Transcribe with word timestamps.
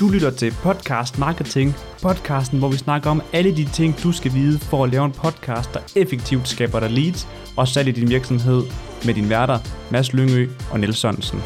Du 0.00 0.08
lytter 0.08 0.30
til 0.30 0.52
Podcast 0.62 1.18
Marketing, 1.18 1.74
podcasten, 2.02 2.58
hvor 2.58 2.68
vi 2.68 2.76
snakker 2.76 3.10
om 3.10 3.22
alle 3.32 3.56
de 3.56 3.64
ting, 3.64 4.02
du 4.02 4.12
skal 4.12 4.32
vide 4.34 4.58
for 4.58 4.84
at 4.84 4.90
lave 4.90 5.04
en 5.04 5.12
podcast, 5.12 5.74
der 5.74 5.80
effektivt 5.96 6.48
skaber 6.48 6.80
dig 6.80 6.90
leads 6.90 7.28
og 7.56 7.68
salg 7.68 7.88
i 7.88 7.92
din 7.92 8.10
virksomhed 8.10 8.62
med 9.06 9.14
din 9.14 9.30
værter, 9.30 9.58
Mads 9.90 10.12
Lyngø 10.12 10.48
og 10.70 10.80
Niels 10.80 10.98
Sørensen. 10.98 11.38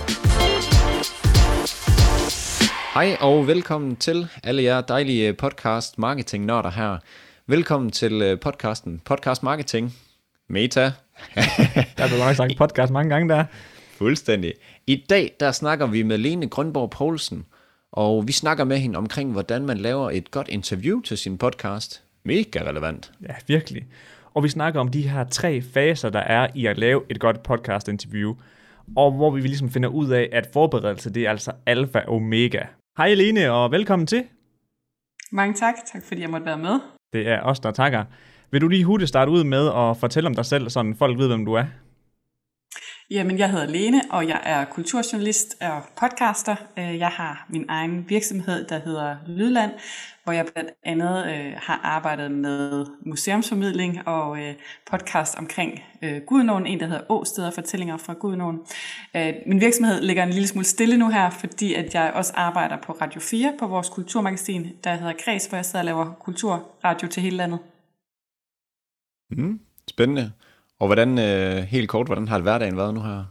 Hej 2.95 3.17
og 3.21 3.47
velkommen 3.47 3.97
til 3.97 4.29
alle 4.45 4.63
jer 4.63 4.81
dejlige 4.81 5.33
podcast 5.33 5.99
marketing 5.99 6.45
nørder 6.45 6.71
her. 6.71 6.99
Velkommen 7.47 7.91
til 7.91 8.23
øh, 8.23 8.41
podcasten 8.41 9.01
Podcast 9.05 9.43
Marketing. 9.43 9.95
Meta. 10.49 10.83
Der 11.97 12.05
er 12.05 12.27
nok 12.27 12.37
sagt 12.37 12.53
podcast 12.59 12.93
mange 12.93 13.11
gange 13.11 13.29
der. 13.29 13.45
Fuldstændig. 13.99 14.55
I 14.87 15.05
dag 15.11 15.37
der 15.41 15.53
snakker 15.53 15.87
vi 15.87 16.03
med 16.03 16.19
Lene 16.19 16.49
Grønborg 16.49 16.91
Poulsen, 16.91 17.45
og 17.93 18.27
vi 18.27 18.33
snakker 18.33 18.65
med 18.65 18.79
hende 18.79 18.97
omkring, 18.97 19.33
hvordan 19.33 19.67
man 19.67 19.79
laver 19.79 20.11
et 20.11 20.31
godt 20.31 20.49
interview 20.49 21.01
til 21.01 21.19
sin 21.19 21.39
podcast. 21.39 22.05
Mega 22.25 22.63
relevant. 22.69 23.13
Ja, 23.29 23.35
virkelig. 23.47 23.87
Og 24.35 24.43
vi 24.43 24.49
snakker 24.49 24.81
om 24.81 24.89
de 24.89 25.09
her 25.09 25.25
tre 25.25 25.63
faser, 25.63 26.11
der 26.11 26.19
er 26.19 26.49
i 26.55 26.67
at 26.67 26.79
lave 26.79 27.03
et 27.09 27.21
godt 27.21 27.43
podcast-interview. 27.43 28.35
Og 28.97 29.13
hvor 29.13 29.31
vi 29.31 29.41
ligesom 29.41 29.71
finder 29.71 29.89
ud 29.89 30.09
af, 30.11 30.29
at 30.33 30.49
forberedelse, 30.53 31.11
det 31.11 31.27
er 31.27 31.31
altså 31.31 31.53
alfa 31.67 31.99
og 31.99 32.15
omega. 32.17 32.63
Hej 32.99 33.15
Lene, 33.15 33.53
og 33.53 33.71
velkommen 33.71 34.07
til. 34.07 34.25
Mange 35.33 35.55
tak. 35.55 35.75
Tak 35.93 36.03
fordi 36.09 36.21
jeg 36.21 36.31
måtte 36.31 36.47
være 36.47 36.59
med. 36.59 36.81
Det 37.13 37.29
er 37.29 37.43
os, 37.43 37.61
der 37.61 37.71
takker. 37.71 38.05
Vil 38.51 38.61
du 38.61 38.69
lige 38.69 38.85
hurtigt 38.85 39.09
starte 39.09 39.31
ud 39.31 39.45
med 39.45 39.69
at 39.69 39.97
fortælle 39.97 40.27
om 40.27 40.35
dig 40.35 40.47
selv, 40.47 40.71
så 40.71 40.95
folk 40.99 41.19
ved, 41.19 41.29
hvem 41.29 41.45
du 41.45 41.53
er? 41.53 41.65
Jamen, 43.13 43.39
jeg 43.39 43.51
hedder 43.51 43.67
Lene, 43.67 44.03
og 44.11 44.29
jeg 44.29 44.41
er 44.45 44.65
kulturjournalist 44.65 45.57
og 45.61 45.83
podcaster. 46.01 46.57
Øh, 46.79 46.99
jeg 46.99 47.09
har 47.09 47.47
min 47.49 47.65
egen 47.69 48.05
virksomhed, 48.09 48.65
der 48.65 48.79
hedder 48.79 49.17
Lydland, 49.27 49.71
hvor 50.25 50.33
jeg 50.33 50.47
blandt 50.55 50.71
andet 50.83 51.27
øh, 51.27 51.53
har 51.57 51.81
arbejdet 51.83 52.31
med 52.31 52.87
museumsformidling 53.07 54.09
og 54.09 54.39
øh, 54.39 54.55
podcast 54.91 55.39
omkring 55.39 55.83
øh, 56.03 56.21
Gudnåen, 56.27 56.67
en 56.67 56.81
der 56.81 56.87
hedder 56.87 57.05
Åsted 57.09 57.45
og 57.45 57.53
fortællinger 57.53 57.97
fra 57.97 58.13
Gudnåen. 58.13 58.61
Øh, 59.17 59.33
min 59.47 59.61
virksomhed 59.61 60.01
ligger 60.03 60.23
en 60.23 60.31
lille 60.31 60.49
smule 60.49 60.67
stille 60.67 60.97
nu 60.97 61.09
her, 61.09 61.31
fordi 61.31 61.75
at 61.75 61.95
jeg 61.95 62.13
også 62.15 62.33
arbejder 62.37 62.77
på 62.77 62.93
Radio 62.93 63.21
4 63.21 63.55
på 63.59 63.67
vores 63.67 63.89
kulturmagasin, 63.89 64.73
der 64.85 64.95
hedder 64.95 65.15
Kreds, 65.25 65.47
hvor 65.47 65.57
jeg 65.57 65.65
sidder 65.65 65.79
og 65.79 65.85
laver 65.85 66.13
kulturradio 66.13 67.09
til 67.09 67.23
hele 67.23 67.37
landet. 67.37 67.59
Mm, 69.31 69.61
spændende. 69.91 70.33
Og 70.83 70.89
hvordan, 70.89 71.19
øh, 71.19 71.63
helt 71.63 71.89
kort, 71.89 72.07
hvordan 72.07 72.29
har 72.29 72.39
hverdagen 72.39 72.77
været 72.77 72.95
nu 72.95 73.03
her? 73.03 73.25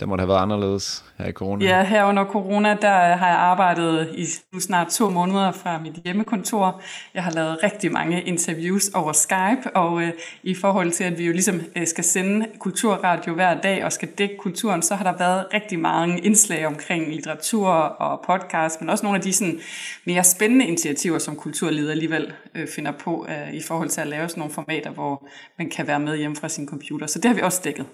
Det 0.00 0.08
må 0.08 0.16
have 0.16 0.28
været 0.28 0.42
anderledes 0.42 1.04
her 1.18 1.26
i 1.26 1.32
corona. 1.32 1.64
Ja, 1.64 1.84
her 1.84 2.04
under 2.04 2.24
corona, 2.24 2.76
der 2.82 3.16
har 3.16 3.28
jeg 3.28 3.36
arbejdet 3.36 4.14
i 4.14 4.26
nu 4.52 4.60
snart 4.60 4.88
to 4.88 5.10
måneder 5.10 5.52
fra 5.52 5.78
mit 5.78 5.94
hjemmekontor. 6.04 6.82
Jeg 7.14 7.24
har 7.24 7.30
lavet 7.30 7.58
rigtig 7.62 7.92
mange 7.92 8.22
interviews 8.22 8.88
over 8.88 9.12
Skype, 9.12 9.76
og 9.76 10.02
øh, 10.02 10.12
i 10.42 10.54
forhold 10.54 10.90
til, 10.90 11.04
at 11.04 11.18
vi 11.18 11.26
jo 11.26 11.32
ligesom 11.32 11.60
øh, 11.76 11.86
skal 11.86 12.04
sende 12.04 12.46
kulturradio 12.58 13.34
hver 13.34 13.60
dag 13.60 13.84
og 13.84 13.92
skal 13.92 14.08
dække 14.08 14.36
kulturen, 14.36 14.82
så 14.82 14.94
har 14.94 15.04
der 15.04 15.18
været 15.18 15.46
rigtig 15.54 15.78
mange 15.78 16.20
indslag 16.20 16.66
omkring 16.66 17.14
litteratur 17.14 17.68
og 17.72 18.24
podcast, 18.26 18.80
men 18.80 18.90
også 18.90 19.06
nogle 19.06 19.16
af 19.16 19.22
de 19.22 19.32
sådan, 19.32 19.60
mere 20.04 20.24
spændende 20.24 20.66
initiativer, 20.66 21.18
som 21.18 21.36
kulturlivet 21.36 21.90
alligevel 21.90 22.32
øh, 22.54 22.68
finder 22.68 22.92
på 22.92 23.26
øh, 23.28 23.54
i 23.54 23.62
forhold 23.62 23.88
til 23.88 24.00
at 24.00 24.06
lave 24.06 24.28
sådan 24.28 24.40
nogle 24.40 24.54
formater, 24.54 24.90
hvor 24.90 25.28
man 25.58 25.70
kan 25.70 25.86
være 25.86 26.00
med 26.00 26.16
hjemme 26.16 26.36
fra 26.36 26.48
sin 26.48 26.68
computer. 26.68 27.06
Så 27.06 27.18
det 27.18 27.24
har 27.24 27.34
vi 27.34 27.40
også 27.40 27.60
dækket. 27.64 27.86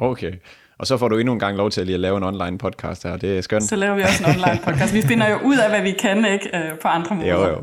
Okay. 0.00 0.32
Og 0.78 0.86
så 0.86 0.96
får 0.96 1.08
du 1.08 1.18
endnu 1.18 1.32
en 1.32 1.38
gang 1.38 1.56
lov 1.56 1.70
til 1.70 1.80
at 1.80 1.86
lige 1.86 1.94
at 1.94 2.00
lave 2.00 2.16
en 2.16 2.22
online 2.22 2.58
podcast 2.58 3.02
her. 3.02 3.16
Det 3.16 3.38
er 3.38 3.40
skønt. 3.40 3.64
Så 3.64 3.76
laver 3.76 3.94
vi 3.94 4.02
også 4.02 4.24
en 4.24 4.30
online 4.30 4.60
podcast. 4.64 4.94
Vi 4.94 5.02
finder 5.02 5.30
jo 5.30 5.38
ud 5.44 5.58
af, 5.58 5.70
hvad 5.70 5.82
vi 5.82 5.92
kan 5.92 6.32
ikke 6.32 6.50
øh, 6.54 6.78
på 6.78 6.88
andre 6.88 7.16
måder. 7.16 7.28
Jo, 7.28 7.48
jo. 7.48 7.62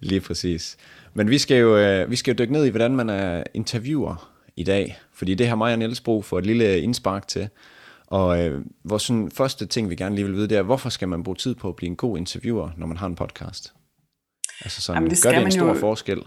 Lige 0.00 0.20
præcis. 0.20 0.76
Men 1.14 1.30
vi 1.30 1.38
skal, 1.38 1.56
jo, 1.56 1.76
øh, 1.76 2.10
vi 2.10 2.16
skal 2.16 2.34
jo 2.34 2.38
dykke 2.38 2.52
ned 2.52 2.64
i, 2.64 2.68
hvordan 2.68 2.96
man 2.96 3.10
er 3.10 3.42
interviewer 3.54 4.30
i 4.56 4.64
dag. 4.64 4.98
Fordi 5.12 5.34
det 5.34 5.48
har 5.48 5.56
mig 5.56 5.72
og 5.72 5.78
Niels 5.78 6.00
brug 6.00 6.24
for 6.24 6.38
et 6.38 6.46
lille 6.46 6.80
indspark 6.80 7.28
til. 7.28 7.48
Og 8.06 8.44
øh, 8.44 8.64
vores 8.84 9.02
sådan, 9.02 9.30
første 9.30 9.66
ting, 9.66 9.90
vi 9.90 9.96
gerne 9.96 10.14
lige 10.14 10.24
vil 10.24 10.34
vide, 10.34 10.48
det 10.48 10.58
er, 10.58 10.62
hvorfor 10.62 10.88
skal 10.88 11.08
man 11.08 11.22
bruge 11.22 11.36
tid 11.36 11.54
på 11.54 11.68
at 11.68 11.76
blive 11.76 11.88
en 11.88 11.96
god 11.96 12.18
interviewer, 12.18 12.70
når 12.76 12.86
man 12.86 12.96
har 12.96 13.06
en 13.06 13.14
podcast? 13.14 13.72
Altså 14.60 14.82
sådan, 14.82 14.96
Jamen, 14.96 15.10
det 15.10 15.22
gør 15.22 15.30
det 15.30 15.42
en 15.42 15.50
stor 15.50 15.66
jo... 15.66 15.74
forskel? 15.74 16.22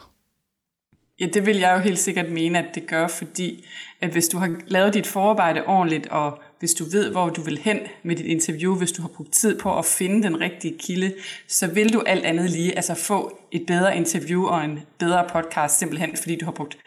Ja, 1.19 1.25
det 1.25 1.46
vil 1.46 1.57
jeg 1.57 1.74
jo 1.74 1.79
helt 1.79 2.00
sikkert 2.00 2.31
mene, 2.31 2.59
at 2.59 2.75
det 2.75 2.88
gør, 2.88 3.07
fordi 3.07 3.66
at 4.01 4.09
hvis 4.09 4.28
du 4.28 4.38
har 4.38 4.56
lavet 4.68 4.94
dit 4.94 5.07
forarbejde 5.07 5.66
ordentligt, 5.66 6.07
og 6.07 6.40
hvis 6.59 6.74
du 6.74 6.84
ved, 6.91 7.12
hvor 7.12 7.29
du 7.29 7.41
vil 7.41 7.57
hen 7.57 7.79
med 8.03 8.16
dit 8.16 8.25
interview, 8.25 8.75
hvis 8.75 8.91
du 8.91 9.01
har 9.01 9.09
brugt 9.09 9.34
tid 9.34 9.59
på 9.59 9.78
at 9.78 9.85
finde 9.85 10.24
den 10.24 10.41
rigtige 10.41 10.78
kilde, 10.79 11.13
så 11.47 11.68
vil 11.68 11.94
du 11.94 12.03
alt 12.06 12.25
andet 12.25 12.50
lige 12.50 12.75
altså 12.75 12.96
få 12.96 13.40
et 13.51 13.63
bedre 13.68 13.97
interview 13.97 14.46
og 14.46 14.66
en 14.66 14.79
bedre 15.00 15.28
podcast, 15.34 15.79
simpelthen 15.79 16.18
fordi 16.18 16.35
du 16.35 16.46
har 16.46 16.51
brugt 16.51 16.78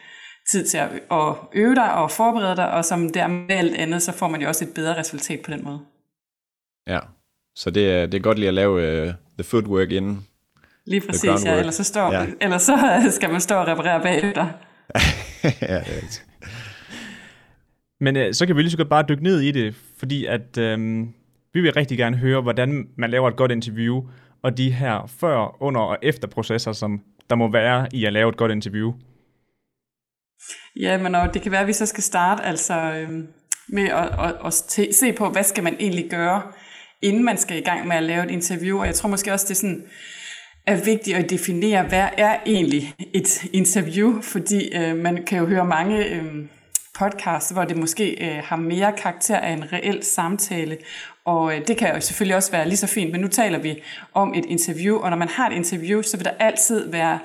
tid 0.49 0.65
til 0.65 0.77
at, 0.77 0.89
øve 1.53 1.75
dig 1.75 1.93
og 1.93 2.11
forberede 2.11 2.55
dig, 2.55 2.71
og 2.71 2.85
som 2.85 3.09
dermed 3.09 3.55
alt 3.55 3.75
andet, 3.75 4.01
så 4.01 4.11
får 4.11 4.27
man 4.27 4.41
jo 4.41 4.47
også 4.47 4.65
et 4.65 4.73
bedre 4.73 4.99
resultat 4.99 5.39
på 5.41 5.51
den 5.51 5.63
måde. 5.63 5.79
Ja, 6.87 6.99
så 7.55 7.69
det 7.69 7.91
er, 7.91 8.05
det 8.05 8.17
er 8.17 8.21
godt 8.21 8.39
lige 8.39 8.47
at 8.47 8.53
lave 8.53 9.07
uh, 9.07 9.13
the 9.37 9.43
footwork 9.43 9.91
inden, 9.91 10.27
Lige 10.87 11.01
præcis, 11.01 11.45
ja. 11.45 11.59
Ellers 11.59 11.75
så, 11.75 11.83
står, 11.83 12.13
ja. 12.13 12.25
ellers 12.41 12.61
så 12.61 13.07
skal 13.11 13.31
man 13.31 13.41
stå 13.41 13.55
og 13.55 13.67
reparere 13.67 14.01
bagefter. 14.01 14.47
ja, 15.61 15.79
det 15.79 16.23
Men 17.99 18.15
øh, 18.15 18.33
så 18.33 18.45
kan 18.45 18.55
vi 18.55 18.61
lige 18.61 18.71
så 18.71 18.77
godt 18.77 18.89
bare 18.89 19.05
dykke 19.09 19.23
ned 19.23 19.41
i 19.41 19.51
det, 19.51 19.75
fordi 19.97 20.25
at 20.25 20.57
øh, 20.57 21.07
vi 21.53 21.61
vil 21.61 21.73
rigtig 21.73 21.97
gerne 21.97 22.17
høre, 22.17 22.41
hvordan 22.41 22.87
man 22.97 23.09
laver 23.09 23.27
et 23.27 23.35
godt 23.35 23.51
interview, 23.51 24.03
og 24.43 24.57
de 24.57 24.71
her 24.71 25.11
før, 25.19 25.63
under 25.63 25.81
og 25.81 25.97
efter 26.01 26.27
processer, 26.27 26.71
som 26.71 27.01
der 27.29 27.35
må 27.35 27.51
være 27.51 27.87
i 27.93 28.05
at 28.05 28.13
lave 28.13 28.29
et 28.29 28.37
godt 28.37 28.51
interview. 28.51 28.93
Ja, 30.79 30.97
men 30.97 31.15
og 31.15 31.33
det 31.33 31.41
kan 31.41 31.51
være, 31.51 31.61
at 31.61 31.67
vi 31.67 31.73
så 31.73 31.85
skal 31.85 32.03
starte 32.03 32.43
altså, 32.43 32.73
øh, 32.73 33.09
med 33.69 33.83
at, 33.89 34.09
at, 34.19 34.35
at 34.45 34.95
se 34.95 35.13
på, 35.13 35.29
hvad 35.29 35.43
skal 35.43 35.63
man 35.63 35.75
egentlig 35.79 36.09
gøre, 36.09 36.41
inden 37.01 37.23
man 37.23 37.37
skal 37.37 37.57
i 37.57 37.61
gang 37.61 37.87
med 37.87 37.95
at 37.95 38.03
lave 38.03 38.23
et 38.23 38.31
interview. 38.31 38.79
Og 38.79 38.85
jeg 38.85 38.95
tror 38.95 39.09
måske 39.09 39.33
også, 39.33 39.45
det 39.45 39.51
er 39.51 39.55
sådan 39.55 39.83
er 40.67 40.75
vigtigt 40.75 41.17
at 41.17 41.29
definere, 41.29 41.83
hvad 41.83 42.07
er 42.17 42.37
egentlig 42.45 42.93
et 43.13 43.45
interview, 43.53 44.21
fordi 44.21 44.75
øh, 44.75 44.95
man 44.95 45.23
kan 45.25 45.39
jo 45.39 45.45
høre 45.45 45.65
mange 45.65 46.05
øh, 46.05 46.25
podcasts, 46.99 47.51
hvor 47.51 47.63
det 47.63 47.77
måske 47.77 48.17
øh, 48.25 48.43
har 48.43 48.55
mere 48.55 48.93
karakter 48.97 49.37
af 49.37 49.51
en 49.51 49.73
reel 49.73 50.03
samtale, 50.03 50.77
og 51.25 51.55
øh, 51.55 51.67
det 51.67 51.77
kan 51.77 51.95
jo 51.95 52.01
selvfølgelig 52.01 52.35
også 52.35 52.51
være 52.51 52.67
lige 52.67 52.77
så 52.77 52.87
fint, 52.87 53.11
men 53.11 53.21
nu 53.21 53.27
taler 53.27 53.59
vi 53.59 53.81
om 54.13 54.33
et 54.33 54.45
interview, 54.45 54.97
og 54.97 55.09
når 55.09 55.17
man 55.17 55.27
har 55.27 55.49
et 55.49 55.55
interview, 55.55 56.01
så 56.01 56.17
vil 56.17 56.25
der 56.25 56.31
altid 56.39 56.91
være 56.91 57.19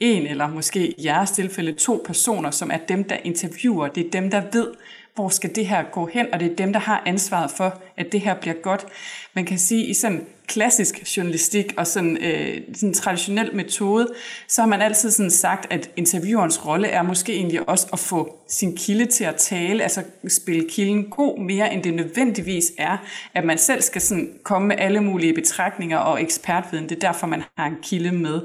en 0.00 0.26
eller 0.26 0.48
måske 0.48 1.00
i 1.00 1.04
jeres 1.04 1.30
tilfælde 1.30 1.72
to 1.72 2.02
personer, 2.06 2.50
som 2.50 2.70
er 2.70 2.78
dem, 2.88 3.04
der 3.04 3.16
interviewer. 3.24 3.88
Det 3.88 4.06
er 4.06 4.10
dem, 4.10 4.30
der 4.30 4.42
ved, 4.52 4.68
hvor 5.14 5.28
skal 5.28 5.54
det 5.54 5.66
her 5.66 5.82
gå 5.82 6.06
hen, 6.06 6.26
og 6.32 6.40
det 6.40 6.52
er 6.52 6.56
dem, 6.56 6.72
der 6.72 6.80
har 6.80 7.02
ansvaret 7.06 7.50
for, 7.50 7.82
at 7.96 8.12
det 8.12 8.20
her 8.20 8.34
bliver 8.34 8.54
godt. 8.62 8.86
Man 9.34 9.44
kan 9.44 9.58
sige, 9.58 9.86
i 9.86 9.94
sådan 9.94 10.26
klassisk 10.46 11.16
journalistik 11.16 11.74
og 11.76 11.86
sådan, 11.86 12.16
øh, 12.16 12.60
sådan 12.74 12.88
en 12.88 12.94
traditionel 12.94 13.54
metode, 13.54 14.08
så 14.48 14.62
har 14.62 14.68
man 14.68 14.82
altid 14.82 15.10
sådan 15.10 15.30
sagt, 15.30 15.66
at 15.72 15.90
interviewerens 15.96 16.66
rolle 16.66 16.88
er 16.88 17.02
måske 17.02 17.34
egentlig 17.34 17.68
også 17.68 17.86
at 17.92 17.98
få 17.98 18.38
sin 18.48 18.76
kilde 18.76 19.06
til 19.06 19.24
at 19.24 19.36
tale, 19.36 19.82
altså 19.82 20.02
spille 20.28 20.68
kilden 20.70 21.10
god 21.10 21.38
mere, 21.38 21.74
end 21.74 21.82
det 21.82 21.94
nødvendigvis 21.94 22.72
er, 22.78 22.96
at 23.34 23.44
man 23.44 23.58
selv 23.58 23.82
skal 23.82 24.00
sådan 24.00 24.30
komme 24.42 24.68
med 24.68 24.76
alle 24.78 25.00
mulige 25.00 25.34
betragtninger 25.34 25.98
og 25.98 26.22
ekspertviden. 26.22 26.88
Det 26.88 26.96
er 26.96 27.00
derfor, 27.00 27.26
man 27.26 27.42
har 27.58 27.66
en 27.66 27.76
kilde 27.82 28.12
med. 28.12 28.40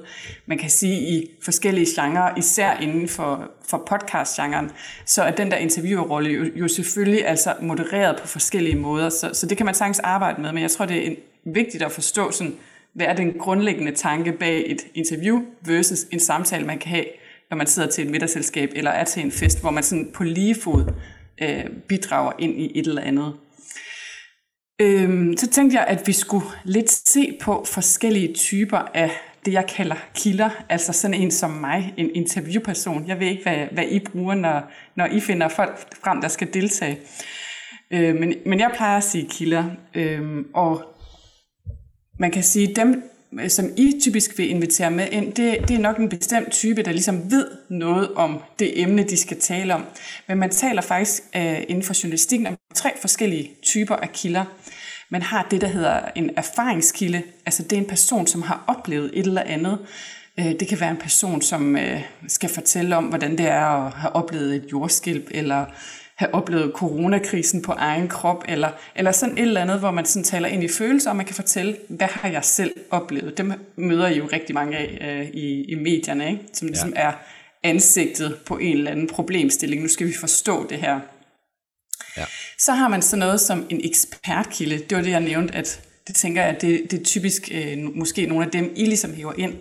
Man 0.46 0.58
kan 0.58 0.70
sige 0.70 1.00
i 1.00 1.30
forskellige 1.44 2.02
genrer, 2.02 2.38
især 2.38 2.74
inden 2.74 3.08
for, 3.08 3.52
for 3.70 3.84
podcast-genren, 3.90 4.72
så 5.06 5.24
er 5.24 5.32
den 5.32 5.52
der 5.52 5.58
interviewerrolle 5.58 6.30
jo, 6.30 6.46
jo 6.56 6.68
selvfølgelig 6.68 7.28
altså 7.28 7.54
modereret 7.62 8.20
på 8.22 8.28
forskellige 8.28 8.76
måder, 8.76 9.10
så, 9.10 9.30
så 9.34 9.46
det 9.46 9.58
kan 9.58 9.66
man 9.66 9.76
sagtens 9.76 10.00
arbejde 10.00 10.42
med, 10.42 10.52
men 10.52 10.62
jeg 10.62 10.72
tror, 10.72 10.86
det 10.86 10.98
er 10.98 11.02
en, 11.02 11.16
vigtigt 11.46 11.84
at 11.84 11.92
forstå, 11.92 12.32
sådan, 12.32 12.56
hvad 12.94 13.06
er 13.06 13.14
den 13.14 13.34
grundlæggende 13.34 13.92
tanke 13.92 14.32
bag 14.32 14.72
et 14.72 14.88
interview 14.94 15.42
versus 15.62 16.04
en 16.12 16.20
samtale, 16.20 16.66
man 16.66 16.80
kan 16.80 16.90
have, 16.90 17.06
når 17.50 17.58
man 17.58 17.68
sidder 17.68 17.90
til 17.90 18.06
et 18.06 18.12
middagsselskab 18.12 18.72
eller 18.76 18.92
er 18.92 19.04
til 19.04 19.24
en 19.24 19.32
fest, 19.32 19.62
hvor 19.62 19.72
man 19.72 19.84
sådan 19.84 20.12
på 20.14 20.24
lige 20.24 20.56
fod 20.56 20.94
øh, 21.42 21.66
bidrager 21.88 22.32
ind 22.40 22.62
i 22.62 22.80
et 22.80 22.88
eller 22.88 23.02
andet. 23.02 23.34
Øhm, 24.82 25.38
så 25.38 25.48
tænkte 25.48 25.78
jeg, 25.78 25.88
at 25.88 26.08
vi 26.08 26.14
skulle 26.14 26.46
lidt 26.64 26.92
se 26.92 27.38
på 27.42 27.66
forskellige 27.68 28.34
typer 28.34 28.78
af 28.78 29.12
det, 29.46 29.54
jeg 29.54 29.66
kalder 29.68 29.96
kilder, 30.16 30.50
altså 30.70 30.94
sådan 30.94 31.14
en 31.14 31.32
som 31.32 31.52
mig, 31.52 31.94
en 31.98 32.16
interviewperson. 32.16 33.08
Jeg 33.08 33.20
ved 33.20 33.28
ikke, 33.28 33.44
hvad, 33.44 33.68
hvad 33.72 33.84
I 33.90 34.00
bruger, 34.00 34.36
når, 34.36 34.72
når 34.96 35.06
I 35.06 35.20
finder 35.20 35.48
folk 35.48 35.78
frem, 36.04 36.22
der 36.22 36.28
skal 36.28 36.54
deltage. 36.54 37.00
Øh, 37.92 38.16
men, 38.16 38.34
men 38.46 38.60
jeg 38.60 38.72
plejer 38.76 38.98
at 38.98 39.04
sige 39.04 39.28
kilder, 39.30 39.66
øh, 39.96 40.46
og 40.54 40.99
man 42.20 42.32
kan 42.32 42.44
sige, 42.44 42.76
dem, 42.76 43.04
øh, 43.34 43.50
som 43.50 43.66
I 43.78 44.00
typisk 44.02 44.38
vil 44.38 44.50
invitere 44.50 44.92
med 44.92 45.08
ind, 45.12 45.34
det, 45.34 45.58
det 45.68 45.76
er 45.76 45.80
nok 45.80 45.98
en 45.98 46.10
bestemt 46.10 46.52
type, 46.52 46.84
der 46.84 46.92
ligesom 46.92 47.32
ved 47.32 47.48
noget 47.70 48.14
om 48.14 48.40
det 48.60 48.82
emne, 48.82 49.04
de 49.04 49.18
skal 49.18 49.40
tale 49.40 49.76
om. 49.76 49.86
Men 50.28 50.38
man 50.38 50.50
taler 50.50 50.82
faktisk 50.82 51.24
uh, 51.36 51.62
inden 51.62 51.84
for 51.84 52.04
journalistikken 52.04 52.48
om 52.48 52.58
tre 52.76 52.92
forskellige 53.02 53.52
typer 53.64 53.96
af 53.96 54.12
kilder. 54.12 54.46
Man 55.10 55.22
har 55.22 55.48
det, 55.52 55.62
der 55.62 55.68
hedder 55.68 56.00
en 56.16 56.30
erfaringskilde. 56.36 57.22
Altså 57.46 57.64
det 57.64 57.74
er 57.74 57.78
en 57.78 57.88
person, 57.88 58.28
som 58.28 58.42
har 58.42 58.64
oplevet 58.68 59.12
et 59.14 59.26
eller 59.26 59.42
andet. 59.42 59.78
Øh, 60.40 60.46
det 60.60 60.68
kan 60.68 60.80
være 60.80 60.92
en 60.92 60.98
person, 60.98 61.42
som 61.42 61.78
skal 62.28 62.50
fortælle 62.50 62.96
om, 62.96 63.04
hvordan 63.04 63.38
det 63.38 63.46
er 63.46 63.66
at 63.66 63.92
have 63.94 64.16
oplevet 64.16 64.56
et 64.56 64.72
jordskælv, 64.72 65.24
eller 65.32 65.66
have 66.20 66.34
oplevet 66.34 66.72
coronakrisen 66.76 67.62
på 67.62 67.72
egen 67.72 68.08
krop, 68.08 68.44
eller, 68.48 68.72
eller 68.96 69.12
sådan 69.12 69.38
et 69.38 69.42
eller 69.42 69.62
andet, 69.62 69.80
hvor 69.80 69.92
man 69.92 70.06
sådan 70.06 70.24
taler 70.24 70.48
ind 70.48 70.64
i 70.64 70.68
følelser, 70.68 71.10
og 71.10 71.16
man 71.16 71.26
kan 71.26 71.36
fortælle, 71.36 71.78
hvad 71.88 72.08
har 72.08 72.30
jeg 72.30 72.46
selv 72.46 72.74
oplevet. 72.92 73.38
Dem 73.38 73.54
møder 73.76 74.08
I 74.08 74.18
jo 74.18 74.30
rigtig 74.34 74.56
mange 74.56 74.78
af 74.78 74.98
øh, 75.02 75.30
i, 75.30 75.64
i 75.64 75.76
medierne, 75.76 76.32
ikke? 76.32 76.44
som 76.54 76.68
ligesom 76.68 76.94
ja. 76.96 77.02
er 77.02 77.12
ansigtet 77.64 78.38
på 78.46 78.58
en 78.58 78.78
eller 78.78 78.92
anden 78.92 79.08
problemstilling. 79.08 79.82
Nu 79.82 79.88
skal 79.88 80.08
vi 80.08 80.14
forstå 80.20 80.68
det 80.70 80.78
her. 80.78 81.00
Ja. 82.18 82.26
Så 82.58 82.74
har 82.74 82.88
man 82.88 83.02
så 83.02 83.16
noget 83.16 83.42
som 83.42 83.66
en 83.70 83.82
ekspertkilde. 83.84 84.78
Det 84.78 84.98
var 84.98 85.04
det, 85.04 85.12
jeg 85.12 85.22
nævnte, 85.22 85.56
at 85.56 85.82
det 86.08 86.16
tænker 86.16 86.42
jeg, 86.42 86.56
at 86.56 86.62
det, 86.62 86.92
det 86.92 87.00
er 87.00 87.04
typisk 87.04 87.50
øh, 87.52 87.78
måske 87.96 88.26
nogle 88.26 88.46
af 88.46 88.52
dem, 88.52 88.74
I 88.76 88.86
ligesom 88.86 89.14
hæver 89.14 89.34
ind. 89.38 89.54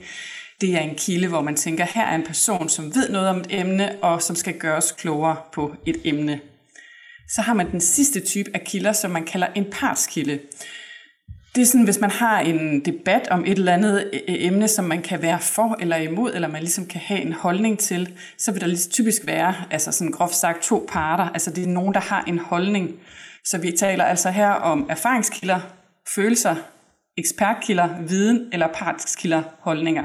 Det 0.61 0.75
er 0.75 0.81
en 0.81 0.95
kilde, 0.95 1.29
hvor 1.29 1.43
man 1.43 1.57
tænker, 1.57 1.87
her 1.95 2.07
er 2.07 2.15
en 2.15 2.27
person, 2.27 2.69
som 2.69 2.95
ved 2.95 3.09
noget 3.09 3.29
om 3.29 3.41
et 3.41 3.47
emne, 3.51 4.03
og 4.03 4.23
som 4.23 4.37
skal 4.37 4.59
gøres 4.59 4.93
klogere 4.93 5.37
på 5.53 5.75
et 5.87 5.97
emne. 6.05 6.41
Så 7.29 7.43
har 7.43 7.55
man 7.55 7.71
den 7.71 7.81
sidste 7.81 8.21
type 8.21 8.51
af 8.55 8.61
kilder, 8.65 8.93
som 8.93 9.11
man 9.11 9.25
kalder 9.25 9.47
en 9.55 9.67
partskilde. 9.73 10.39
Det 11.55 11.63
er 11.63 11.67
sådan, 11.67 11.85
hvis 11.85 12.01
man 12.01 12.11
har 12.11 12.41
en 12.41 12.81
debat 12.81 13.29
om 13.31 13.45
et 13.45 13.59
eller 13.59 13.73
andet 13.73 14.11
øh, 14.13 14.21
øh, 14.29 14.37
emne, 14.47 14.69
som 14.69 14.85
man 14.85 15.03
kan 15.03 15.23
være 15.23 15.41
for 15.41 15.77
eller 15.81 15.97
imod, 15.97 16.35
eller 16.35 16.49
man 16.49 16.63
ligesom 16.63 16.87
kan 16.87 17.01
have 17.01 17.21
en 17.21 17.33
holdning 17.33 17.79
til, 17.79 18.15
så 18.39 18.53
vil 18.53 18.61
der 18.61 18.67
lige 18.67 18.91
typisk 18.91 19.27
være, 19.27 19.55
altså 19.71 19.93
sådan 19.93 20.13
groft 20.13 20.35
sagt, 20.35 20.63
to 20.63 20.87
parter. 20.89 21.25
Altså 21.25 21.51
det 21.51 21.65
er 21.65 21.69
nogen, 21.69 21.95
der 21.95 22.01
har 22.01 22.25
en 22.27 22.39
holdning. 22.39 22.91
Så 23.45 23.59
vi 23.59 23.73
taler 23.73 24.05
altså 24.05 24.31
her 24.31 24.51
om 24.51 24.87
erfaringskilder, 24.91 25.61
følelser, 26.15 26.57
ekspertkilder, 27.19 27.89
viden 28.09 28.49
eller 28.53 28.69
partskilder, 28.75 29.43
holdninger. 29.61 30.05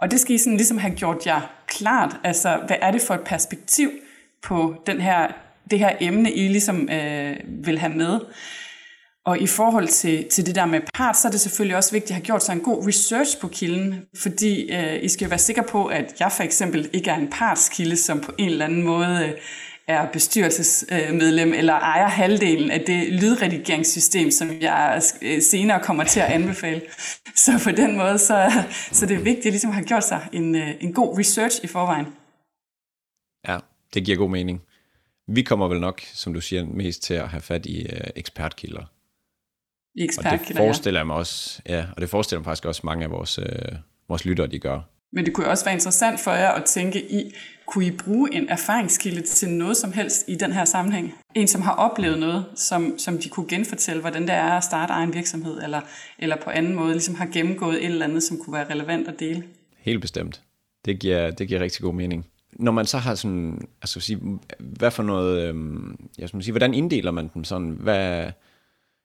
Og 0.00 0.10
det 0.10 0.20
skal 0.20 0.34
I 0.34 0.38
sådan 0.38 0.56
ligesom 0.56 0.78
have 0.78 0.94
gjort 0.94 1.26
jer 1.26 1.40
klart. 1.66 2.16
Altså, 2.24 2.60
hvad 2.66 2.76
er 2.80 2.90
det 2.90 3.02
for 3.02 3.14
et 3.14 3.20
perspektiv 3.20 3.90
på 4.42 4.82
den 4.86 5.00
her, 5.00 5.28
det 5.70 5.78
her 5.78 5.96
emne, 6.00 6.32
I 6.32 6.48
ligesom 6.48 6.88
øh, 6.88 7.36
vil 7.46 7.78
have 7.78 7.94
med? 7.94 8.20
Og 9.26 9.38
i 9.38 9.46
forhold 9.46 9.88
til, 9.88 10.28
til 10.28 10.46
det 10.46 10.54
der 10.54 10.66
med 10.66 10.80
part, 10.94 11.16
så 11.16 11.28
er 11.28 11.32
det 11.32 11.40
selvfølgelig 11.40 11.76
også 11.76 11.92
vigtigt 11.92 12.10
at 12.10 12.14
have 12.14 12.24
gjort 12.24 12.44
sig 12.44 12.52
en 12.52 12.60
god 12.60 12.86
research 12.86 13.40
på 13.40 13.48
kilden, 13.48 14.06
fordi 14.16 14.72
øh, 14.72 15.04
I 15.04 15.08
skal 15.08 15.30
være 15.30 15.38
sikre 15.38 15.62
på, 15.62 15.86
at 15.86 16.20
jeg 16.20 16.32
for 16.32 16.42
eksempel 16.42 16.90
ikke 16.92 17.10
er 17.10 17.14
en 17.14 17.28
partskilde, 17.30 17.96
som 17.96 18.20
på 18.20 18.32
en 18.38 18.48
eller 18.48 18.64
anden 18.64 18.82
måde 18.82 19.24
øh, 19.24 19.40
er 19.88 20.06
bestyrelsesmedlem 20.12 21.52
øh, 21.52 21.58
eller 21.58 21.72
ejer 21.72 22.08
halvdelen 22.08 22.70
af 22.70 22.80
det 22.80 23.12
lydredigeringssystem, 23.12 24.30
som 24.30 24.50
jeg 24.60 25.02
øh, 25.22 25.42
senere 25.42 25.80
kommer 25.80 26.04
til 26.04 26.20
at 26.20 26.26
anbefale. 26.26 26.82
Så 27.36 27.60
på 27.64 27.70
den 27.70 27.96
måde, 27.96 28.18
så, 28.18 28.52
så 28.92 29.06
det 29.06 29.16
er 29.16 29.22
vigtigt 29.22 29.52
ligesom 29.52 29.72
have 29.72 29.84
gjort 29.84 30.04
sig 30.04 30.28
en, 30.32 30.54
øh, 30.54 30.70
en 30.80 30.92
god 30.92 31.18
research 31.18 31.64
i 31.64 31.66
forvejen. 31.66 32.06
Ja, 33.48 33.58
det 33.94 34.04
giver 34.04 34.16
god 34.16 34.30
mening. 34.30 34.62
Vi 35.26 35.42
kommer 35.42 35.68
vel 35.68 35.80
nok, 35.80 36.00
som 36.00 36.34
du 36.34 36.40
siger, 36.40 36.64
mest 36.64 37.02
til 37.02 37.14
at 37.14 37.28
have 37.28 37.40
fat 37.40 37.66
i 37.66 37.86
uh, 37.92 38.00
ekspertkilder. 38.16 38.92
I 39.94 40.04
ekspertkilder, 40.04 40.40
og 40.40 40.48
det 40.48 40.56
forestiller 40.56 41.00
jeg 41.00 41.06
mig 41.06 41.16
også, 41.16 41.62
ja, 41.68 41.86
og 41.96 42.00
det 42.00 42.10
forestiller 42.10 42.40
mig 42.40 42.44
faktisk 42.44 42.64
også 42.64 42.80
mange 42.84 43.04
af 43.04 43.10
vores, 43.10 43.38
uh, 43.38 43.44
vores 44.08 44.24
lyttere, 44.24 44.46
de 44.46 44.58
gør. 44.58 44.80
Men 45.12 45.24
det 45.24 45.34
kunne 45.34 45.46
også 45.46 45.64
være 45.64 45.74
interessant 45.74 46.20
for 46.20 46.30
jer 46.30 46.50
at 46.50 46.64
tænke 46.64 47.12
i, 47.12 47.34
kunne 47.66 47.86
I 47.86 47.90
bruge 47.90 48.34
en 48.34 48.48
erfaringskilde 48.48 49.22
til 49.22 49.48
noget 49.48 49.76
som 49.76 49.92
helst 49.92 50.24
i 50.28 50.34
den 50.34 50.52
her 50.52 50.64
sammenhæng? 50.64 51.14
En, 51.34 51.48
som 51.48 51.62
har 51.62 51.72
oplevet 51.72 52.18
noget, 52.18 52.44
som, 52.54 52.98
som 52.98 53.18
de 53.18 53.28
kunne 53.28 53.48
genfortælle, 53.48 54.00
hvordan 54.00 54.22
det 54.22 54.30
er 54.30 54.52
at 54.52 54.64
starte 54.64 54.92
egen 54.92 55.14
virksomhed, 55.14 55.62
eller, 55.62 55.80
eller 56.18 56.36
på 56.44 56.50
anden 56.50 56.74
måde 56.74 56.92
ligesom 56.92 57.14
har 57.14 57.26
gennemgået 57.26 57.76
et 57.76 57.84
eller 57.84 58.04
andet, 58.04 58.22
som 58.22 58.38
kunne 58.38 58.54
være 58.54 58.70
relevant 58.70 59.08
at 59.08 59.20
dele? 59.20 59.44
Helt 59.78 60.00
bestemt. 60.00 60.42
Det 60.84 60.98
giver, 60.98 61.30
det 61.30 61.48
giver 61.48 61.60
rigtig 61.60 61.82
god 61.82 61.94
mening. 61.94 62.26
Når 62.58 62.72
man 62.72 62.86
så 62.86 62.98
har 62.98 63.14
sådan, 63.14 63.68
altså 63.82 64.00
sige, 64.00 64.20
hvad 64.58 64.90
for 64.90 65.02
noget, 65.02 65.48
øhm, 65.48 66.08
jeg 66.18 66.28
skal 66.28 66.42
sige, 66.42 66.52
hvordan 66.52 66.74
inddeler 66.74 67.10
man 67.10 67.30
dem 67.34 67.44
sådan, 67.44 67.70
hvad, 67.80 68.32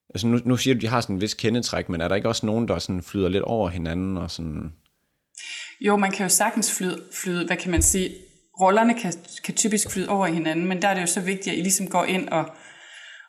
altså 0.09 0.27
nu, 0.27 0.39
nu 0.45 0.57
siger 0.57 0.73
du, 0.73 0.79
de 0.79 0.87
har 0.87 1.01
sådan 1.01 1.15
en 1.15 1.21
vis 1.21 1.33
kendetræk, 1.33 1.89
men 1.89 2.01
er 2.01 2.07
der 2.07 2.15
ikke 2.15 2.27
også 2.27 2.45
nogen, 2.45 2.67
der 2.67 2.79
sådan 2.79 3.03
flyder 3.03 3.29
lidt 3.29 3.43
over 3.43 3.69
hinanden 3.69 4.17
og 4.17 4.31
sådan, 4.31 4.73
jo, 5.81 5.97
man 5.97 6.11
kan 6.11 6.25
jo 6.25 6.29
sagtens 6.29 6.73
flyde, 6.77 7.03
flyde 7.13 7.45
hvad 7.45 7.57
kan 7.57 7.71
man 7.71 7.81
sige, 7.81 8.15
rollerne 8.61 8.93
kan, 8.93 9.13
kan 9.43 9.55
typisk 9.55 9.91
flyde 9.91 10.09
over 10.09 10.27
hinanden, 10.27 10.65
men 10.65 10.81
der 10.81 10.87
er 10.87 10.93
det 10.93 11.01
jo 11.01 11.07
så 11.07 11.21
vigtigt, 11.21 11.53
at 11.53 11.59
I 11.59 11.61
ligesom 11.61 11.87
går 11.87 12.03
ind 12.03 12.29
og, 12.29 12.45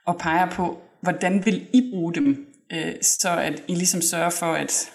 og 0.07 0.19
peger 0.19 0.51
på, 0.51 0.83
hvordan 1.03 1.45
vil 1.45 1.67
I 1.73 1.91
bruge 1.91 2.15
dem, 2.15 2.47
øh, 2.73 2.93
så 3.03 3.31
at 3.31 3.63
I 3.69 3.75
ligesom 3.75 4.01
sørger 4.03 4.31
for, 4.31 4.53
at 4.53 4.91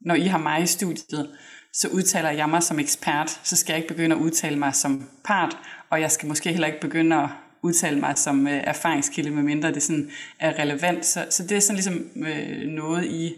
når 0.00 0.14
I 0.14 0.26
har 0.26 0.38
mig 0.38 0.62
i 0.62 0.66
studiet, 0.66 1.30
så 1.72 1.88
udtaler 1.88 2.30
jeg 2.30 2.48
mig 2.48 2.62
som 2.62 2.78
ekspert, 2.78 3.40
så 3.44 3.56
skal 3.56 3.72
jeg 3.72 3.82
ikke 3.82 3.94
begynde 3.94 4.16
at 4.16 4.20
udtale 4.20 4.58
mig 4.58 4.74
som 4.74 5.08
part, 5.24 5.56
og 5.90 6.00
jeg 6.00 6.10
skal 6.10 6.28
måske 6.28 6.50
heller 6.50 6.66
ikke 6.66 6.80
begynde 6.80 7.16
at 7.16 7.28
udtale 7.62 8.00
mig 8.00 8.18
som 8.18 8.46
øh, 8.48 8.62
erfaringskilde, 8.64 9.30
medmindre 9.30 9.72
det 9.72 9.82
sådan 9.82 10.10
er 10.40 10.58
relevant. 10.58 11.06
Så, 11.06 11.26
så 11.30 11.42
det 11.42 11.56
er 11.56 11.60
sådan 11.60 11.76
ligesom 11.76 12.10
øh, 12.26 12.66
noget, 12.66 13.04
I 13.04 13.34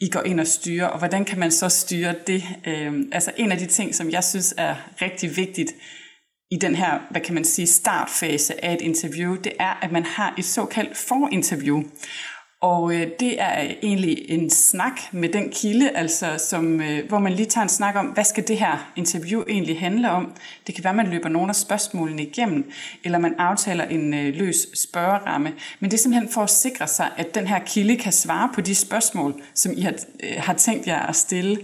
i 0.00 0.10
går 0.10 0.22
ind 0.22 0.40
og 0.40 0.46
styrer, 0.46 0.86
og 0.86 0.98
hvordan 0.98 1.24
kan 1.24 1.38
man 1.38 1.52
så 1.52 1.68
styre 1.68 2.14
det? 2.26 2.44
Øh, 2.66 2.92
altså 3.12 3.32
en 3.36 3.52
af 3.52 3.58
de 3.58 3.66
ting, 3.66 3.94
som 3.94 4.10
jeg 4.10 4.24
synes 4.24 4.54
er 4.56 4.74
rigtig 5.02 5.36
vigtigt 5.36 5.72
i 6.50 6.56
den 6.56 6.74
her, 6.74 6.98
hvad 7.10 7.20
kan 7.20 7.34
man 7.34 7.44
sige, 7.44 7.66
startfase 7.66 8.64
af 8.64 8.74
et 8.74 8.80
interview, 8.80 9.36
det 9.36 9.52
er, 9.60 9.78
at 9.82 9.92
man 9.92 10.04
har 10.04 10.34
et 10.38 10.44
såkaldt 10.44 10.96
forinterview. 10.96 11.82
Og 12.62 12.94
øh, 12.94 13.06
det 13.20 13.40
er 13.40 13.62
øh, 13.62 13.70
egentlig 13.82 14.30
en 14.30 14.50
snak 14.50 15.00
med 15.12 15.28
den 15.28 15.50
kilde, 15.50 15.90
altså 15.90 16.44
som, 16.48 16.80
øh, 16.80 17.08
hvor 17.08 17.18
man 17.18 17.32
lige 17.32 17.46
tager 17.46 17.62
en 17.62 17.68
snak 17.68 17.96
om, 17.96 18.06
hvad 18.06 18.24
skal 18.24 18.48
det 18.48 18.58
her 18.58 18.92
interview 18.96 19.42
egentlig 19.48 19.80
handle 19.80 20.10
om? 20.10 20.32
Det 20.66 20.74
kan 20.74 20.84
være, 20.84 20.94
man 20.94 21.06
løber 21.06 21.28
nogle 21.28 21.48
af 21.48 21.56
spørgsmålene 21.56 22.22
igennem, 22.22 22.70
eller 23.04 23.18
man 23.18 23.34
aftaler 23.38 23.84
en 23.84 24.14
øh, 24.14 24.34
løs 24.34 24.66
spørgeramme. 24.74 25.52
Men 25.80 25.90
det 25.90 25.96
er 25.96 26.02
simpelthen 26.02 26.32
for 26.32 26.42
at 26.42 26.50
sikre 26.50 26.86
sig, 26.86 27.10
at 27.16 27.34
den 27.34 27.46
her 27.46 27.58
kilde 27.58 27.96
kan 27.96 28.12
svare 28.12 28.50
på 28.54 28.60
de 28.60 28.74
spørgsmål, 28.74 29.42
som 29.54 29.72
I 29.76 29.80
har, 29.80 29.94
øh, 30.22 30.30
har 30.38 30.54
tænkt 30.54 30.86
jer 30.86 31.00
at 31.06 31.16
stille. 31.16 31.58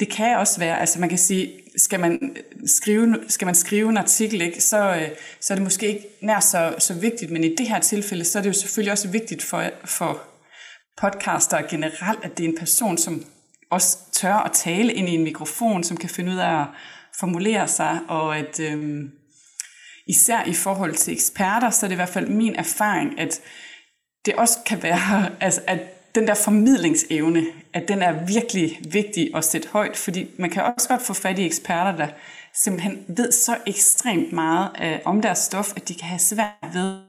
Det 0.00 0.10
kan 0.10 0.36
også 0.36 0.58
være, 0.58 0.80
altså 0.80 1.00
man 1.00 1.08
kan 1.08 1.18
sige, 1.18 1.52
skal 1.76 2.00
man 2.00 2.36
skrive, 2.66 3.16
skal 3.28 3.46
man 3.46 3.54
skrive 3.54 3.88
en 3.88 3.96
artikel, 3.96 4.40
ikke, 4.40 4.60
så, 4.60 4.94
øh, 4.94 5.08
så 5.40 5.52
er 5.52 5.54
det 5.54 5.62
måske 5.62 5.86
ikke 5.86 6.06
nær 6.22 6.40
så, 6.40 6.74
så 6.78 6.94
vigtigt, 6.94 7.30
men 7.30 7.44
i 7.44 7.54
det 7.54 7.68
her 7.68 7.80
tilfælde, 7.80 8.24
så 8.24 8.38
er 8.38 8.42
det 8.42 8.48
jo 8.48 8.54
selvfølgelig 8.54 8.92
også 8.92 9.08
vigtigt 9.08 9.42
for, 9.42 9.64
for 9.84 10.22
podcaster 11.00 11.62
generelt, 11.70 12.24
at 12.24 12.38
det 12.38 12.44
er 12.44 12.48
en 12.48 12.58
person, 12.58 12.98
som 12.98 13.24
også 13.70 13.98
tør 14.12 14.34
at 14.34 14.52
tale 14.52 14.92
ind 14.92 15.08
i 15.08 15.14
en 15.14 15.24
mikrofon, 15.24 15.84
som 15.84 15.96
kan 15.96 16.10
finde 16.10 16.32
ud 16.32 16.38
af 16.38 16.60
at 16.60 16.66
formulere 17.18 17.68
sig, 17.68 18.00
og 18.08 18.38
at 18.38 18.60
øhm, 18.60 19.10
især 20.06 20.44
i 20.44 20.54
forhold 20.54 20.94
til 20.94 21.12
eksperter, 21.12 21.70
så 21.70 21.86
er 21.86 21.88
det 21.88 21.94
i 21.94 21.96
hvert 21.96 22.08
fald 22.08 22.28
min 22.28 22.54
erfaring, 22.56 23.20
at 23.20 23.40
det 24.24 24.34
også 24.34 24.58
kan 24.66 24.82
være, 24.82 25.30
altså, 25.40 25.60
at 25.66 25.99
den 26.14 26.26
der 26.26 26.34
formidlingsevne, 26.34 27.44
at 27.72 27.88
den 27.88 28.02
er 28.02 28.26
virkelig 28.26 28.80
vigtig 28.92 29.30
at 29.36 29.44
sætte 29.44 29.68
højt, 29.68 29.96
fordi 29.96 30.30
man 30.38 30.50
kan 30.50 30.62
også 30.62 30.88
godt 30.88 31.02
få 31.02 31.14
fat 31.14 31.38
i 31.38 31.46
eksperter, 31.46 31.96
der 31.96 32.08
simpelthen 32.54 33.04
ved 33.08 33.32
så 33.32 33.56
ekstremt 33.66 34.32
meget 34.32 34.70
øh, 34.82 34.98
om 35.04 35.22
deres 35.22 35.38
stof, 35.38 35.76
at 35.76 35.88
de 35.88 35.94
kan 35.94 36.08
have 36.08 36.18
svært 36.18 36.70
ved 36.72 37.00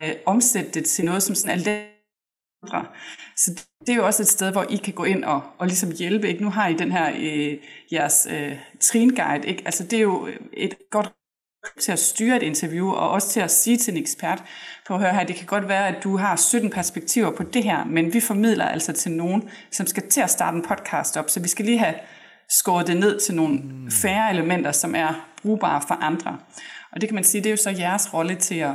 at 0.00 0.08
øh, 0.08 0.16
omsætte 0.26 0.70
det 0.70 0.84
til 0.84 1.04
noget, 1.04 1.22
som 1.22 1.34
sådan 1.34 1.58
er 1.58 1.64
let 1.64 1.86
så 3.36 3.64
det 3.80 3.92
er 3.92 3.96
jo 3.96 4.06
også 4.06 4.22
et 4.22 4.28
sted, 4.28 4.52
hvor 4.52 4.62
I 4.70 4.76
kan 4.76 4.94
gå 4.94 5.04
ind 5.04 5.24
og, 5.24 5.42
og 5.58 5.66
ligesom 5.66 5.92
hjælpe. 5.98 6.28
Ikke? 6.28 6.42
Nu 6.42 6.50
har 6.50 6.68
I 6.68 6.74
den 6.74 6.92
her 6.92 7.12
øh, 7.18 7.58
jeres 7.92 8.28
øh, 8.30 8.58
tringuide. 8.80 9.48
Ikke? 9.48 9.62
Altså, 9.64 9.84
det 9.84 9.92
er 9.92 10.02
jo 10.02 10.28
et 10.52 10.74
godt 10.90 11.12
til 11.80 11.92
at 11.92 11.98
styre 11.98 12.36
et 12.36 12.42
interview, 12.42 12.88
og 12.88 13.10
også 13.10 13.28
til 13.28 13.40
at 13.40 13.50
sige 13.50 13.76
til 13.76 13.92
en 13.92 13.98
ekspert, 14.00 14.42
på 14.86 14.94
at 14.94 15.00
høre 15.00 15.14
her, 15.14 15.24
det 15.24 15.36
kan 15.36 15.46
godt 15.46 15.68
være, 15.68 15.88
at 15.88 16.04
du 16.04 16.16
har 16.16 16.36
17 16.36 16.70
perspektiver 16.70 17.30
på 17.30 17.42
det 17.42 17.64
her, 17.64 17.84
men 17.84 18.14
vi 18.14 18.20
formidler 18.20 18.64
altså 18.64 18.92
til 18.92 19.12
nogen, 19.12 19.48
som 19.70 19.86
skal 19.86 20.02
til 20.10 20.20
at 20.20 20.30
starte 20.30 20.56
en 20.56 20.64
podcast 20.68 21.16
op, 21.16 21.30
så 21.30 21.40
vi 21.40 21.48
skal 21.48 21.64
lige 21.64 21.78
have 21.78 21.94
skåret 22.48 22.86
det 22.86 22.96
ned 22.96 23.20
til 23.20 23.34
nogle 23.34 23.54
mm. 23.54 23.90
færre 23.90 24.30
elementer, 24.32 24.72
som 24.72 24.94
er 24.94 25.28
brugbare 25.42 25.82
for 25.88 25.94
andre. 25.94 26.38
Og 26.92 27.00
det 27.00 27.08
kan 27.08 27.14
man 27.14 27.24
sige, 27.24 27.42
det 27.42 27.46
er 27.46 27.50
jo 27.50 27.56
så 27.56 27.70
jeres 27.70 28.14
rolle 28.14 28.34
til 28.34 28.54
at, 28.54 28.74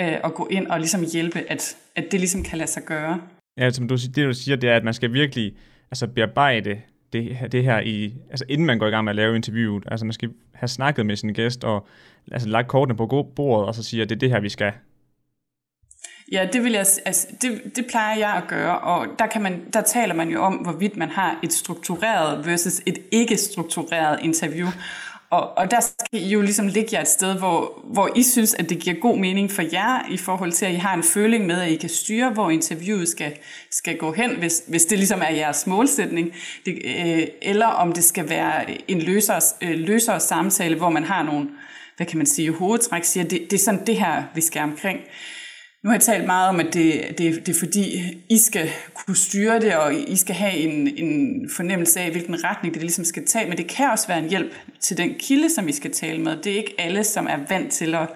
øh, 0.00 0.16
at 0.24 0.34
gå 0.34 0.48
ind 0.50 0.66
og 0.66 0.78
ligesom 0.78 1.04
hjælpe, 1.12 1.38
at, 1.48 1.76
at 1.96 2.04
det 2.10 2.20
ligesom 2.20 2.42
kan 2.42 2.58
lade 2.58 2.70
sig 2.70 2.82
gøre. 2.82 3.20
Ja, 3.56 3.70
som 3.70 3.88
du, 3.88 3.94
det 3.94 4.16
du 4.16 4.32
siger, 4.32 4.56
det 4.56 4.70
er, 4.70 4.76
at 4.76 4.84
man 4.84 4.94
skal 4.94 5.12
virkelig 5.12 5.52
altså 5.90 6.06
bearbejde 6.06 6.80
det, 7.12 7.52
det 7.52 7.64
her 7.64 7.80
i, 7.80 8.14
altså 8.30 8.44
inden 8.48 8.66
man 8.66 8.78
går 8.78 8.86
i 8.86 8.90
gang 8.90 9.04
med 9.04 9.10
at 9.10 9.16
lave 9.16 9.36
interviewet. 9.36 9.84
Altså 9.86 10.06
man 10.06 10.12
skal 10.12 10.30
have 10.54 10.68
snakket 10.68 11.06
med 11.06 11.16
sin 11.16 11.32
gæst 11.32 11.64
og 11.64 11.86
altså 12.32 12.48
lagt 12.48 12.68
kortene 12.68 12.96
på 12.96 13.32
bordet 13.36 13.68
og 13.68 13.74
så 13.74 13.82
siger, 13.82 14.02
at 14.02 14.08
det 14.08 14.14
er 14.14 14.20
det 14.20 14.30
her, 14.30 14.40
vi 14.40 14.48
skal. 14.48 14.72
Ja, 16.32 16.48
det, 16.52 16.64
vil 16.64 16.72
jeg, 16.72 16.86
altså, 17.04 17.26
det, 17.42 17.76
det 17.76 17.86
plejer 17.90 18.18
jeg 18.18 18.30
at 18.30 18.44
gøre, 18.48 18.78
og 18.78 19.06
der, 19.18 19.26
kan 19.26 19.42
man, 19.42 19.64
der 19.72 19.80
taler 19.80 20.14
man 20.14 20.28
jo 20.28 20.42
om, 20.42 20.54
hvorvidt 20.54 20.96
man 20.96 21.08
har 21.08 21.38
et 21.42 21.52
struktureret 21.52 22.46
versus 22.46 22.80
et 22.86 22.98
ikke 23.12 23.36
struktureret 23.36 24.18
interview. 24.22 24.66
Og, 25.30 25.58
og 25.58 25.70
der 25.70 25.80
skal 25.80 26.22
I 26.22 26.28
jo 26.28 26.40
ligesom 26.40 26.66
ligge 26.66 26.88
jer 26.92 27.00
et 27.00 27.08
sted, 27.08 27.38
hvor, 27.38 27.82
hvor 27.84 28.10
I 28.16 28.22
synes, 28.22 28.54
at 28.54 28.68
det 28.68 28.78
giver 28.78 28.96
god 29.00 29.18
mening 29.18 29.50
for 29.50 29.62
jer, 29.72 30.06
i 30.10 30.16
forhold 30.16 30.52
til, 30.52 30.66
at 30.66 30.72
I 30.72 30.76
har 30.76 30.94
en 30.94 31.02
føling 31.02 31.46
med, 31.46 31.60
at 31.60 31.70
I 31.70 31.76
kan 31.76 31.88
styre, 31.88 32.30
hvor 32.30 32.50
interviewet 32.50 33.08
skal, 33.08 33.32
skal 33.70 33.96
gå 33.96 34.12
hen, 34.12 34.30
hvis, 34.38 34.62
hvis 34.68 34.84
det 34.84 34.98
ligesom 34.98 35.20
er 35.22 35.30
jeres 35.30 35.66
målsætning. 35.66 36.32
Det, 36.66 36.78
øh, 36.84 37.26
eller 37.42 37.66
om 37.66 37.92
det 37.92 38.04
skal 38.04 38.28
være 38.28 38.90
en 38.90 39.02
løsere, 39.02 39.40
øh, 39.62 39.78
løsere 39.78 40.20
samtale, 40.20 40.76
hvor 40.76 40.90
man 40.90 41.04
har 41.04 41.22
nogle, 41.22 41.48
hvad 41.98 42.06
kan 42.06 42.18
man 42.18 42.26
sige, 42.26 42.52
hovedtræk, 42.52 43.04
siger, 43.04 43.24
det, 43.24 43.40
det 43.50 43.52
er 43.52 43.64
sådan 43.64 43.86
det 43.86 43.96
her, 43.96 44.22
vi 44.34 44.40
skal 44.40 44.62
omkring. 44.62 45.00
Nu 45.84 45.90
har 45.90 45.94
jeg 45.94 46.02
talt 46.02 46.26
meget 46.26 46.48
om, 46.48 46.60
at 46.60 46.74
det, 46.74 47.18
det, 47.18 47.46
det 47.46 47.48
er 47.48 47.58
fordi, 47.58 48.02
I 48.28 48.38
skal 48.38 48.70
kunne 48.94 49.16
styre 49.16 49.60
det, 49.60 49.76
og 49.76 49.94
I 49.94 50.16
skal 50.16 50.34
have 50.34 50.52
en, 50.52 50.88
en 50.96 51.50
fornemmelse 51.56 52.00
af, 52.00 52.10
hvilken 52.10 52.44
retning 52.44 52.74
det 52.74 52.82
ligesom 52.82 53.04
skal 53.04 53.26
tage. 53.26 53.48
Men 53.48 53.58
det 53.58 53.66
kan 53.68 53.90
også 53.90 54.08
være 54.08 54.18
en 54.18 54.28
hjælp 54.28 54.54
til 54.80 54.96
den 54.96 55.14
kilde, 55.18 55.50
som 55.50 55.68
I 55.68 55.72
skal 55.72 55.92
tale 55.92 56.20
med. 56.20 56.36
Det 56.36 56.52
er 56.52 56.56
ikke 56.56 56.74
alle, 56.78 57.04
som 57.04 57.26
er 57.26 57.38
vant 57.48 57.72
til 57.72 57.94
at 57.94 58.08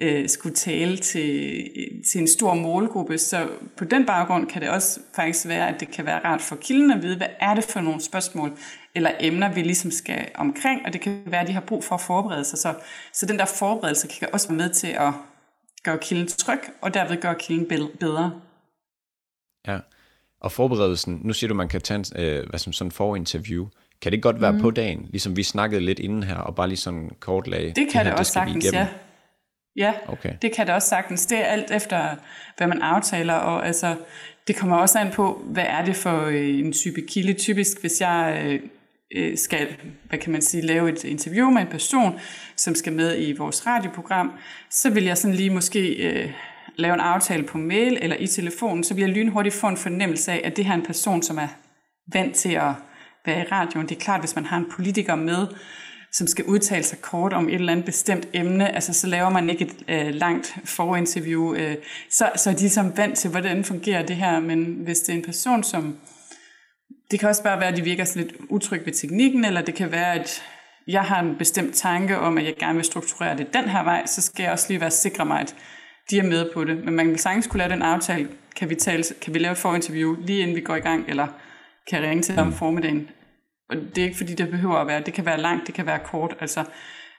øh, 0.00 0.28
skulle 0.28 0.54
tale 0.54 0.96
til, 0.96 1.64
til 2.10 2.20
en 2.20 2.28
stor 2.28 2.54
målgruppe. 2.54 3.18
Så 3.18 3.48
på 3.76 3.84
den 3.84 4.06
baggrund 4.06 4.46
kan 4.46 4.62
det 4.62 4.70
også 4.70 5.00
faktisk 5.16 5.48
være, 5.48 5.68
at 5.68 5.80
det 5.80 5.90
kan 5.90 6.06
være 6.06 6.24
rart 6.24 6.40
for 6.40 6.56
kilden 6.56 6.90
at 6.90 7.02
vide, 7.02 7.16
hvad 7.16 7.28
er 7.40 7.54
det 7.54 7.64
for 7.64 7.80
nogle 7.80 8.00
spørgsmål 8.00 8.52
eller 8.94 9.10
emner, 9.20 9.52
vi 9.54 9.62
ligesom 9.62 9.90
skal 9.90 10.28
omkring. 10.34 10.86
Og 10.86 10.92
det 10.92 11.00
kan 11.00 11.22
være, 11.26 11.40
at 11.40 11.48
de 11.48 11.52
har 11.52 11.60
brug 11.60 11.84
for 11.84 11.94
at 11.94 12.00
forberede 12.00 12.44
sig. 12.44 12.58
Så, 12.58 12.74
så 13.12 13.26
den 13.26 13.38
der 13.38 13.44
forberedelse 13.44 14.08
kan 14.08 14.28
også 14.32 14.48
være 14.48 14.56
med 14.56 14.70
til 14.70 14.86
at 14.86 15.12
gøre 15.82 15.98
kilden 15.98 16.28
tryg, 16.28 16.60
og 16.80 16.94
derved 16.94 17.20
gøre 17.20 17.34
kilden 17.34 17.66
bedre. 18.00 18.32
Ja, 19.68 19.78
og 20.40 20.52
forberedelsen, 20.52 21.20
nu 21.24 21.32
siger 21.32 21.48
du, 21.48 21.54
man 21.54 21.68
kan 21.68 21.80
tage 21.80 21.98
en, 21.98 22.04
øh, 22.16 22.48
hvad 22.48 22.58
som 22.58 22.72
sådan 22.72 22.92
forinterview. 22.92 23.66
Kan 24.02 24.12
det 24.12 24.22
godt 24.22 24.40
være 24.40 24.52
mm. 24.52 24.60
på 24.60 24.70
dagen, 24.70 25.06
ligesom 25.10 25.36
vi 25.36 25.42
snakkede 25.42 25.80
lidt 25.80 25.98
inden 25.98 26.22
her, 26.22 26.36
og 26.36 26.54
bare 26.54 26.68
lige 26.68 26.78
sådan 26.78 27.10
kort 27.20 27.46
lag? 27.46 27.62
Det 27.62 27.74
kan 27.74 27.84
det, 27.84 27.92
her, 27.92 28.04
det 28.04 28.14
også 28.14 28.32
sagtens, 28.32 28.72
ja. 28.72 28.88
Ja, 29.76 29.92
okay. 30.08 30.32
det 30.42 30.54
kan 30.54 30.66
det 30.66 30.74
også 30.74 30.88
sagtens. 30.88 31.26
Det 31.26 31.38
er 31.38 31.44
alt 31.44 31.70
efter, 31.70 32.16
hvad 32.56 32.66
man 32.66 32.82
aftaler, 32.82 33.34
og 33.34 33.66
altså, 33.66 33.96
det 34.46 34.56
kommer 34.56 34.76
også 34.76 34.98
an 34.98 35.10
på, 35.10 35.42
hvad 35.44 35.64
er 35.66 35.84
det 35.84 35.96
for 35.96 36.24
øh, 36.24 36.58
en 36.58 36.72
type 36.72 37.00
kilde. 37.08 37.32
Typisk, 37.32 37.80
hvis 37.80 38.00
jeg 38.00 38.42
øh, 38.44 38.60
øh, 39.16 39.38
skal, 39.38 39.76
hvad 40.08 40.18
kan 40.18 40.32
man 40.32 40.42
sige, 40.42 40.66
lave 40.66 40.92
et 40.92 41.04
interview 41.04 41.50
med 41.50 41.62
en 41.62 41.68
person, 41.68 42.18
som 42.56 42.74
skal 42.74 42.92
med 42.92 43.18
i 43.18 43.32
vores 43.32 43.66
radioprogram, 43.66 44.32
så 44.70 44.90
vil 44.90 45.04
jeg 45.04 45.18
sådan 45.18 45.34
lige 45.34 45.50
måske 45.50 46.08
øh, 46.08 46.32
lave 46.76 46.94
en 46.94 47.00
aftale 47.00 47.42
på 47.42 47.58
mail 47.58 47.98
eller 48.00 48.16
i 48.16 48.26
telefonen, 48.26 48.84
så 48.84 48.94
vil 48.94 49.00
jeg 49.00 49.10
lynhurtigt 49.10 49.54
få 49.54 49.68
en 49.68 49.76
fornemmelse 49.76 50.32
af, 50.32 50.40
at 50.44 50.56
det 50.56 50.64
her 50.64 50.72
er 50.72 50.76
en 50.76 50.86
person, 50.86 51.22
som 51.22 51.38
er 51.38 51.48
vant 52.12 52.34
til 52.34 52.52
at 52.52 52.72
være 53.26 53.40
i 53.40 53.44
radioen. 53.52 53.88
Det 53.88 53.96
er 53.96 54.00
klart, 54.00 54.20
hvis 54.20 54.34
man 54.34 54.44
har 54.44 54.56
en 54.56 54.70
politiker 54.70 55.14
med, 55.14 55.46
som 56.12 56.26
skal 56.26 56.44
udtale 56.44 56.82
sig 56.82 57.00
kort 57.00 57.32
om 57.32 57.48
et 57.48 57.54
eller 57.54 57.72
andet 57.72 57.84
bestemt 57.84 58.28
emne, 58.32 58.74
altså 58.74 58.92
så 58.92 59.06
laver 59.06 59.28
man 59.28 59.50
ikke 59.50 59.64
et 59.64 59.76
øh, 59.88 60.14
langt 60.14 60.56
forinterview, 60.64 61.54
øh, 61.54 61.76
så, 62.10 62.30
så 62.36 62.50
er 62.50 62.54
de 62.54 62.60
ligesom 62.60 62.96
vant 62.96 63.18
til, 63.18 63.30
hvordan 63.30 63.64
fungerer 63.64 64.06
det 64.06 64.16
her, 64.16 64.40
men 64.40 64.64
hvis 64.64 65.00
det 65.00 65.12
er 65.12 65.16
en 65.16 65.24
person, 65.24 65.64
som 65.64 65.96
det 67.10 67.20
kan 67.20 67.28
også 67.28 67.42
bare 67.42 67.60
være, 67.60 67.68
at 67.68 67.76
de 67.76 67.82
virker 67.82 68.04
sådan 68.04 68.22
lidt 68.22 68.36
utryg 68.48 68.86
ved 68.86 68.92
teknikken, 68.92 69.44
eller 69.44 69.62
det 69.62 69.74
kan 69.74 69.92
være, 69.92 70.14
at 70.14 70.42
jeg 70.86 71.02
har 71.02 71.20
en 71.20 71.36
bestemt 71.38 71.74
tanke 71.74 72.18
om, 72.18 72.38
at 72.38 72.44
jeg 72.44 72.54
gerne 72.58 72.74
vil 72.74 72.84
strukturere 72.84 73.36
det 73.36 73.54
den 73.54 73.64
her 73.64 73.84
vej, 73.84 74.06
så 74.06 74.22
skal 74.22 74.42
jeg 74.42 74.52
også 74.52 74.66
lige 74.68 74.80
være 74.80 74.90
sikker 74.90 75.24
mig, 75.24 75.40
at 75.40 75.54
de 76.10 76.18
er 76.18 76.22
med 76.22 76.50
på 76.54 76.64
det. 76.64 76.84
Men 76.84 76.94
man 76.94 77.08
vil 77.08 77.18
sagtens 77.18 77.46
kunne 77.46 77.58
lave 77.58 77.72
den 77.72 77.82
aftale. 77.82 78.28
Kan 78.56 78.70
vi, 78.70 78.74
tale, 78.74 79.04
kan 79.20 79.34
vi 79.34 79.38
lave 79.38 79.52
et 79.52 79.58
forinterview 79.58 80.16
lige 80.20 80.40
inden 80.40 80.56
vi 80.56 80.60
går 80.60 80.76
i 80.76 80.80
gang, 80.80 81.04
eller 81.08 81.26
kan 81.88 82.02
jeg 82.02 82.10
ringe 82.10 82.22
til 82.22 82.36
dem 82.36 82.46
om 82.46 82.52
formiddagen? 82.52 83.08
Og 83.70 83.76
det 83.76 83.98
er 83.98 84.04
ikke 84.04 84.16
fordi, 84.16 84.34
det 84.34 84.50
behøver 84.50 84.76
at 84.76 84.86
være. 84.86 85.02
Det 85.06 85.14
kan 85.14 85.26
være 85.26 85.40
langt, 85.40 85.66
det 85.66 85.74
kan 85.74 85.86
være 85.86 85.98
kort. 85.98 86.36
Altså, 86.40 86.64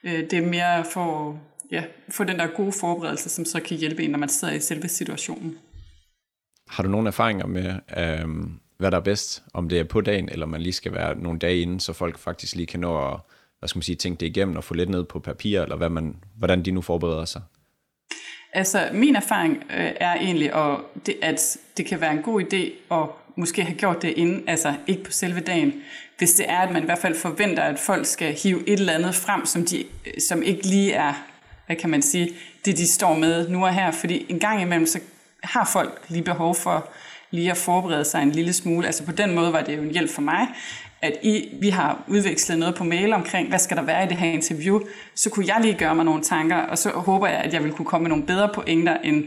øh, 0.04 0.20
det 0.20 0.34
er 0.34 0.48
mere 0.48 0.86
for 0.94 1.40
ja, 1.72 1.84
få 2.10 2.24
den 2.24 2.40
der 2.40 2.48
gode 2.48 2.72
forberedelse, 2.72 3.30
som 3.30 3.46
så 3.46 3.60
kan 3.60 3.78
hjælpe 3.78 4.04
en, 4.04 4.10
når 4.10 4.20
man 4.20 4.30
sidder 4.30 4.54
i 4.54 4.60
selve 4.60 4.88
situationen. 4.88 5.58
Har 6.70 6.84
du 6.84 6.90
nogle 6.90 7.08
erfaringer 7.08 7.48
med, 7.48 7.76
øh, 7.98 8.28
hvad 8.78 8.92
der 8.92 8.98
er 8.98 9.02
bedst, 9.02 9.44
om 9.54 9.70
det 9.70 9.80
er 9.80 9.84
på 9.84 10.02
dagen, 10.02 10.30
eller 10.30 10.46
man 10.46 10.62
lige 10.62 10.74
skal 10.74 10.94
være 10.94 11.16
nogle 11.16 11.40
dage 11.40 11.62
inden, 11.62 11.80
så 11.80 11.94
folk 11.94 12.18
faktisk 12.18 12.56
lige 12.56 12.68
kan 12.68 12.80
nå 12.80 13.08
at 13.08 13.20
hvad 13.60 13.68
skal 13.68 13.78
man 13.78 13.84
sige, 13.84 13.96
tænke 13.96 14.20
det 14.20 14.26
igennem 14.26 14.56
og 14.56 14.64
få 14.64 14.74
lidt 14.74 14.90
ned 14.90 15.04
på 15.04 15.20
papir, 15.20 15.62
eller 15.62 15.76
hvad 15.76 15.90
man, 15.90 16.16
hvordan 16.38 16.66
de 16.66 16.72
nu 16.72 16.82
forbereder 16.82 17.26
sig? 17.26 17.42
Altså, 18.54 18.90
min 18.94 19.16
erfaring 19.16 19.64
øh, 19.70 19.92
er 20.00 20.14
egentlig, 20.14 20.54
at 20.54 20.78
det, 21.06 21.16
at 21.22 21.58
det 21.78 21.86
kan 21.86 22.02
være 22.02 22.12
en 22.12 22.22
god 22.22 22.42
idé 22.42 22.94
at 22.96 23.10
måske 23.36 23.64
have 23.64 23.78
gjort 23.78 24.02
det 24.02 24.10
inden, 24.10 24.44
altså 24.48 24.74
ikke 24.88 25.04
på 25.04 25.12
selve 25.12 25.40
dagen, 25.40 25.74
hvis 26.22 26.34
det 26.34 26.46
er, 26.50 26.58
at 26.58 26.72
man 26.72 26.84
i 26.84 26.86
hvert 26.86 26.98
fald 26.98 27.16
forventer, 27.16 27.64
at 27.64 27.80
folk 27.80 28.06
skal 28.06 28.34
hive 28.34 28.70
et 28.70 28.80
eller 28.80 28.94
andet 28.94 29.16
frem, 29.16 29.46
som, 29.46 29.66
de, 29.66 29.84
som 30.28 30.44
ikke 30.44 30.68
lige 30.68 30.94
er, 30.94 31.14
hvad 31.66 31.76
kan 31.76 31.90
man 31.90 32.02
sige, 32.02 32.30
det 32.66 32.78
de 32.78 32.88
står 32.88 33.14
med 33.14 33.50
nu 33.50 33.66
og 33.66 33.74
her, 33.74 33.92
fordi 33.92 34.26
en 34.30 34.40
gang 34.40 34.62
imellem, 34.62 34.86
så 34.86 35.00
har 35.44 35.70
folk 35.74 36.02
lige 36.10 36.24
behov 36.24 36.56
for 36.56 36.90
lige 37.32 37.52
at 37.52 37.58
forberede 37.58 38.06
sig 38.06 38.24
en 38.24 38.32
lille 38.32 38.54
smule. 38.54 38.86
Altså 38.88 39.06
på 39.06 39.12
den 39.12 39.36
måde 39.36 39.54
var 39.54 39.62
det 39.62 39.78
jo 39.78 39.82
en 39.82 39.92
hjælp 39.92 40.12
for 40.12 40.22
mig, 40.22 40.48
at 41.02 41.14
I, 41.24 41.50
vi 41.62 41.70
har 41.70 42.04
udvekslet 42.08 42.60
noget 42.60 42.76
på 42.76 42.84
mail 42.84 43.14
omkring, 43.14 43.50
hvad 43.50 43.60
skal 43.60 43.78
der 43.78 43.84
være 43.84 44.06
i 44.06 44.08
det 44.08 44.18
her 44.18 44.32
interview, 44.32 44.82
så 45.16 45.30
kunne 45.30 45.48
jeg 45.48 45.58
lige 45.62 45.78
gøre 45.78 45.96
mig 45.96 46.06
nogle 46.06 46.24
tanker, 46.24 46.58
og 46.58 46.78
så 46.78 46.90
håber 46.90 47.28
jeg, 47.28 47.38
at 47.38 47.54
jeg 47.54 47.64
vil 47.64 47.72
kunne 47.72 47.86
komme 47.86 48.04
med 48.04 48.10
nogle 48.10 48.26
bedre 48.26 48.50
pointer, 48.54 48.98
end 48.98 49.24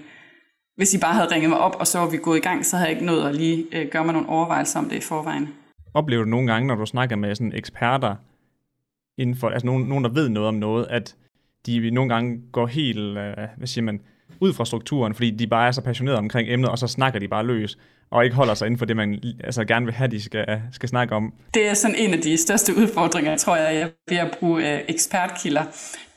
hvis 0.77 0.95
I 0.95 0.99
bare 0.99 1.15
havde 1.15 1.31
ringet 1.31 1.51
mig 1.51 1.59
op, 1.59 1.77
og 1.79 1.87
så 1.87 1.99
var 1.99 2.07
vi 2.07 2.17
gået 2.17 2.39
i 2.39 2.41
gang, 2.41 2.67
så 2.67 2.77
havde 2.77 2.89
jeg 2.89 2.97
ikke 2.97 3.07
nået 3.07 3.29
at 3.29 3.35
lige 3.35 3.67
øh, 3.73 3.89
gøre 3.89 4.05
mig 4.05 4.13
nogle 4.13 4.29
overvejelser 4.29 4.79
om 4.79 4.89
det 4.89 4.97
i 4.97 5.01
forvejen. 5.01 5.49
Oplever 5.95 6.25
du 6.25 6.31
nogle 6.31 6.53
gange, 6.53 6.67
når 6.67 6.75
du 6.75 6.87
snakker 6.87 7.17
med 7.17 7.35
sådan 7.35 7.53
eksperter, 7.55 8.17
inden 9.19 9.37
for, 9.37 9.49
altså 9.49 9.67
nogen, 9.67 9.85
nogen, 9.85 10.05
der 10.05 10.11
ved 10.11 10.29
noget 10.29 10.49
om 10.49 10.55
noget, 10.55 10.87
at 10.91 11.17
de 11.67 11.91
nogle 11.91 12.15
gange 12.15 12.41
går 12.53 12.67
helt, 12.67 13.19
øh, 13.19 13.35
hvad 13.57 13.67
siger 13.67 13.85
man, 13.85 14.01
ud 14.41 14.53
fra 14.53 14.65
strukturen, 14.65 15.15
fordi 15.15 15.31
de 15.31 15.47
bare 15.47 15.67
er 15.67 15.73
så 15.73 15.81
passionerede 15.81 16.19
omkring 16.19 16.49
emnet, 16.49 16.71
og 16.71 16.79
så 16.79 16.87
snakker 16.87 17.21
de 17.21 17.29
bare 17.29 17.47
løs 17.47 17.79
og 18.11 18.25
ikke 18.25 18.37
holder 18.37 18.55
sig 18.55 18.67
inden 18.67 18.79
for 18.79 18.85
det, 18.85 18.97
man 18.97 19.23
altså, 19.45 19.65
gerne 19.65 19.87
vil 19.87 19.95
have, 19.95 20.11
de 20.11 20.23
skal, 20.23 20.63
skal 20.73 20.89
snakke 20.89 21.15
om. 21.15 21.33
Det 21.55 21.69
er 21.69 21.75
sådan 21.75 21.97
en 21.99 22.15
af 22.15 22.21
de 22.21 22.37
største 22.37 22.73
udfordringer, 22.77 23.37
tror 23.37 23.57
jeg, 23.57 23.91
ved 24.09 24.17
at 24.17 24.37
bruge 24.41 24.73
øh, 24.73 24.81
ekspertkilder. 24.89 25.63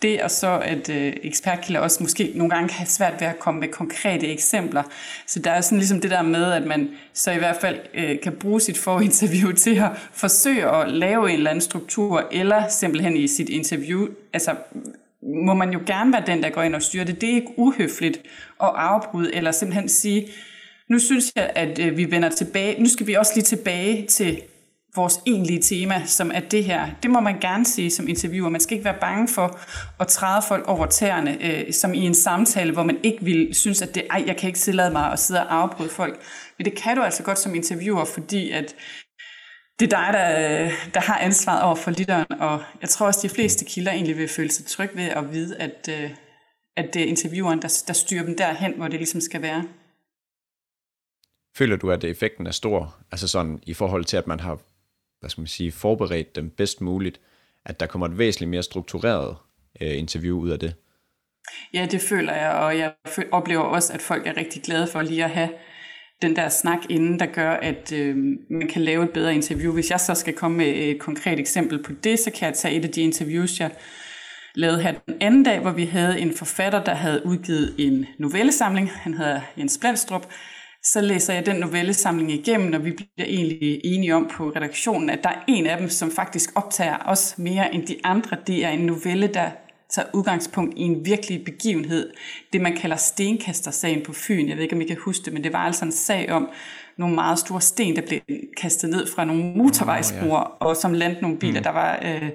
Det 0.02 0.24
er 0.24 0.28
så, 0.28 0.60
at 0.60 0.90
øh, 0.90 1.14
ekspertkilder 1.24 1.80
også 1.80 2.04
måske 2.04 2.32
nogle 2.36 2.50
gange 2.50 2.70
kan 2.70 2.78
have 2.78 2.88
svært 2.88 3.14
ved 3.20 3.28
at 3.28 3.40
komme 3.40 3.60
med 3.60 3.68
konkrete 3.68 4.28
eksempler. 4.28 4.84
Så 5.28 5.40
der 5.40 5.52
er 5.52 5.62
sådan 5.62 5.78
ligesom 5.78 6.02
det 6.02 6.12
der 6.12 6.22
med, 6.22 6.52
at 6.52 6.64
man 6.64 6.90
så 7.14 7.32
i 7.32 7.38
hvert 7.38 7.56
fald 7.62 7.80
øh, 7.94 8.20
kan 8.22 8.34
bruge 8.34 8.62
sit 8.62 8.78
forinterview 8.78 9.52
til 9.64 9.76
at 9.76 9.92
forsøge 10.12 10.70
at 10.70 10.92
lave 10.92 11.30
en 11.30 11.36
eller 11.36 11.50
anden 11.50 11.62
struktur, 11.62 12.28
eller 12.32 12.68
simpelthen 12.68 13.18
i 13.18 13.28
sit 13.28 13.50
interview, 13.50 14.08
altså 14.34 14.56
må 15.22 15.54
man 15.54 15.72
jo 15.72 15.80
gerne 15.86 16.14
være 16.14 16.24
den, 16.28 16.44
der 16.44 16.50
går 16.50 16.62
ind 16.62 16.76
og 16.76 16.82
styrer 16.82 17.06
det. 17.06 17.22
Det 17.22 17.30
er 17.30 17.34
ikke 17.34 17.54
uhøfligt 17.58 18.18
at 18.64 18.72
afbryde, 18.76 19.36
eller 19.36 19.52
simpelthen 19.52 19.90
sige, 19.90 20.28
nu 20.90 21.00
synes 21.00 21.32
jeg, 21.36 21.52
at 21.56 21.80
øh, 21.80 21.98
vi 21.98 22.12
vender 22.12 22.30
tilbage. 22.30 22.82
Nu 22.82 22.90
skal 22.90 23.08
vi 23.08 23.14
også 23.14 23.32
lige 23.36 23.44
tilbage 23.44 24.06
til 24.06 24.42
vores 24.98 25.20
egentlige 25.26 25.62
tema, 25.62 26.06
som 26.06 26.32
er 26.34 26.40
det 26.40 26.64
her. 26.64 26.90
Det 27.04 27.12
må 27.12 27.20
man 27.20 27.40
gerne 27.40 27.66
sige 27.66 27.92
som 27.92 28.08
interviewer. 28.08 28.50
Man 28.50 28.62
skal 28.62 28.74
ikke 28.78 28.86
være 28.86 29.00
bange 29.02 29.28
for 29.28 29.60
at 30.00 30.08
træde 30.08 30.42
folk 30.48 30.68
over 30.68 30.86
tæerne, 30.86 31.38
øh, 31.46 31.74
som 31.74 31.94
i 31.94 32.00
en 32.00 32.16
samtale, 32.16 32.74
hvor 32.74 32.84
man 32.84 32.98
ikke 33.04 33.26
vil 33.26 33.50
synes, 33.54 33.82
at 33.82 33.96
det, 33.96 34.04
ej, 34.10 34.24
jeg 34.28 34.38
kan 34.38 34.48
ikke 34.48 34.60
tillade 34.60 34.92
mig 34.92 35.12
at 35.12 35.20
sidde 35.20 35.40
og 35.48 35.56
afbryde 35.56 35.90
folk. 35.90 36.20
Men 36.58 36.66
det 36.66 36.76
kan 36.76 36.98
du 36.98 37.04
altså 37.04 37.24
godt 37.24 37.40
som 37.40 37.56
interviewer, 37.56 38.06
fordi 38.06 38.52
at 38.52 38.76
det 39.80 39.94
er 39.94 39.98
dig, 39.98 40.10
der, 40.14 40.64
øh, 40.64 40.72
der 40.94 41.00
har 41.00 41.18
ansvaret 41.18 41.64
over 41.64 41.76
for 41.76 41.92
lytteren, 41.92 42.32
og 42.40 42.64
jeg 42.82 42.90
tror 42.90 43.06
også, 43.06 43.20
at 43.20 43.32
de 43.32 43.36
fleste 43.36 43.66
kilder 43.66 43.92
egentlig 43.92 44.18
vil 44.18 44.28
føle 44.28 44.52
sig 44.52 44.66
trygge 44.66 44.96
ved 44.96 45.04
at 45.04 45.34
vide, 45.34 45.58
at, 45.58 45.90
øh, 45.90 46.12
at 46.78 46.94
det 46.94 47.02
er 47.02 47.06
intervieweren, 47.06 47.62
der, 47.62 47.84
der 47.88 47.94
styrer 47.94 48.24
dem 48.24 48.38
derhen, 48.38 48.74
hvor 48.78 48.88
det 48.88 49.00
ligesom 49.00 49.22
skal 49.22 49.42
være. 49.42 49.64
Føler 51.58 51.76
du, 51.76 51.92
at 51.92 52.04
effekten 52.04 52.48
er 52.48 52.52
stor, 52.52 52.98
altså 53.12 53.28
sådan 53.28 53.60
i 53.64 53.74
forhold 53.74 54.06
til, 54.06 54.18
at 54.18 54.28
man 54.28 54.40
har 54.40 54.60
hvad 55.20 55.30
skal 55.30 55.42
man 55.42 55.48
sige, 55.48 55.72
forberedt 55.72 56.36
dem 56.36 56.50
bedst 56.50 56.82
muligt, 56.82 57.20
at 57.66 57.80
der 57.80 57.86
kommer 57.86 58.08
et 58.08 58.18
væsentligt 58.18 58.50
mere 58.50 58.64
struktureret 58.64 59.38
øh, 59.82 59.98
interview 59.98 60.40
ud 60.40 60.50
af 60.50 60.60
det? 60.60 60.76
Ja, 61.74 61.88
det 61.92 62.02
føler 62.02 62.34
jeg, 62.34 62.52
og 62.52 62.78
jeg 62.78 62.94
oplever 63.32 63.62
også, 63.62 63.94
at 63.94 64.02
folk 64.02 64.28
er 64.28 64.38
rigtig 64.38 64.62
glade 64.62 64.88
for 64.88 65.02
lige 65.02 65.24
at 65.24 65.30
have 65.30 65.50
den 66.22 66.36
der 66.36 66.50
snak 66.50 66.80
inden, 66.90 67.20
der 67.20 67.26
gør, 67.26 67.52
at 67.52 67.92
øh, 67.92 68.16
man 68.50 68.68
kan 68.68 68.82
lave 68.82 69.04
et 69.04 69.10
bedre 69.10 69.36
interview. 69.36 69.74
Hvis 69.74 69.92
jeg 69.92 70.00
så 70.00 70.14
skal 70.14 70.34
komme 70.34 70.58
med 70.58 70.68
et 70.68 71.00
konkret 71.00 71.40
eksempel 71.40 71.84
på 71.84 71.92
det, 72.04 72.20
så 72.20 72.32
kan 72.32 72.48
jeg 72.48 72.56
tage 72.56 72.76
et 72.76 72.86
af 72.86 72.92
de 72.92 73.02
interviews, 73.02 73.60
jeg 73.60 73.72
lavede 74.56 74.82
her 74.82 74.92
den 74.92 75.16
anden 75.22 75.44
dag, 75.44 75.60
hvor 75.60 75.72
vi 75.72 75.86
havde 75.86 76.20
en 76.20 76.34
forfatter, 76.34 76.84
der 76.84 76.94
havde 76.94 77.26
udgivet 77.26 77.76
en 77.78 78.06
novellesamling. 78.20 78.92
Han 78.92 79.14
hedder 79.14 79.42
Jens 79.58 79.78
Blendstrup, 79.82 80.28
så 80.92 81.02
læser 81.02 81.34
jeg 81.34 81.46
den 81.46 81.56
novellesamling 81.56 82.32
igennem, 82.32 82.74
og 82.74 82.86
vi 82.86 82.92
bliver 82.92 83.28
egentlig 83.28 83.82
enige 83.84 84.16
om 84.16 84.28
på 84.32 84.50
redaktionen, 84.50 85.10
at 85.10 85.24
der 85.24 85.30
er 85.30 85.44
en 85.48 85.66
af 85.66 85.78
dem, 85.78 85.90
som 85.90 86.12
faktisk 86.12 86.52
optager 86.56 86.98
os 87.06 87.36
mere 87.38 87.74
end 87.76 87.88
de 87.88 87.96
andre. 88.04 88.38
Det 88.48 88.66
er 88.66 88.70
en 88.70 88.86
novelle, 88.86 89.28
der 89.28 89.50
tager 89.90 90.08
udgangspunkt 90.14 90.74
i 90.78 90.82
en 90.82 91.06
virkelig 91.06 91.46
begivenhed. 91.46 92.14
Det, 92.54 92.62
man 92.62 92.76
kalder 92.76 92.96
stenkastersagen 92.96 94.02
på 94.06 94.14
Fyn. 94.14 94.48
Jeg 94.48 94.56
ved 94.56 94.64
ikke, 94.64 94.76
om 94.76 94.82
I 94.82 94.86
kan 94.86 94.98
huske 95.06 95.26
det, 95.26 95.34
men 95.34 95.44
det 95.44 95.54
var 95.54 95.60
altså 95.60 95.86
en 95.86 95.92
sag 95.92 96.32
om 96.32 96.50
nogle 96.98 97.16
meget 97.16 97.40
store 97.40 97.62
sten, 97.62 97.96
der 97.96 98.02
blev 98.02 98.20
kastet 98.58 98.90
ned 98.90 99.08
fra 99.16 99.26
nogle 99.26 99.44
motorvejsbroer, 99.44 100.40
oh, 100.40 100.58
ja. 100.62 100.66
og 100.66 100.76
som 100.76 100.94
landte 100.94 101.22
nogle 101.22 101.38
biler, 101.38 101.60
mm. 101.60 101.64
der 101.64 101.72
var... 101.72 102.00
Øh, 102.04 102.30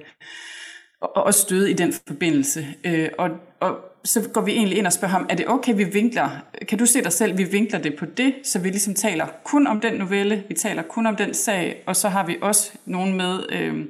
og, 1.02 1.24
og 1.24 1.34
støde 1.34 1.70
i 1.70 1.74
den 1.74 1.92
forbindelse. 2.06 2.66
Øh, 2.84 3.08
og, 3.18 3.30
og 3.60 3.78
så 4.04 4.28
går 4.32 4.40
vi 4.40 4.52
egentlig 4.52 4.78
ind 4.78 4.86
og 4.86 4.92
spørger 4.92 5.12
ham, 5.12 5.26
er 5.28 5.34
det 5.34 5.48
okay, 5.48 5.76
vi 5.76 5.84
vinkler, 5.84 6.30
kan 6.68 6.78
du 6.78 6.86
se 6.86 7.02
dig 7.02 7.12
selv, 7.12 7.38
vi 7.38 7.44
vinkler 7.44 7.78
det 7.78 7.96
på 7.96 8.04
det, 8.04 8.34
så 8.44 8.58
vi 8.58 8.68
ligesom 8.68 8.94
taler 8.94 9.26
kun 9.44 9.66
om 9.66 9.80
den 9.80 9.94
novelle, 9.94 10.44
vi 10.48 10.54
taler 10.54 10.82
kun 10.82 11.06
om 11.06 11.16
den 11.16 11.34
sag, 11.34 11.82
og 11.86 11.96
så 11.96 12.08
har 12.08 12.26
vi 12.26 12.36
også 12.40 12.72
nogen 12.86 13.16
med, 13.16 13.52
øh, 13.52 13.84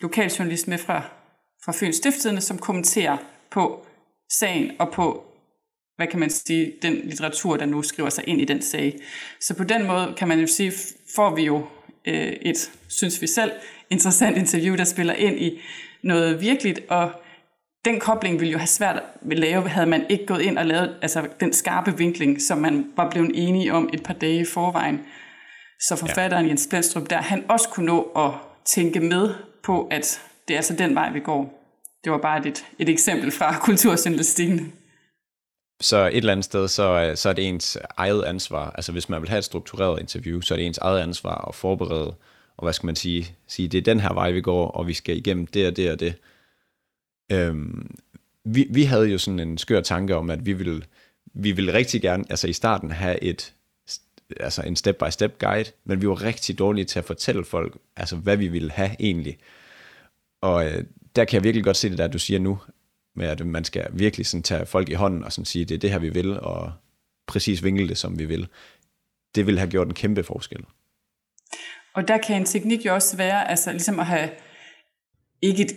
lokaljournalist 0.00 0.68
med 0.68 0.78
fra, 0.78 1.02
fra 1.64 1.72
Fyns 1.72 1.96
Stiftstidende, 1.96 2.40
som 2.40 2.58
kommenterer 2.58 3.16
på 3.50 3.86
sagen 4.32 4.70
og 4.78 4.92
på, 4.92 5.24
hvad 5.96 6.06
kan 6.06 6.20
man 6.20 6.30
sige, 6.30 6.72
den 6.82 6.94
litteratur, 7.04 7.56
der 7.56 7.66
nu 7.66 7.82
skriver 7.82 8.08
sig 8.08 8.24
ind 8.26 8.40
i 8.40 8.44
den 8.44 8.62
sag. 8.62 8.98
Så 9.40 9.54
på 9.54 9.64
den 9.64 9.86
måde 9.86 10.14
kan 10.16 10.28
man 10.28 10.40
jo 10.40 10.46
sige, 10.46 10.72
får 11.16 11.34
vi 11.34 11.42
jo 11.42 11.66
øh, 12.04 12.32
et, 12.42 12.70
synes 12.88 13.22
vi 13.22 13.26
selv, 13.26 13.52
interessant 13.90 14.36
interview, 14.36 14.76
der 14.76 14.84
spiller 14.84 15.14
ind 15.14 15.40
i 15.40 15.60
noget 16.04 16.40
virkeligt, 16.40 16.80
og 16.88 17.10
den 17.84 18.00
kobling 18.00 18.40
ville 18.40 18.52
jo 18.52 18.58
have 18.58 18.66
svært 18.66 18.96
at 18.96 19.38
lave, 19.38 19.68
havde 19.68 19.86
man 19.86 20.06
ikke 20.08 20.26
gået 20.26 20.40
ind 20.40 20.58
og 20.58 20.66
lavet 20.66 20.96
altså, 21.02 21.26
den 21.40 21.52
skarpe 21.52 21.98
vinkling, 21.98 22.42
som 22.42 22.58
man 22.58 22.86
var 22.96 23.10
blevet 23.10 23.30
enige 23.34 23.72
om 23.72 23.90
et 23.92 24.02
par 24.02 24.14
dage 24.14 24.40
i 24.40 24.44
forvejen. 24.44 25.00
Så 25.80 25.96
forfatteren 25.96 26.44
ja. 26.44 26.50
Jens 26.50 26.66
Blendstrup 26.70 27.10
der, 27.10 27.16
han 27.16 27.44
også 27.48 27.68
kunne 27.68 27.86
nå 27.86 28.02
at 28.16 28.30
tænke 28.64 29.00
med 29.00 29.34
på, 29.62 29.88
at 29.90 30.20
det 30.48 30.54
er 30.54 30.58
altså 30.58 30.74
den 30.76 30.94
vej, 30.94 31.12
vi 31.12 31.20
går. 31.20 31.60
Det 32.04 32.12
var 32.12 32.18
bare 32.18 32.46
et, 32.46 32.64
et 32.78 32.88
eksempel 32.88 33.30
fra 33.30 33.58
kulturjournalistikken. 33.66 34.72
Så 35.80 36.06
et 36.06 36.16
eller 36.16 36.32
andet 36.32 36.44
sted, 36.44 36.68
så, 36.68 37.12
så 37.14 37.28
er 37.28 37.32
det 37.32 37.48
ens 37.48 37.78
eget 37.96 38.24
ansvar. 38.24 38.70
Altså 38.70 38.92
hvis 38.92 39.08
man 39.08 39.20
vil 39.20 39.28
have 39.28 39.38
et 39.38 39.44
struktureret 39.44 40.00
interview, 40.00 40.40
så 40.40 40.54
er 40.54 40.58
det 40.58 40.66
ens 40.66 40.78
eget 40.78 41.00
ansvar 41.00 41.48
at 41.48 41.54
forberede, 41.54 42.14
og 42.56 42.64
hvad 42.64 42.72
skal 42.72 42.86
man 42.86 42.96
sige, 42.96 43.36
sige 43.46 43.68
det 43.68 43.78
er 43.78 43.82
den 43.82 44.00
her 44.00 44.12
vej, 44.12 44.30
vi 44.30 44.40
går, 44.40 44.68
og 44.68 44.86
vi 44.86 44.94
skal 44.94 45.16
igennem 45.16 45.46
det 45.46 45.66
og 45.66 45.76
det 45.76 45.90
og 45.90 46.00
det. 46.00 46.14
Øhm, 47.32 47.96
vi, 48.44 48.66
vi 48.70 48.84
havde 48.84 49.06
jo 49.06 49.18
sådan 49.18 49.40
en 49.40 49.58
skør 49.58 49.80
tanke 49.80 50.16
om, 50.16 50.30
at 50.30 50.46
vi 50.46 50.52
ville, 50.52 50.82
vi 51.34 51.52
ville 51.52 51.72
rigtig 51.72 52.02
gerne, 52.02 52.24
altså 52.30 52.48
i 52.48 52.52
starten 52.52 52.90
have 52.90 53.22
et, 53.22 53.54
altså 54.40 54.62
en 54.62 54.76
step-by-step 54.76 55.38
guide, 55.38 55.70
men 55.84 56.00
vi 56.00 56.08
var 56.08 56.22
rigtig 56.22 56.58
dårlige 56.58 56.84
til 56.84 56.98
at 56.98 57.04
fortælle 57.04 57.44
folk, 57.44 57.76
altså 57.96 58.16
hvad 58.16 58.36
vi 58.36 58.48
ville 58.48 58.70
have 58.70 58.90
egentlig. 59.00 59.38
Og 60.40 60.66
øh, 60.66 60.84
der 61.16 61.24
kan 61.24 61.34
jeg 61.34 61.44
virkelig 61.44 61.64
godt 61.64 61.76
se 61.76 61.90
det 61.90 61.98
der, 61.98 62.06
du 62.06 62.18
siger 62.18 62.40
nu, 62.40 62.58
med 63.16 63.26
at 63.26 63.46
man 63.46 63.64
skal 63.64 63.86
virkelig 63.92 64.26
sådan 64.26 64.42
tage 64.42 64.66
folk 64.66 64.88
i 64.88 64.94
hånden 64.94 65.24
og 65.24 65.32
sådan 65.32 65.44
sige, 65.44 65.64
det 65.64 65.74
er 65.74 65.78
det 65.78 65.90
her, 65.90 65.98
vi 65.98 66.08
vil, 66.08 66.40
og 66.40 66.72
præcis 67.26 67.64
vinkle 67.64 67.88
det, 67.88 67.98
som 67.98 68.18
vi 68.18 68.24
vil. 68.24 68.48
Det 69.34 69.46
vil 69.46 69.58
have 69.58 69.70
gjort 69.70 69.86
en 69.86 69.94
kæmpe 69.94 70.22
forskel. 70.22 70.64
Og 71.94 72.08
der 72.08 72.18
kan 72.18 72.36
en 72.36 72.44
teknik 72.44 72.86
jo 72.86 72.94
også 72.94 73.16
være, 73.16 73.50
altså 73.50 73.72
ligesom 73.72 74.00
at 74.00 74.06
have 74.06 74.30
ikke 75.42 75.62
et 75.62 75.76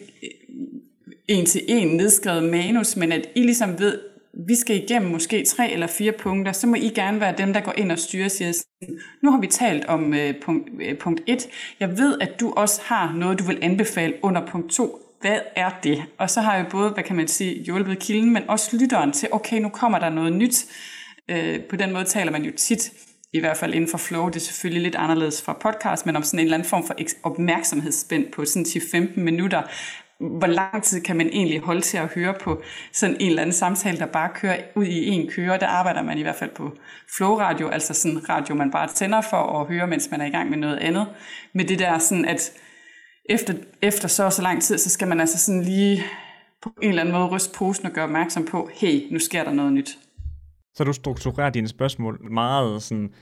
en 1.27 1.45
til 1.45 1.62
en 1.67 1.88
nedskrevet 1.88 2.43
manus, 2.43 2.95
men 2.95 3.12
at 3.12 3.29
I 3.36 3.43
ligesom 3.43 3.79
ved, 3.79 4.00
vi 4.47 4.55
skal 4.55 4.83
igennem 4.83 5.12
måske 5.12 5.45
tre 5.45 5.71
eller 5.71 5.88
fire 5.88 6.12
punkter, 6.12 6.51
så 6.51 6.67
må 6.67 6.75
I 6.75 6.91
gerne 6.95 7.19
være 7.19 7.33
dem, 7.38 7.53
der 7.53 7.59
går 7.59 7.74
ind 7.77 7.91
og 7.91 8.00
styrer 8.00 8.25
og 8.25 8.31
siger, 8.31 8.53
nu 9.24 9.31
har 9.31 9.39
vi 9.39 9.47
talt 9.47 9.86
om 9.86 10.13
øh, 10.13 10.33
punkt, 10.41 10.69
øh, 10.81 10.97
punkt 10.97 11.21
1. 11.27 11.47
Jeg 11.79 11.97
ved, 11.97 12.17
at 12.21 12.39
du 12.39 12.53
også 12.57 12.81
har 12.86 13.13
noget, 13.13 13.39
du 13.39 13.43
vil 13.43 13.59
anbefale 13.62 14.13
under 14.21 14.47
punkt 14.47 14.71
2. 14.71 15.00
Hvad 15.21 15.39
er 15.55 15.69
det? 15.83 16.03
Og 16.17 16.29
så 16.29 16.41
har 16.41 16.55
jeg 16.55 16.65
både, 16.71 16.89
hvad 16.89 17.03
kan 17.03 17.15
man 17.15 17.27
sige, 17.27 17.63
hjulpet 17.63 18.00
kilden, 18.00 18.33
men 18.33 18.43
også 18.47 18.77
lytteren 18.77 19.12
til, 19.12 19.29
okay, 19.31 19.59
nu 19.62 19.69
kommer 19.69 20.00
der 20.00 20.09
noget 20.09 20.33
nyt. 20.33 20.65
Øh, 21.29 21.63
på 21.63 21.75
den 21.75 21.93
måde 21.93 22.05
taler 22.05 22.31
man 22.31 22.43
jo 22.43 22.51
tit, 22.57 22.91
i 23.38 23.39
hvert 23.39 23.58
fald 23.58 23.74
inden 23.74 23.89
for 23.89 23.98
flow, 23.98 24.27
det 24.27 24.36
er 24.36 24.39
selvfølgelig 24.39 24.84
lidt 24.84 24.96
anderledes 24.96 25.41
fra 25.41 25.53
podcast, 25.53 26.06
men 26.06 26.15
om 26.15 26.24
sådan 26.24 26.39
en 26.39 26.46
eller 26.46 26.58
anden 26.58 26.70
form 26.70 26.88
for 26.88 26.96
opmærksomhedsspænd 27.24 28.32
på 28.32 28.46
sådan 28.46 28.65
10-15 28.65 29.20
minutter, 29.20 29.62
hvor 30.20 30.48
lang 30.48 30.84
tid 30.84 31.01
kan 31.01 31.17
man 31.17 31.27
egentlig 31.27 31.60
holde 31.60 31.82
til 31.82 31.98
at 31.98 32.08
høre 32.08 32.34
på 32.34 32.62
sådan 32.91 33.15
en 33.20 33.29
eller 33.29 33.41
anden 33.41 33.53
samtale, 33.53 33.98
der 33.98 34.06
bare 34.06 34.29
kører 34.36 34.58
ud 34.75 34.86
i 34.86 35.08
en 35.08 35.29
køre. 35.29 35.58
Der 35.58 35.67
arbejder 35.67 36.01
man 36.01 36.17
i 36.17 36.22
hvert 36.22 36.36
fald 36.36 36.50
på 36.56 36.72
flow-radio, 37.17 37.67
altså 37.67 37.94
sådan 37.94 38.29
radio, 38.29 38.56
man 38.56 38.72
bare 38.72 38.88
tænder 38.88 39.22
for 39.22 39.62
at 39.62 39.67
høre, 39.67 39.88
mens 39.88 40.12
man 40.12 40.22
er 40.22 40.25
i 40.25 40.29
gang 40.29 40.50
med 40.50 40.58
noget 40.58 40.77
andet. 40.77 41.08
Med 41.53 41.65
det 41.65 41.79
der 41.79 41.98
sådan, 41.98 42.25
at 42.25 42.51
efter, 43.30 43.54
efter 43.82 44.08
så 44.08 44.23
og 44.23 44.34
så 44.34 44.41
lang 44.41 44.62
tid, 44.63 44.78
så 44.78 44.89
skal 44.89 45.08
man 45.08 45.19
altså 45.19 45.38
sådan 45.38 45.63
lige 45.63 46.04
på 46.62 46.69
en 46.82 46.89
eller 46.89 47.02
anden 47.02 47.15
måde 47.15 47.28
ryste 47.28 47.54
posen 47.58 47.86
og 47.86 47.91
gøre 47.91 48.04
opmærksom 48.04 48.45
på, 48.45 48.69
hey, 48.73 49.13
nu 49.13 49.19
sker 49.19 49.43
der 49.43 49.54
noget 49.54 49.73
nyt. 49.73 49.97
Så 50.78 50.84
du 50.84 50.94
strukturerer 50.94 51.50
dine 51.50 51.68
spørgsmål 51.68 52.32
meget 52.32 52.84
sådan, 52.84 53.13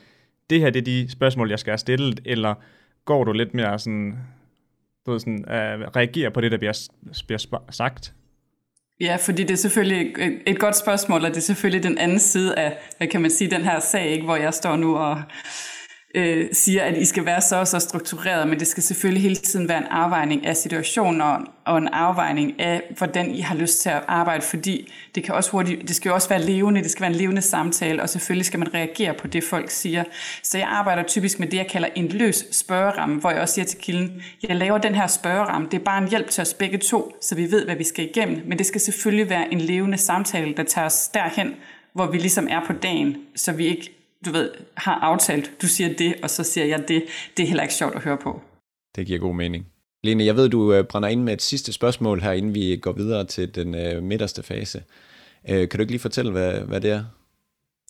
det 0.50 0.60
her 0.60 0.70
det 0.70 0.80
er 0.80 0.84
de 0.84 1.12
spørgsmål, 1.12 1.50
jeg 1.50 1.60
skal 1.60 1.72
have 1.72 1.78
stillet, 1.78 2.20
eller 2.26 2.56
går 3.06 3.24
du 3.24 3.32
lidt 3.32 3.54
mere 3.54 3.80
sådan 3.80 4.18
du 5.06 5.12
ved, 5.12 5.20
sådan, 5.20 5.46
uh, 5.48 5.96
reagerer 5.96 6.30
på 6.30 6.42
det, 6.42 6.52
der 6.52 6.58
bliver, 6.58 6.90
bliver 7.28 7.60
sagt? 7.70 8.14
Ja, 9.02 9.16
fordi 9.16 9.44
det 9.44 9.52
er 9.52 9.58
selvfølgelig 9.58 10.12
et, 10.20 10.42
et 10.48 10.60
godt 10.60 10.78
spørgsmål, 10.78 11.26
og 11.26 11.30
det 11.30 11.38
er 11.38 11.42
selvfølgelig 11.42 11.84
den 11.84 11.98
anden 11.98 12.20
side 12.20 12.60
af, 12.60 12.78
hvad 12.98 13.08
kan 13.08 13.22
man 13.22 13.32
sige, 13.32 13.52
den 13.52 13.62
her 13.62 13.80
sag, 13.80 14.08
ikke, 14.08 14.26
hvor 14.26 14.36
jeg 14.36 14.54
står 14.54 14.76
nu 14.76 14.98
og 14.98 15.24
øh, 16.16 16.48
siger, 16.52 16.84
at 16.84 16.98
I 16.98 17.06
skal 17.06 17.26
være 17.26 17.42
så 17.42 17.56
og 17.56 17.68
så 17.68 17.80
struktureret, 17.80 18.48
men 18.48 18.60
det 18.60 18.68
skal 18.68 18.84
selvfølgelig 18.84 19.24
hele 19.24 19.36
tiden 19.36 19.70
være 19.70 19.78
en 19.78 19.88
afvejning 19.92 20.46
af 20.46 20.58
situationen 20.58 21.22
og, 21.22 21.40
og 21.66 21.78
en 21.78 21.88
afvejning 21.88 22.60
af, 22.60 22.82
hvordan 22.98 23.32
I 23.32 23.40
har 23.40 23.56
lyst 23.56 23.82
til 23.82 23.90
at 23.90 24.04
arbejde, 24.08 24.42
fordi 24.42 24.94
det 25.16 25.24
kan 25.24 25.36
også 25.36 25.52
hurtigt, 25.52 25.88
det 25.88 25.96
skal 25.96 26.10
jo 26.10 26.16
også 26.16 26.30
være 26.30 26.42
levende, 26.42 26.84
det 26.84 26.92
skal 26.92 27.02
være 27.02 27.12
en 27.12 27.18
levende 27.18 27.42
samtale, 27.42 28.02
og 28.02 28.10
selvfølgelig 28.10 28.46
skal 28.46 28.60
man 28.60 28.74
reagere 28.74 29.14
på 29.14 29.28
det, 29.28 29.44
folk 29.44 29.70
siger. 29.70 30.04
Så 30.44 30.58
jeg 30.58 30.68
arbejder 30.68 31.04
typisk 31.04 31.40
med 31.40 31.48
det, 31.48 31.58
jeg 31.58 31.68
kalder 31.68 31.90
en 31.96 32.08
løs 32.08 32.46
spørgeramme, 32.52 33.20
hvor 33.20 33.32
jeg 33.32 33.42
også 33.42 33.54
siger 33.54 33.66
til 33.66 33.80
kilden, 33.80 34.22
jeg 34.44 34.56
laver 34.56 34.78
den 34.78 34.96
her 34.96 35.08
spørgeramme, 35.08 35.68
det 35.72 35.80
er 35.80 35.84
bare 35.84 36.04
en 36.04 36.10
hjælp 36.10 36.30
til 36.30 36.42
os 36.42 36.54
begge 36.54 36.78
to, 36.78 37.18
så 37.22 37.36
vi 37.36 37.52
ved, 37.52 37.66
hvad 37.66 37.76
vi 37.76 37.84
skal 37.84 38.06
igennem, 38.06 38.42
men 38.46 38.58
det 38.58 38.66
skal 38.66 38.82
selvfølgelig 38.82 39.30
være 39.30 39.54
en 39.54 39.62
levende 39.62 39.98
samtale, 39.98 40.54
der 40.58 40.64
tager 40.64 40.86
os 40.86 41.08
derhen, 41.08 41.56
hvor 41.94 42.12
vi 42.12 42.18
ligesom 42.18 42.48
er 42.52 42.62
på 42.68 42.74
dagen, 42.74 43.16
så 43.36 43.52
vi 43.52 43.66
ikke 43.66 43.95
du 44.26 44.32
ved, 44.32 44.52
har 44.78 45.00
aftalt, 45.00 45.52
du 45.62 45.68
siger 45.68 45.94
det, 45.94 46.16
og 46.24 46.30
så 46.30 46.44
siger 46.44 46.66
jeg 46.66 46.88
det. 46.88 47.04
Det 47.38 47.44
er 47.44 47.48
heller 47.48 47.64
ikke 47.64 47.76
sjovt 47.76 47.96
at 47.96 48.04
høre 48.04 48.18
på. 48.18 48.42
Det 48.96 49.08
giver 49.08 49.20
god 49.20 49.36
mening. 49.36 49.66
Lene, 50.04 50.26
jeg 50.26 50.36
ved, 50.36 50.50
du 50.50 50.74
øh, 50.74 50.86
brænder 50.86 51.10
ind 51.10 51.24
med 51.24 51.34
et 51.34 51.42
sidste 51.42 51.74
spørgsmål 51.74 52.22
her, 52.22 52.32
inden 52.32 52.56
vi 52.56 52.80
går 52.82 52.92
videre 52.92 53.26
til 53.26 53.56
den 53.56 53.76
øh, 53.76 54.04
midterste 54.04 54.44
fase. 54.44 54.84
Øh, 55.50 55.70
kan 55.70 55.78
du 55.78 55.82
ikke 55.82 55.94
lige 55.94 56.02
fortælle, 56.02 56.32
hvad, 56.32 56.52
hvad 56.60 56.82
det 56.82 56.92
er? 56.92 57.04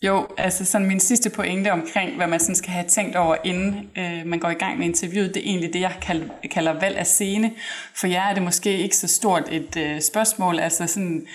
Jo, 0.02 0.26
altså 0.36 0.64
sådan 0.64 0.86
min 0.86 1.00
sidste 1.00 1.30
pointe 1.30 1.72
omkring, 1.72 2.16
hvad 2.16 2.26
man 2.26 2.40
sådan 2.40 2.54
skal 2.54 2.70
have 2.70 2.86
tænkt 2.88 3.16
over, 3.16 3.36
inden 3.44 3.90
øh, 3.98 4.26
man 4.26 4.38
går 4.38 4.50
i 4.50 4.54
gang 4.54 4.78
med 4.78 4.86
interviewet, 4.86 5.34
det 5.34 5.40
er 5.40 5.46
egentlig 5.50 5.72
det, 5.72 5.80
jeg 5.80 5.96
kalder, 6.02 6.26
kalder 6.50 6.80
valg 6.80 6.96
af 6.96 7.06
scene. 7.06 7.52
For 7.94 8.06
jer 8.06 8.22
er 8.22 8.34
det 8.34 8.42
måske 8.42 8.78
ikke 8.78 8.96
så 8.96 9.08
stort 9.08 9.48
et 9.52 9.76
øh, 9.76 10.00
spørgsmål, 10.00 10.58
altså 10.58 10.86
sådan, 10.86 11.26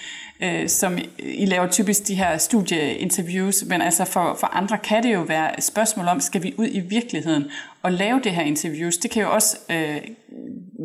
øh, 0.41 0.69
som 0.69 0.97
I 1.19 1.45
laver 1.45 1.67
typisk 1.67 2.07
de 2.07 2.15
her 2.15 2.37
studieinterviews, 2.37 3.63
men 3.67 3.81
altså 3.81 4.05
for, 4.05 4.37
for 4.39 4.47
andre 4.47 4.77
kan 4.77 5.03
det 5.03 5.13
jo 5.13 5.21
være 5.21 5.57
et 5.57 5.63
spørgsmål 5.63 6.07
om, 6.07 6.19
skal 6.19 6.43
vi 6.43 6.53
ud 6.57 6.67
i 6.71 6.79
virkeligheden 6.79 7.43
og 7.83 7.91
lave 7.91 8.21
det 8.23 8.31
her 8.31 8.43
interviews? 8.43 8.97
Det 8.97 9.11
kan 9.11 9.23
jo 9.23 9.33
også 9.33 9.57
øh, 9.69 9.97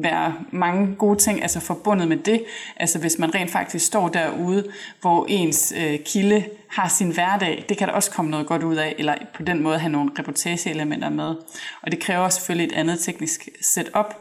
være 0.03 0.35
mange 0.51 0.95
gode 0.95 1.19
ting 1.19 1.43
altså 1.43 1.61
forbundet 1.61 2.09
med 2.09 2.17
det. 2.17 2.45
Altså 2.77 2.99
hvis 2.99 3.19
man 3.19 3.35
rent 3.35 3.51
faktisk 3.51 3.87
står 3.87 4.09
derude, 4.09 4.65
hvor 5.01 5.27
ens 5.29 5.75
øh, 5.77 5.99
kilde 6.05 6.45
har 6.69 6.89
sin 6.89 7.11
hverdag, 7.11 7.65
det 7.69 7.79
kan 7.79 7.89
der 7.89 7.95
også 7.95 8.11
komme 8.11 8.31
noget 8.31 8.47
godt 8.47 8.63
ud 8.63 8.77
af, 8.77 8.95
eller 8.99 9.15
på 9.35 9.43
den 9.43 9.63
måde 9.63 9.79
have 9.79 9.93
nogle 9.93 10.11
reportageelementer 10.19 11.11
med. 11.11 11.35
Og 11.83 11.91
det 11.91 12.01
kræver 12.01 12.29
selvfølgelig 12.29 12.73
et 12.73 12.79
andet 12.79 13.01
teknisk 13.01 13.49
setup, 13.61 14.15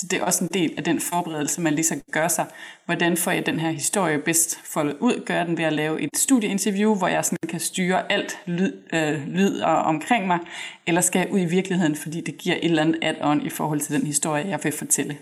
så 0.00 0.06
det 0.10 0.20
er 0.20 0.24
også 0.24 0.44
en 0.44 0.50
del 0.54 0.74
af 0.76 0.84
den 0.84 1.00
forberedelse, 1.00 1.60
man 1.60 1.74
lige 1.74 1.84
så 1.84 1.94
gør 2.12 2.28
sig. 2.28 2.46
Hvordan 2.84 3.16
får 3.16 3.30
jeg 3.30 3.46
den 3.46 3.60
her 3.60 3.70
historie 3.70 4.18
bedst 4.18 4.58
foldet 4.64 4.96
ud? 5.00 5.22
Gør 5.26 5.44
den 5.44 5.58
ved 5.58 5.64
at 5.64 5.72
lave 5.72 6.00
et 6.00 6.10
studieinterview, 6.16 6.94
hvor 6.94 7.08
jeg 7.08 7.24
sådan 7.24 7.38
kan 7.48 7.60
styre 7.60 8.12
alt 8.12 8.38
lyd, 8.46 8.72
øh, 8.92 9.26
lyd 9.26 9.60
og 9.60 9.76
omkring 9.76 10.26
mig? 10.26 10.38
Eller 10.86 11.00
skal 11.00 11.18
jeg 11.18 11.32
ud 11.32 11.40
i 11.40 11.44
virkeligheden, 11.44 11.96
fordi 11.96 12.20
det 12.20 12.38
giver 12.38 12.56
et 12.56 12.64
eller 12.64 12.82
andet 12.82 12.98
add-on 13.02 13.46
i 13.46 13.48
forhold 13.48 13.80
til 13.80 13.94
den 13.96 14.06
historie, 14.06 14.48
jeg 14.48 14.60
vil 14.62 14.72
fortælle? 14.72 15.16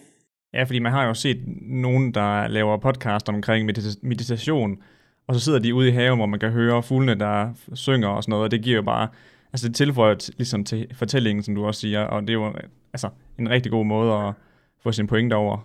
Ja, 0.55 0.63
fordi 0.63 0.79
man 0.79 0.93
har 0.93 1.07
jo 1.07 1.15
set 1.15 1.43
nogen, 1.63 2.15
der 2.15 2.49
laver 2.49 2.77
podcast 2.77 3.29
omkring 3.29 3.67
meditation, 4.03 4.79
og 5.27 5.35
så 5.35 5.41
sidder 5.41 5.59
de 5.59 5.75
ude 5.75 5.89
i 5.89 5.93
haven, 5.93 6.19
hvor 6.19 6.27
man 6.27 6.41
kan 6.41 6.51
høre 6.51 6.83
fuglene, 6.83 7.15
der 7.15 7.53
synger 7.75 8.09
og 8.09 8.23
sådan 8.23 8.31
noget, 8.31 8.45
og 8.45 8.51
det 8.51 8.63
giver 8.63 8.77
jo 8.77 8.83
bare, 8.83 9.09
altså 9.53 9.69
det 9.69 9.77
tilføjer 9.77 10.31
ligesom 10.37 10.65
til 10.65 10.87
fortællingen, 10.95 11.43
som 11.43 11.55
du 11.55 11.67
også 11.67 11.81
siger, 11.81 12.01
og 12.01 12.23
det 12.23 12.31
er 12.31 12.35
jo 12.35 12.53
altså, 12.93 13.09
en 13.39 13.51
rigtig 13.51 13.73
god 13.73 13.85
måde 13.85 14.13
at 14.15 14.35
få 14.83 14.93
sin 14.93 15.07
pointe 15.07 15.35
over. 15.35 15.59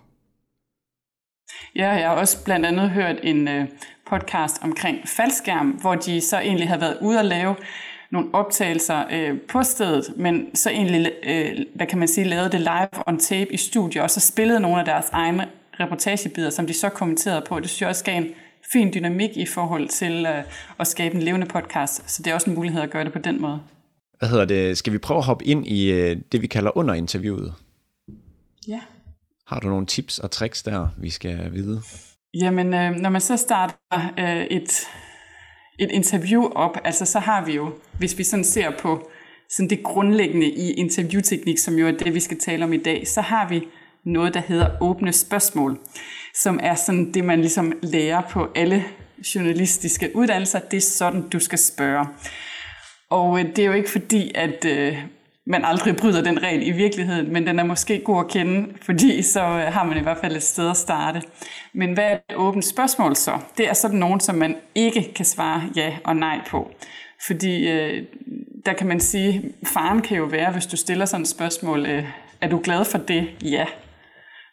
Ja, 1.76 1.90
jeg 1.90 2.08
har 2.08 2.16
også 2.16 2.44
blandt 2.44 2.66
andet 2.66 2.90
hørt 2.90 3.16
en 3.22 3.48
øh, 3.48 3.68
podcast 4.10 4.56
omkring 4.62 5.08
faldskærm, 5.08 5.70
hvor 5.70 5.94
de 5.94 6.20
så 6.20 6.38
egentlig 6.38 6.68
havde 6.68 6.80
været 6.80 6.98
ude 7.00 7.18
at 7.18 7.24
lave 7.24 7.56
nogle 8.10 8.28
optagelser 8.34 9.04
øh, 9.10 9.40
på 9.40 9.62
stedet, 9.62 10.04
men 10.16 10.56
så 10.56 10.70
egentlig, 10.70 11.12
øh, 11.22 11.58
hvad 11.74 11.86
kan 11.86 11.98
man 11.98 12.08
sige, 12.08 12.24
lavede 12.24 12.50
det 12.50 12.60
live 12.60 13.08
on 13.08 13.18
tape 13.18 13.52
i 13.52 13.56
studio, 13.56 14.02
og 14.02 14.10
så 14.10 14.20
spillede 14.20 14.60
nogle 14.60 14.78
af 14.78 14.84
deres 14.84 15.06
egne 15.12 15.48
reportagebider, 15.80 16.50
som 16.50 16.66
de 16.66 16.72
så 16.72 16.88
kommenterede 16.88 17.44
på. 17.48 17.60
Det 17.60 17.68
synes 17.68 17.80
jeg 17.80 17.88
også 17.88 18.04
gav 18.04 18.16
en 18.16 18.28
fin 18.72 18.92
dynamik 18.94 19.36
i 19.36 19.46
forhold 19.46 19.88
til 19.88 20.26
øh, 20.26 20.44
at 20.78 20.86
skabe 20.86 21.14
en 21.14 21.22
levende 21.22 21.46
podcast, 21.46 22.10
så 22.10 22.22
det 22.22 22.30
er 22.30 22.34
også 22.34 22.50
en 22.50 22.56
mulighed 22.56 22.82
at 22.82 22.90
gøre 22.90 23.04
det 23.04 23.12
på 23.12 23.18
den 23.18 23.40
måde. 23.40 23.60
Hvad 24.18 24.28
hedder 24.28 24.44
det? 24.44 24.78
Skal 24.78 24.92
vi 24.92 24.98
prøve 24.98 25.18
at 25.18 25.24
hoppe 25.24 25.44
ind 25.44 25.66
i 25.66 25.92
øh, 25.92 26.16
det, 26.32 26.42
vi 26.42 26.46
kalder 26.46 26.76
under 26.76 26.94
interviewet? 26.94 27.54
Ja. 28.68 28.80
Har 29.48 29.60
du 29.60 29.68
nogle 29.68 29.86
tips 29.86 30.18
og 30.18 30.30
tricks 30.30 30.62
der, 30.62 30.88
vi 30.98 31.10
skal 31.10 31.52
vide? 31.52 31.82
Jamen, 32.34 32.74
øh, 32.74 32.90
når 32.90 33.10
man 33.10 33.20
så 33.20 33.36
starter 33.36 33.74
øh, 34.18 34.42
et, 34.42 34.88
et 35.78 35.90
interview 35.90 36.44
op, 36.44 36.76
altså 36.84 37.04
så 37.04 37.18
har 37.18 37.44
vi 37.44 37.52
jo, 37.52 37.72
hvis 37.98 38.18
vi 38.18 38.24
sådan 38.24 38.44
ser 38.44 38.70
på 38.78 39.10
sådan 39.50 39.70
det 39.70 39.82
grundlæggende 39.82 40.46
i 40.46 40.72
interviewteknik, 40.72 41.58
som 41.58 41.74
jo 41.74 41.86
er 41.86 41.90
det, 41.90 42.14
vi 42.14 42.20
skal 42.20 42.38
tale 42.38 42.64
om 42.64 42.72
i 42.72 42.76
dag, 42.76 43.08
så 43.08 43.20
har 43.20 43.48
vi 43.48 43.66
noget, 44.04 44.34
der 44.34 44.40
hedder 44.40 44.70
åbne 44.80 45.12
spørgsmål, 45.12 45.78
som 46.34 46.60
er 46.62 46.74
sådan 46.74 47.14
det, 47.14 47.24
man 47.24 47.40
ligesom 47.40 47.72
lærer 47.82 48.22
på 48.30 48.48
alle 48.54 48.84
journalistiske 49.34 50.10
uddannelser. 50.16 50.58
Det 50.58 50.76
er 50.76 50.80
sådan, 50.80 51.28
du 51.28 51.38
skal 51.38 51.58
spørge. 51.58 52.06
Og 53.10 53.40
øh, 53.40 53.46
det 53.46 53.58
er 53.58 53.66
jo 53.66 53.72
ikke 53.72 53.90
fordi, 53.90 54.32
at 54.34 54.64
øh, 54.64 54.98
man 55.48 55.64
aldrig 55.64 55.96
bryder 55.96 56.22
den 56.22 56.42
regel 56.42 56.66
i 56.66 56.70
virkeligheden, 56.70 57.32
men 57.32 57.46
den 57.46 57.58
er 57.58 57.64
måske 57.64 58.00
god 58.04 58.24
at 58.24 58.28
kende, 58.30 58.68
fordi 58.82 59.22
så 59.22 59.40
øh, 59.40 59.72
har 59.72 59.84
man 59.84 59.98
i 59.98 60.00
hvert 60.00 60.18
fald 60.18 60.36
et 60.36 60.42
sted 60.42 60.70
at 60.70 60.76
starte. 60.76 61.22
Men 61.74 61.92
hvad 61.92 62.04
er 62.04 62.14
et 62.30 62.36
åbent 62.36 62.64
spørgsmål 62.64 63.16
så? 63.16 63.38
Det 63.58 63.68
er 63.68 63.72
sådan 63.72 63.98
nogen, 63.98 64.20
som 64.20 64.34
man 64.34 64.56
ikke 64.74 65.12
kan 65.14 65.24
svare 65.24 65.62
ja 65.76 65.92
og 66.04 66.16
nej 66.16 66.40
på. 66.50 66.70
Fordi 67.26 67.68
øh, 67.68 68.04
der 68.66 68.72
kan 68.72 68.86
man 68.86 69.00
sige, 69.00 69.52
faren 69.66 70.02
kan 70.02 70.16
jo 70.16 70.24
være, 70.24 70.52
hvis 70.52 70.66
du 70.66 70.76
stiller 70.76 71.04
sådan 71.04 71.22
et 71.22 71.28
spørgsmål, 71.28 71.86
øh, 71.86 72.04
er 72.40 72.48
du 72.48 72.60
glad 72.64 72.84
for 72.84 72.98
det? 72.98 73.28
Ja. 73.44 73.64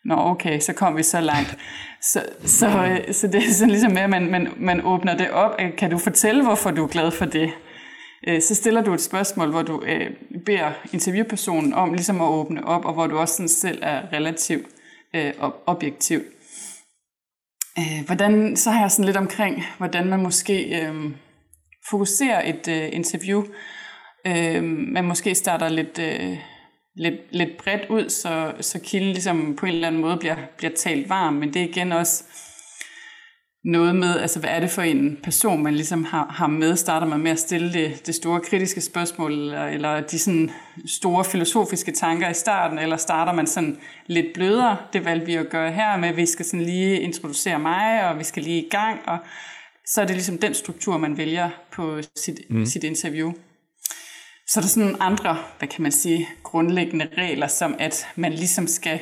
Nå 0.06 0.16
okay, 0.18 0.60
så 0.60 0.74
kom 0.74 0.98
vi 0.98 1.04
så 1.04 1.22
langt. 1.22 1.58
Så, 2.12 2.24
så, 2.46 2.68
øh, 2.68 3.14
så 3.14 3.28
det 3.28 3.36
er 3.36 3.52
sådan 3.52 3.70
ligesom 3.70 3.92
med, 3.92 4.02
at 4.02 4.10
man, 4.10 4.32
man, 4.32 4.48
man 4.58 4.82
åbner 4.84 5.18
det 5.18 5.30
op. 5.30 5.60
Kan 5.78 5.92
du 5.92 5.98
fortælle, 5.98 6.44
hvorfor 6.44 6.72
du 6.72 6.84
er 6.84 6.88
glad 6.88 7.12
for 7.12 7.26
det? 7.26 7.52
Øh, 8.28 8.42
så 8.42 8.56
stiller 8.56 8.82
du 8.82 8.94
et 8.94 9.02
spørgsmål, 9.02 9.50
hvor 9.50 9.62
du 9.62 9.84
øh, 9.84 10.12
beder 10.46 10.72
interviewpersonen 10.94 11.74
om 11.74 11.94
ligesom 11.94 12.22
at 12.22 12.28
åbne 12.28 12.68
op, 12.68 12.86
og 12.86 12.94
hvor 12.94 13.08
du 13.08 13.18
også 13.18 13.36
sådan 13.36 13.50
selv 13.50 13.80
er 13.82 14.14
relativt 14.14 14.66
øh, 15.16 15.34
objektiv. 15.66 16.20
Øh, 17.80 18.06
hvordan, 18.06 18.58
så 18.58 18.72
har 18.72 18.82
jeg 18.82 18.92
sådan 18.92 19.06
lidt 19.06 19.18
omkring, 19.18 19.64
hvordan 19.78 20.08
man 20.08 20.24
måske 20.24 20.82
øh, 20.82 21.12
fokuserer 21.90 22.50
et 22.50 22.68
øh, 22.68 22.90
interview. 22.94 23.44
Øh, 24.28 24.64
man 24.64 25.06
måske 25.06 25.36
starter 25.36 25.70
lidt, 25.70 26.00
øh, 26.00 26.38
lidt, 26.96 27.16
lidt 27.32 27.58
bredt 27.58 27.90
ud, 27.90 28.10
så, 28.10 28.54
så 28.62 28.80
kilden 28.80 29.12
ligesom 29.12 29.56
på 29.56 29.66
en 29.66 29.74
eller 29.74 29.88
anden 29.88 30.02
måde 30.02 30.18
bliver, 30.18 30.36
bliver 30.58 30.74
talt 30.76 31.10
varm, 31.10 31.34
men 31.34 31.54
det 31.54 31.62
er 31.62 31.70
igen 31.70 31.92
også 31.92 32.24
noget 33.66 33.96
med, 33.96 34.20
altså 34.20 34.40
hvad 34.40 34.50
er 34.50 34.60
det 34.60 34.70
for 34.70 34.82
en 34.82 35.18
person, 35.24 35.64
man 35.64 35.76
ligesom 35.76 36.04
har, 36.04 36.28
har 36.28 36.48
med? 36.48 36.76
Starter 36.76 37.08
man 37.08 37.20
med 37.20 37.32
at 37.32 37.40
stille 37.40 37.74
det, 37.74 38.08
det 38.08 38.16
store 38.16 38.42
kritiske 38.42 38.82
spørgsmål, 38.82 39.32
eller, 39.32 39.66
eller 39.66 40.02
de 40.02 40.20
sådan 40.20 40.52
store 40.86 41.26
filosofiske 41.26 41.92
tanker 41.92 42.30
i 42.30 42.34
starten, 42.34 42.80
eller 42.80 42.98
starter 42.98 43.34
man 43.34 43.48
sådan 43.48 43.78
lidt 44.08 44.26
blødere? 44.34 44.78
Det 44.94 45.06
valgte 45.06 45.26
vi 45.26 45.36
at 45.36 45.50
gøre 45.50 45.72
her 45.72 45.98
med, 45.98 46.10
at 46.10 46.18
vi 46.18 46.26
skal 46.26 46.46
sådan 46.46 46.66
lige 46.66 47.00
introducere 47.00 47.60
mig, 47.60 48.10
og 48.10 48.20
vi 48.20 48.24
skal 48.24 48.44
lige 48.44 48.66
i 48.66 48.70
gang, 48.70 49.00
og 49.08 49.18
så 49.86 50.02
er 50.02 50.06
det 50.06 50.16
ligesom 50.16 50.38
den 50.38 50.54
struktur, 50.54 50.98
man 50.98 51.18
vælger 51.18 51.50
på 51.72 52.00
sit, 52.16 52.40
mm. 52.50 52.66
sit 52.66 52.84
interview. 52.84 53.34
Så 54.48 54.60
er 54.60 54.62
der 54.62 54.70
sådan 54.70 54.84
nogle 54.84 55.04
andre, 55.04 55.38
hvad 55.58 55.68
kan 55.68 55.84
man 55.84 55.92
sige, 55.92 56.30
grundlæggende 56.44 57.08
regler, 57.18 57.48
som 57.48 57.76
at 57.80 58.08
man 58.16 58.34
ligesom 58.34 58.68
skal 58.68 59.00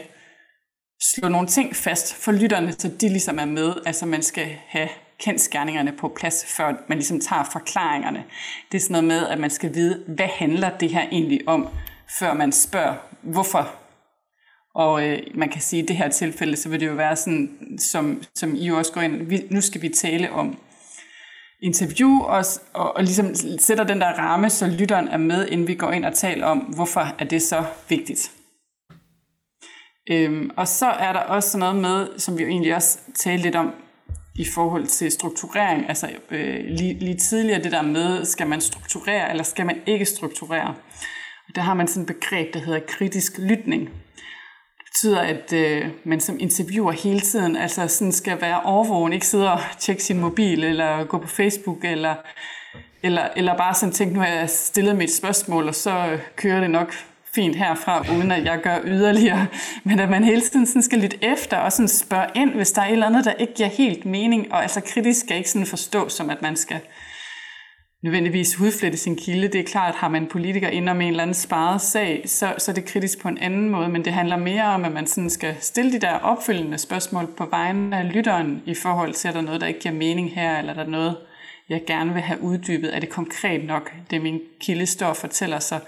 slå 1.04 1.30
nogle 1.30 1.48
ting 1.48 1.76
fast 1.76 2.16
for 2.16 2.32
lytterne, 2.32 2.72
så 2.72 2.88
de 3.02 3.10
ligesom 3.10 3.40
er 3.40 3.46
med. 3.46 3.74
Altså 3.86 4.06
man 4.06 4.24
skal 4.24 4.48
have 4.68 4.90
kendskærningerne 5.20 5.92
på 5.92 6.08
plads, 6.08 6.46
før 6.48 6.74
man 6.88 6.98
ligesom 6.98 7.20
tager 7.20 7.44
forklaringerne. 7.52 8.24
Det 8.72 8.78
er 8.78 8.82
sådan 8.82 8.92
noget 8.92 9.08
med, 9.08 9.28
at 9.28 9.40
man 9.40 9.50
skal 9.50 9.74
vide, 9.74 10.04
hvad 10.08 10.28
handler 10.28 10.78
det 10.78 10.90
her 10.90 11.02
egentlig 11.12 11.42
om, 11.48 11.70
før 12.20 12.34
man 12.34 12.52
spørger, 12.52 12.96
hvorfor. 13.22 13.76
Og 14.76 15.08
øh, 15.08 15.20
man 15.36 15.50
kan 15.50 15.62
sige, 15.62 15.80
at 15.80 15.84
i 15.84 15.88
det 15.88 15.96
her 15.96 16.10
tilfælde, 16.10 16.58
så 16.58 16.70
vil 16.70 16.80
det 16.80 16.88
jo 16.88 16.94
være 16.94 17.16
sådan, 17.16 17.78
som, 17.80 18.24
som 18.36 18.56
I 18.56 18.72
også 18.72 18.92
går 18.92 19.02
ind, 19.02 19.24
vi, 19.24 19.42
nu 19.50 19.62
skal 19.62 19.82
vi 19.82 19.90
tale 19.90 20.32
om 20.32 20.58
interview 21.62 22.20
og, 22.20 22.46
og, 22.74 22.96
og 22.96 23.04
ligesom 23.04 23.36
sætter 23.60 23.84
den 23.84 24.02
der 24.02 24.14
ramme, 24.14 24.50
så 24.50 24.68
lytteren 24.68 25.08
er 25.08 25.18
med, 25.18 25.48
inden 25.48 25.68
vi 25.68 25.76
går 25.76 25.92
ind 25.92 26.06
og 26.06 26.14
taler 26.14 26.46
om, 26.46 26.58
hvorfor 26.58 27.16
er 27.20 27.26
det 27.26 27.42
så 27.42 27.64
vigtigt. 27.90 28.32
Øhm, 30.10 30.50
og 30.58 30.68
så 30.68 30.86
er 30.86 31.14
der 31.14 31.20
også 31.20 31.50
sådan 31.50 31.60
noget 31.60 31.82
med, 31.82 32.20
som 32.20 32.38
vi 32.38 32.44
jo 32.44 32.50
egentlig 32.50 32.76
også 32.76 33.00
talte 33.16 33.44
lidt 33.44 33.56
om 33.56 33.74
i 34.36 34.46
forhold 34.54 34.88
til 34.88 35.12
strukturering, 35.12 35.90
altså 35.90 36.10
øh, 36.32 36.66
lige, 36.66 37.00
lige 37.00 37.18
tidligere 37.18 37.64
det 37.64 37.72
der 37.72 37.82
med, 37.82 38.26
skal 38.26 38.48
man 38.48 38.62
strukturere 38.62 39.30
eller 39.30 39.44
skal 39.44 39.66
man 39.66 39.82
ikke 39.86 40.06
strukturere. 40.06 40.76
Og 41.48 41.56
der 41.56 41.62
har 41.62 41.74
man 41.74 41.88
sådan 41.88 42.02
et 42.02 42.08
begreb, 42.08 42.54
der 42.54 42.60
hedder 42.60 42.80
kritisk 42.88 43.38
lytning. 43.38 43.82
Det 44.78 44.86
betyder, 44.92 45.20
at 45.20 45.54
øh, 45.54 45.90
man 46.04 46.20
som 46.20 46.38
interviewer 46.40 46.92
hele 46.92 47.20
tiden 47.20 47.56
altså 47.56 47.88
sådan 47.88 48.12
skal 48.12 48.42
være 48.42 48.62
overvågen, 48.62 49.14
ikke 49.14 49.28
sidde 49.28 49.52
og 49.52 49.60
tjekke 49.80 50.04
sin 50.04 50.20
mobil 50.20 50.64
eller 50.64 51.04
gå 51.04 51.18
på 51.18 51.28
Facebook 51.28 51.78
eller, 51.84 52.16
eller, 53.04 53.28
eller 53.36 53.58
bare 53.58 53.74
sådan 53.74 53.94
tænke, 53.94 54.14
nu 54.14 54.20
har 54.20 54.28
jeg 54.28 54.50
stillet 54.50 54.96
mit 54.96 55.14
spørgsmål, 55.14 55.68
og 55.68 55.76
så 55.76 56.08
øh, 56.08 56.20
kører 56.36 56.60
det 56.60 56.70
nok 56.70 56.94
fint 57.36 57.56
herfra, 57.56 58.06
uden 58.16 58.32
at 58.32 58.46
jeg 58.46 58.60
gør 58.64 58.78
yderligere. 58.86 59.48
Men 59.84 60.00
at 60.00 60.10
man 60.10 60.24
hele 60.24 60.42
tiden 60.42 60.66
sådan 60.66 60.84
skal 60.84 61.00
lytte 61.00 61.18
efter 61.22 61.58
og 61.58 61.72
sådan 61.72 61.88
spørge 61.88 62.28
ind, 62.36 62.50
hvis 62.50 62.72
der 62.72 62.82
er 62.82 62.86
et 62.86 62.94
eller 62.94 63.08
andet, 63.08 63.26
der 63.26 63.34
ikke 63.34 63.54
giver 63.54 63.70
helt 63.70 64.06
mening. 64.06 64.54
Og 64.54 64.62
altså 64.62 64.82
kritisk 64.82 65.20
skal 65.20 65.38
ikke 65.38 65.50
sådan 65.50 65.66
forstå, 65.66 66.10
som 66.10 66.30
at 66.30 66.42
man 66.42 66.56
skal 66.56 66.80
nødvendigvis 68.04 68.56
hudflette 68.56 68.98
sin 68.98 69.16
kilde. 69.16 69.48
Det 69.48 69.60
er 69.60 69.64
klart, 69.64 69.94
at 69.94 70.00
har 70.00 70.08
man 70.08 70.28
politiker 70.28 70.68
ind 70.68 70.90
om 70.90 71.02
en 71.02 71.08
eller 71.08 71.24
anden 71.24 71.34
sparet 71.34 71.82
sag, 71.82 72.24
så, 72.26 72.54
så 72.58 72.72
er 72.72 72.76
det 72.76 72.86
kritisk 72.86 73.22
på 73.22 73.28
en 73.28 73.38
anden 73.38 73.70
måde, 73.70 73.90
men 73.90 74.06
det 74.06 74.14
handler 74.14 74.38
mere 74.38 74.64
om, 74.64 74.86
at 74.86 74.92
man 74.92 75.08
sådan 75.08 75.30
skal 75.30 75.56
stille 75.60 75.92
de 75.92 76.00
der 76.00 76.14
opfølgende 76.14 76.78
spørgsmål 76.78 77.28
på 77.38 77.46
vegne 77.46 77.98
af 77.98 78.14
lytteren 78.14 78.62
i 78.66 78.76
forhold 78.76 79.14
til, 79.14 79.28
at 79.28 79.34
der 79.34 79.40
er 79.40 79.46
noget, 79.46 79.62
der 79.62 79.68
ikke 79.68 79.80
giver 79.80 79.96
mening 79.96 80.34
her, 80.36 80.60
eller 80.60 80.74
der 80.74 80.84
er 80.84 80.90
noget, 80.90 81.18
jeg 81.70 81.84
gerne 81.88 82.14
vil 82.14 82.22
have 82.22 82.42
uddybet. 82.42 82.96
Er 82.96 83.00
det 83.00 83.10
konkret 83.10 83.64
nok, 83.66 83.94
det 84.10 84.22
min 84.22 84.40
kilde 84.60 84.86
står 84.86 85.08
og 85.08 85.18
fortæller, 85.18 85.60
så, 85.60 85.80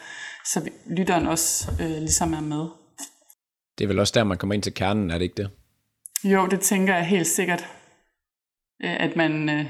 så 0.46 0.70
lytteren 0.86 1.28
også 1.28 1.72
øh, 1.82 1.90
ligesom 1.90 2.34
er 2.34 2.42
med. 2.42 2.68
Det 3.78 3.84
er 3.84 3.88
vel 3.88 4.00
også 4.00 4.14
der, 4.16 4.24
man 4.24 4.38
kommer 4.38 4.54
ind 4.54 4.64
til 4.64 4.74
kernen, 4.74 5.12
er 5.12 5.18
det 5.18 5.24
ikke 5.24 5.44
det? 5.44 5.50
Jo, 6.24 6.48
det 6.48 6.60
tænker 6.60 6.96
jeg 6.96 7.06
helt 7.06 7.28
sikkert. 7.28 7.68
Øh, 8.84 8.96
at 9.00 9.16
man, 9.16 9.50
øh, 9.50 9.66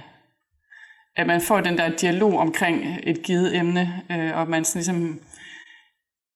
at 1.16 1.28
man 1.28 1.42
får 1.42 1.62
den 1.62 1.78
der 1.78 1.90
dialog 1.90 2.40
omkring 2.40 3.00
et 3.04 3.24
givet 3.24 3.56
emne, 3.56 4.04
øh, 4.12 4.38
og 4.38 4.50
man 4.50 4.66
sådan 4.66 4.80
ligesom 4.80 5.20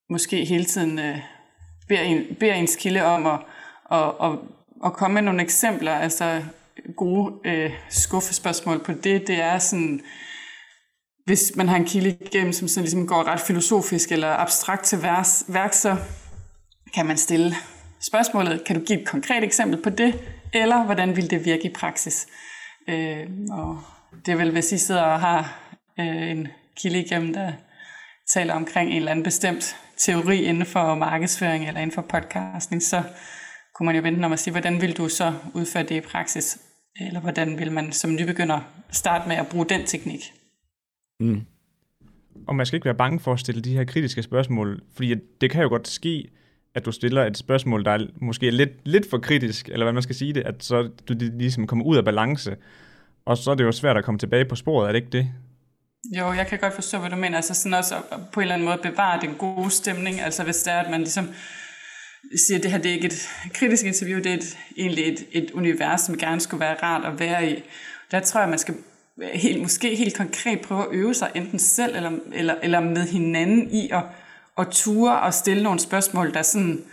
måske 0.10 0.46
hele 0.46 0.66
tiden 0.66 1.00
beder, 1.88 2.02
en, 2.02 2.36
beder 2.40 2.54
ens 2.54 2.76
kilde 2.76 3.04
om 3.04 3.26
at, 3.26 3.40
at, 3.92 4.14
at, 4.24 4.40
at 4.86 4.94
komme 4.94 5.14
med 5.14 5.22
nogle 5.22 5.42
eksempler, 5.42 5.92
altså 5.92 6.44
gode 6.98 7.34
øh, 7.46 7.72
skuffespørgsmål 7.90 8.84
på 8.84 8.92
det, 8.92 9.28
det 9.28 9.42
er 9.42 9.60
sådan, 9.60 10.02
hvis 11.30 11.56
man 11.56 11.68
har 11.68 11.76
en 11.76 11.86
kilde 11.86 12.18
igennem, 12.22 12.54
som 12.54 12.68
sådan 12.68 12.84
ligesom 12.84 13.08
går 13.08 13.24
ret 13.24 13.40
filosofisk 13.40 14.12
eller 14.12 14.28
abstrakt 14.28 14.84
til 14.84 15.02
vers, 15.02 15.46
værk, 15.48 15.74
så 15.74 15.98
kan 16.94 17.06
man 17.06 17.18
stille 17.18 17.56
spørgsmålet, 18.02 18.64
kan 18.64 18.80
du 18.80 18.86
give 18.86 19.02
et 19.02 19.08
konkret 19.08 19.44
eksempel 19.44 19.82
på 19.82 19.90
det, 19.90 20.20
eller 20.54 20.84
hvordan 20.84 21.16
vil 21.16 21.30
det 21.30 21.46
virke 21.46 21.64
i 21.70 21.74
praksis? 21.74 22.28
Øh, 22.88 23.28
og 23.52 23.82
det 24.26 24.32
er 24.32 24.36
vel, 24.36 24.52
hvis 24.52 24.72
I 24.72 24.78
sidder 24.78 25.02
og 25.02 25.20
har 25.20 25.60
øh, 26.00 26.32
en 26.32 26.48
kilde 26.78 27.00
igennem, 27.00 27.34
der 27.34 27.52
taler 28.34 28.54
omkring 28.54 28.90
en 28.90 28.96
eller 28.96 29.12
anden 29.12 29.24
bestemt 29.24 29.76
teori 29.98 30.44
inden 30.44 30.66
for 30.66 30.96
markedsføring 30.96 31.68
eller 31.68 31.82
inden 31.82 31.96
for 31.96 32.02
podcasting, 32.02 32.84
så 32.84 33.04
kunne 33.76 33.86
man 33.86 33.96
jo 33.96 34.02
vente 34.02 34.26
om 34.26 34.34
at 34.34 34.40
sige, 34.40 34.52
hvordan 34.52 34.82
vil 34.82 34.98
du 34.98 35.10
så 35.10 35.34
udføre 35.54 35.84
det 35.84 35.96
i 35.96 36.02
praksis? 36.02 36.58
Eller 37.00 37.20
hvordan 37.20 37.60
vil 37.60 37.72
man 37.72 37.92
som 37.92 38.16
nybegynder 38.16 38.60
starte 38.92 39.28
med 39.28 39.36
at 39.36 39.48
bruge 39.48 39.66
den 39.66 39.86
teknik? 39.86 40.39
Mm. 41.20 41.42
Og 42.48 42.56
man 42.56 42.66
skal 42.66 42.78
ikke 42.78 42.86
være 42.86 42.96
bange 42.96 43.20
for 43.20 43.34
at 43.34 43.40
stille 43.40 43.62
de 43.62 43.74
her 43.74 43.84
kritiske 43.84 44.24
spørgsmål, 44.24 44.82
fordi 44.96 45.16
det 45.42 45.52
kan 45.52 45.64
jo 45.64 45.70
godt 45.70 45.88
ske, 45.88 46.30
at 46.76 46.86
du 46.86 46.92
stiller 46.92 47.26
et 47.26 47.38
spørgsmål, 47.38 47.86
der 47.86 47.92
er 47.92 48.06
måske 48.22 48.52
lidt, 48.52 48.70
lidt 48.84 49.10
for 49.10 49.18
kritisk, 49.18 49.70
eller 49.70 49.86
hvad 49.86 49.94
man 49.94 50.04
skal 50.04 50.16
sige 50.16 50.34
det, 50.34 50.42
at 50.42 50.64
så 50.64 50.90
du 51.10 51.14
ligesom 51.20 51.68
kommer 51.68 51.86
ud 51.86 51.98
af 51.98 52.06
balance, 52.06 52.56
og 53.26 53.38
så 53.38 53.52
er 53.52 53.56
det 53.56 53.64
jo 53.64 53.72
svært 53.72 53.98
at 53.98 54.04
komme 54.04 54.20
tilbage 54.20 54.46
på 54.46 54.56
sporet, 54.56 54.88
er 54.88 54.92
det 54.92 55.00
ikke 55.00 55.12
det? 55.12 55.32
Jo, 56.18 56.32
jeg 56.32 56.48
kan 56.48 56.60
godt 56.60 56.74
forstå, 56.74 56.98
hvad 57.00 57.10
du 57.10 57.16
mener. 57.16 57.36
Altså 57.36 57.54
sådan 57.54 57.74
også 57.74 57.96
at 57.96 58.20
på 58.34 58.40
en 58.40 58.42
eller 58.42 58.56
anden 58.56 58.68
måde 58.68 58.80
bevare 58.84 59.22
den 59.22 59.36
gode 59.36 59.70
stemning. 59.70 60.22
Altså 60.22 60.44
hvis 60.44 60.64
det 60.64 60.74
er, 60.74 60.80
at 60.80 60.92
man 60.92 61.00
ligesom 61.00 61.30
siger, 62.48 62.58
at 62.58 62.64
det 62.64 62.72
her 62.72 62.78
det 62.78 62.90
er 62.90 62.94
ikke 62.94 63.08
et 63.08 63.30
kritisk 63.54 63.86
interview, 63.86 64.18
det 64.18 64.26
er 64.26 64.34
et, 64.34 64.58
egentlig 64.78 65.08
et, 65.08 65.26
et 65.32 65.52
univers, 65.52 66.02
som 66.02 66.18
gerne 66.18 66.42
skulle 66.42 66.60
være 66.60 66.76
rart 66.84 67.14
at 67.14 67.20
være 67.20 67.52
i. 67.52 67.64
Der 68.12 68.20
tror 68.20 68.40
jeg, 68.40 68.50
man 68.50 68.60
skal 68.60 68.76
Øh, 69.22 69.30
helt, 69.34 69.62
måske 69.62 69.96
helt 69.96 70.18
konkret 70.18 70.62
prøve 70.62 70.82
at 70.82 70.88
øve 70.92 71.14
sig 71.14 71.32
enten 71.36 71.60
selv 71.60 71.96
eller, 71.96 72.12
eller, 72.34 72.56
eller 72.64 72.80
med 72.80 73.08
hinanden 73.08 73.72
i 73.72 73.90
at, 73.92 74.04
at 74.58 74.68
ture 74.72 75.20
og 75.20 75.34
stille 75.34 75.64
nogle 75.64 75.80
spørgsmål, 75.80 76.34
der 76.34 76.42
sådan 76.42 76.84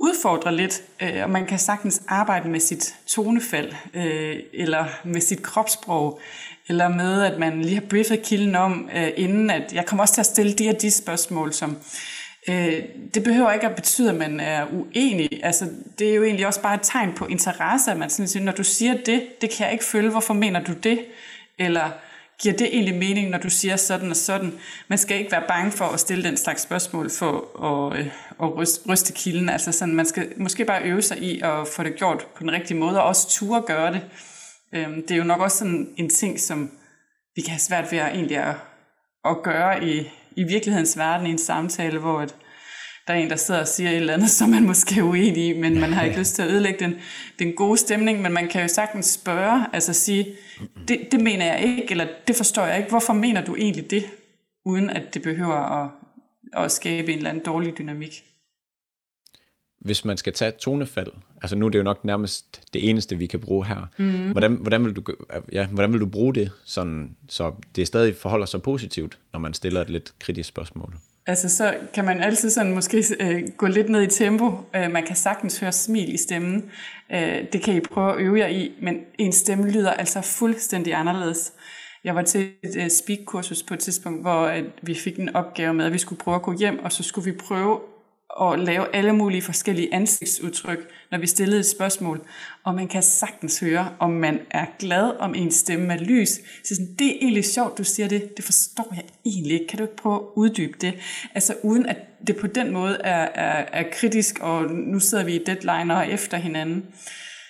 udfordrer 0.00 0.50
lidt, 0.50 0.82
øh, 1.02 1.22
og 1.22 1.30
man 1.30 1.46
kan 1.46 1.58
sagtens 1.58 2.02
arbejde 2.08 2.48
med 2.48 2.60
sit 2.60 2.94
tonefald, 3.06 3.72
øh, 3.94 4.36
eller 4.52 4.84
med 5.04 5.20
sit 5.20 5.42
kropssprog, 5.42 6.20
eller 6.68 6.88
med, 6.88 7.22
at 7.22 7.38
man 7.38 7.62
lige 7.62 7.74
har 7.74 7.86
briefet 7.90 8.22
kilden 8.22 8.54
om, 8.54 8.90
øh, 8.96 9.08
inden 9.16 9.50
at 9.50 9.72
jeg 9.72 9.86
kommer 9.86 10.02
også 10.02 10.14
til 10.14 10.20
at 10.20 10.26
stille 10.26 10.52
de 10.52 10.68
og 10.68 10.82
de 10.82 10.90
spørgsmål, 10.90 11.52
som 11.52 11.76
Øh, 12.48 12.82
det 13.14 13.24
behøver 13.24 13.52
ikke 13.52 13.66
at 13.66 13.74
betyde, 13.74 14.10
at 14.10 14.16
man 14.16 14.40
er 14.40 14.66
uenig. 14.72 15.40
Altså, 15.42 15.68
det 15.98 16.10
er 16.10 16.14
jo 16.14 16.24
egentlig 16.24 16.46
også 16.46 16.62
bare 16.62 16.74
et 16.74 16.80
tegn 16.82 17.12
på 17.12 17.26
interesse, 17.26 17.90
at 17.90 17.96
man 17.96 18.10
sådan 18.10 18.28
siger, 18.28 18.44
når 18.44 18.52
du 18.52 18.64
siger 18.64 18.94
det, 19.06 19.40
det 19.40 19.50
kan 19.50 19.64
jeg 19.64 19.72
ikke 19.72 19.84
følge, 19.84 20.10
hvorfor 20.10 20.34
mener 20.34 20.60
du 20.60 20.72
det? 20.72 20.98
Eller 21.58 21.90
giver 22.42 22.56
det 22.56 22.66
egentlig 22.66 22.94
mening, 22.94 23.30
når 23.30 23.38
du 23.38 23.50
siger 23.50 23.76
sådan 23.76 24.10
og 24.10 24.16
sådan? 24.16 24.58
Man 24.88 24.98
skal 24.98 25.18
ikke 25.18 25.32
være 25.32 25.44
bange 25.48 25.72
for 25.72 25.84
at 25.84 26.00
stille 26.00 26.24
den 26.24 26.36
slags 26.36 26.62
spørgsmål 26.62 27.10
for 27.10 27.62
at, 27.64 27.98
øh, 27.98 28.06
at 28.42 28.56
ryste, 28.56 28.90
ryste 28.90 29.12
kilden. 29.12 29.48
Altså 29.48 29.72
sådan, 29.72 29.94
man 29.94 30.06
skal 30.06 30.32
måske 30.36 30.64
bare 30.64 30.82
øve 30.82 31.02
sig 31.02 31.18
i 31.22 31.40
at 31.40 31.68
få 31.76 31.82
det 31.82 31.96
gjort 31.96 32.26
på 32.36 32.42
den 32.42 32.52
rigtige 32.52 32.78
måde, 32.78 33.00
og 33.02 33.08
også 33.08 33.28
ture 33.28 33.62
gøre 33.66 33.92
det. 33.92 34.02
Øh, 34.74 34.96
det 34.96 35.10
er 35.10 35.16
jo 35.16 35.24
nok 35.24 35.40
også 35.40 35.58
sådan 35.58 35.94
en 35.96 36.10
ting, 36.10 36.40
som 36.40 36.70
vi 37.36 37.42
kan 37.42 37.50
have 37.50 37.60
svært 37.60 37.92
ved 37.92 37.98
at 37.98 38.14
egentlig 38.14 38.36
at, 38.36 38.54
at 39.24 39.42
gøre 39.42 39.84
i, 39.84 40.10
i 40.36 40.42
virkelighedens 40.42 40.98
verden 40.98 41.26
i 41.26 41.30
en 41.30 41.38
samtale, 41.38 41.98
hvor 41.98 42.22
et, 42.22 42.34
der 43.06 43.14
er 43.14 43.18
en, 43.18 43.30
der 43.30 43.36
sidder 43.36 43.60
og 43.60 43.68
siger 43.68 43.90
et 43.90 43.96
eller 43.96 44.14
andet, 44.14 44.30
som 44.38 44.48
man 44.48 44.66
måske 44.66 45.00
er 45.00 45.02
uenig 45.02 45.48
i, 45.48 45.52
men 45.52 45.80
man 45.80 45.92
har 45.92 46.04
ikke 46.04 46.18
lyst 46.20 46.34
til 46.34 46.42
at 46.42 46.50
ødelægge 46.50 46.84
den, 46.84 46.94
den 47.38 47.52
gode 47.52 47.78
stemning, 47.78 48.22
men 48.22 48.32
man 48.32 48.48
kan 48.48 48.62
jo 48.62 48.68
sagtens 48.68 49.06
spørge, 49.06 49.66
altså 49.72 49.92
sige, 49.92 50.26
det, 50.88 51.08
det 51.12 51.20
mener 51.20 51.46
jeg 51.46 51.64
ikke, 51.64 51.90
eller 51.90 52.06
det 52.28 52.36
forstår 52.36 52.66
jeg 52.66 52.78
ikke, 52.78 52.90
hvorfor 52.90 53.12
mener 53.12 53.44
du 53.44 53.56
egentlig 53.56 53.90
det, 53.90 54.04
uden 54.64 54.90
at 54.90 55.14
det 55.14 55.22
behøver 55.22 55.84
at, 55.84 55.90
at 56.52 56.72
skabe 56.72 57.12
en 57.12 57.18
eller 57.18 57.30
anden 57.30 57.44
dårlig 57.44 57.78
dynamik. 57.78 58.24
Hvis 59.80 60.04
man 60.04 60.16
skal 60.16 60.32
tage 60.32 60.50
tonefald, 60.50 61.12
altså 61.42 61.56
nu 61.56 61.66
er 61.66 61.70
det 61.70 61.78
jo 61.78 61.82
nok 61.82 62.04
nærmest 62.04 62.62
det 62.72 62.90
eneste, 62.90 63.18
vi 63.18 63.26
kan 63.26 63.40
bruge 63.40 63.66
her. 63.66 63.86
Mm. 63.98 64.30
Hvordan, 64.30 64.54
hvordan, 64.54 64.84
vil 64.84 64.92
du, 64.92 65.02
ja, 65.52 65.66
hvordan 65.66 65.92
vil 65.92 66.00
du 66.00 66.06
bruge 66.06 66.34
det, 66.34 66.50
sådan, 66.64 67.16
så 67.28 67.52
det 67.76 67.86
stadig 67.86 68.16
forholder 68.16 68.46
sig 68.46 68.62
positivt, 68.62 69.18
når 69.32 69.40
man 69.40 69.54
stiller 69.54 69.80
et 69.80 69.90
lidt 69.90 70.14
kritisk 70.18 70.48
spørgsmål? 70.48 70.94
Altså 71.26 71.48
så 71.48 71.74
kan 71.94 72.04
man 72.04 72.20
altid 72.20 72.50
sådan 72.50 72.74
måske 72.74 73.04
øh, 73.20 73.48
gå 73.56 73.66
lidt 73.66 73.88
ned 73.88 74.02
i 74.02 74.06
tempo. 74.06 74.52
Øh, 74.76 74.90
man 74.90 75.02
kan 75.06 75.16
sagtens 75.16 75.58
høre 75.58 75.72
smil 75.72 76.14
i 76.14 76.16
stemmen. 76.16 76.70
Øh, 77.12 77.44
det 77.52 77.62
kan 77.62 77.74
I 77.76 77.80
prøve 77.80 78.12
at 78.12 78.18
øve 78.18 78.38
jer 78.38 78.46
i, 78.46 78.72
men 78.82 79.00
en 79.18 79.32
stemme 79.32 79.70
lyder 79.70 79.90
altså 79.90 80.20
fuldstændig 80.20 80.94
anderledes. 80.94 81.52
Jeg 82.04 82.14
var 82.14 82.22
til 82.22 82.50
et 82.62 82.76
øh, 82.76 82.90
speak-kursus 82.90 83.62
på 83.62 83.74
et 83.74 83.80
tidspunkt, 83.80 84.20
hvor 84.20 84.46
at 84.46 84.64
vi 84.82 84.94
fik 84.94 85.18
en 85.18 85.36
opgave 85.36 85.74
med, 85.74 85.84
at 85.84 85.92
vi 85.92 85.98
skulle 85.98 86.18
prøve 86.18 86.34
at 86.34 86.42
gå 86.42 86.52
hjem, 86.52 86.84
og 86.84 86.92
så 86.92 87.02
skulle 87.02 87.32
vi 87.32 87.38
prøve 87.38 87.80
at 88.42 88.60
lave 88.60 88.94
alle 88.94 89.12
mulige 89.12 89.42
forskellige 89.42 89.94
ansigtsudtryk, 89.94 90.78
når 91.10 91.18
vi 91.18 91.26
stillede 91.26 91.60
et 91.60 91.66
spørgsmål. 91.66 92.20
Og 92.64 92.74
man 92.74 92.88
kan 92.88 93.02
sagtens 93.02 93.60
høre, 93.60 93.88
om 93.98 94.10
man 94.10 94.40
er 94.50 94.66
glad, 94.78 95.12
om 95.18 95.34
ens 95.34 95.54
stemme 95.54 95.92
er 95.92 95.98
lys. 95.98 96.28
Så 96.64 96.74
sådan, 96.74 96.94
det 96.98 97.06
er 97.06 97.18
egentlig 97.20 97.44
sjovt, 97.44 97.78
du 97.78 97.84
siger 97.84 98.08
det. 98.08 98.36
Det 98.36 98.44
forstår 98.44 98.92
jeg 98.96 99.04
egentlig 99.24 99.52
ikke. 99.52 99.66
Kan 99.66 99.78
du 99.78 99.84
ikke 99.84 99.96
prøve 99.96 100.14
at 100.14 100.22
uddybe 100.34 100.78
det? 100.80 100.94
Altså 101.34 101.54
uden 101.62 101.86
at 101.86 101.96
det 102.26 102.36
på 102.36 102.46
den 102.46 102.72
måde 102.72 102.98
er, 103.04 103.28
er, 103.34 103.64
er 103.72 103.84
kritisk, 103.92 104.38
og 104.40 104.70
nu 104.70 105.00
sidder 105.00 105.24
vi 105.24 105.34
i 105.34 105.44
deadline 105.44 105.96
og 105.96 106.10
efter 106.10 106.36
hinanden. 106.36 106.86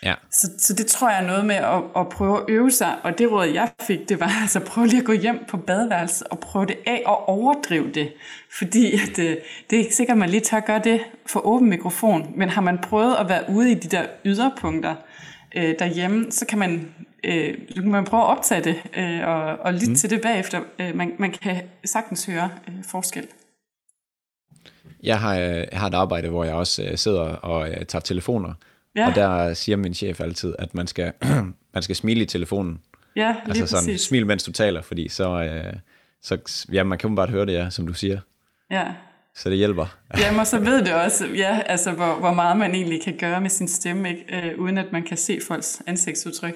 Ja. 0.02 0.14
Så, 0.30 0.50
så 0.58 0.74
det 0.74 0.86
tror 0.86 1.10
jeg 1.10 1.22
er 1.22 1.26
noget 1.26 1.46
med 1.46 1.54
at, 1.54 1.82
at 1.96 2.08
prøve 2.08 2.38
at 2.38 2.44
øve 2.48 2.70
sig, 2.70 2.96
og 3.02 3.18
det 3.18 3.30
råd 3.30 3.46
jeg 3.46 3.70
fik, 3.82 4.08
det 4.08 4.20
var 4.20 4.40
altså 4.42 4.60
prøve 4.60 4.86
lige 4.86 5.00
at 5.00 5.04
gå 5.04 5.12
hjem 5.12 5.44
på 5.48 5.56
badeværelset 5.56 6.26
og 6.26 6.38
prøve 6.38 6.66
det 6.66 6.76
af 6.86 7.02
og 7.06 7.28
overdrive 7.28 7.92
det. 7.92 8.12
Fordi 8.58 8.94
at, 8.94 9.16
det, 9.16 9.28
øh, 9.28 9.36
det 9.70 9.76
er 9.76 9.80
ikke 9.80 9.94
sikkert, 9.94 10.14
at 10.14 10.18
man 10.18 10.30
lige 10.30 10.40
tør 10.40 10.60
gøre 10.60 10.80
det 10.84 11.00
for 11.26 11.46
åben 11.46 11.68
mikrofon, 11.68 12.32
men 12.36 12.48
har 12.48 12.62
man 12.62 12.78
prøvet 12.78 13.16
at 13.16 13.28
være 13.28 13.42
ude 13.48 13.70
i 13.70 13.74
de 13.74 13.88
der 13.88 14.06
yderpunkter 14.24 14.94
øh, 15.56 15.74
derhjemme, 15.78 16.32
så 16.32 16.46
kan 16.46 16.58
man, 16.58 16.94
øh, 17.24 17.54
kan 17.74 17.90
man 17.90 18.04
prøve 18.04 18.22
at 18.22 18.28
optage 18.28 18.64
det 18.64 18.82
øh, 18.96 19.28
og, 19.28 19.44
og 19.44 19.72
lytte 19.72 19.88
mm. 19.88 19.94
til 19.94 20.10
det 20.10 20.20
bagefter. 20.20 20.60
Øh, 20.78 20.96
man, 20.96 21.12
man 21.18 21.32
kan 21.32 21.62
sagtens 21.84 22.26
høre 22.26 22.50
øh, 22.68 22.74
forskel. 22.88 23.26
Jeg 25.02 25.20
har, 25.20 25.34
jeg 25.34 25.68
har 25.72 25.86
et 25.86 25.94
arbejde, 25.94 26.28
hvor 26.28 26.44
jeg 26.44 26.54
også 26.54 26.82
øh, 26.82 26.98
sidder 26.98 27.20
og 27.22 27.70
øh, 27.70 27.84
tager 27.84 28.00
telefoner, 28.00 28.54
Ja. 28.96 29.08
Og 29.08 29.14
der 29.14 29.54
siger 29.54 29.76
min 29.76 29.94
chef 29.94 30.20
altid, 30.20 30.54
at 30.58 30.74
man 30.74 30.86
skal, 30.86 31.12
man 31.74 31.82
skal 31.82 31.96
smile 31.96 32.20
i 32.22 32.26
telefonen. 32.26 32.80
Ja, 33.16 33.36
lige 33.46 33.48
altså 33.48 33.66
sådan, 33.66 33.86
præcis. 33.86 34.00
smil, 34.00 34.26
mens 34.26 34.44
du 34.44 34.52
taler, 34.52 34.82
fordi 34.82 35.08
så, 35.08 35.42
øh, 35.42 35.74
så 36.22 36.66
ja, 36.72 36.84
man 36.84 36.98
kan 36.98 37.14
bare 37.14 37.26
høre 37.26 37.46
det, 37.46 37.52
ja, 37.52 37.70
som 37.70 37.86
du 37.86 37.92
siger. 37.92 38.20
Ja. 38.70 38.84
Så 39.34 39.50
det 39.50 39.58
hjælper. 39.58 39.96
Jamen, 40.18 40.40
og 40.40 40.46
så 40.46 40.58
ved 40.58 40.84
det 40.84 40.94
også, 40.94 41.26
ja, 41.26 41.60
altså, 41.66 41.92
hvor, 41.92 42.14
hvor 42.14 42.32
meget 42.32 42.56
man 42.56 42.74
egentlig 42.74 43.02
kan 43.02 43.16
gøre 43.16 43.40
med 43.40 43.50
sin 43.50 43.68
stemme, 43.68 44.08
ikke? 44.08 44.50
Øh, 44.50 44.58
uden 44.58 44.78
at 44.78 44.92
man 44.92 45.02
kan 45.02 45.16
se 45.16 45.38
folks 45.48 45.82
ansigtsudtryk. 45.86 46.54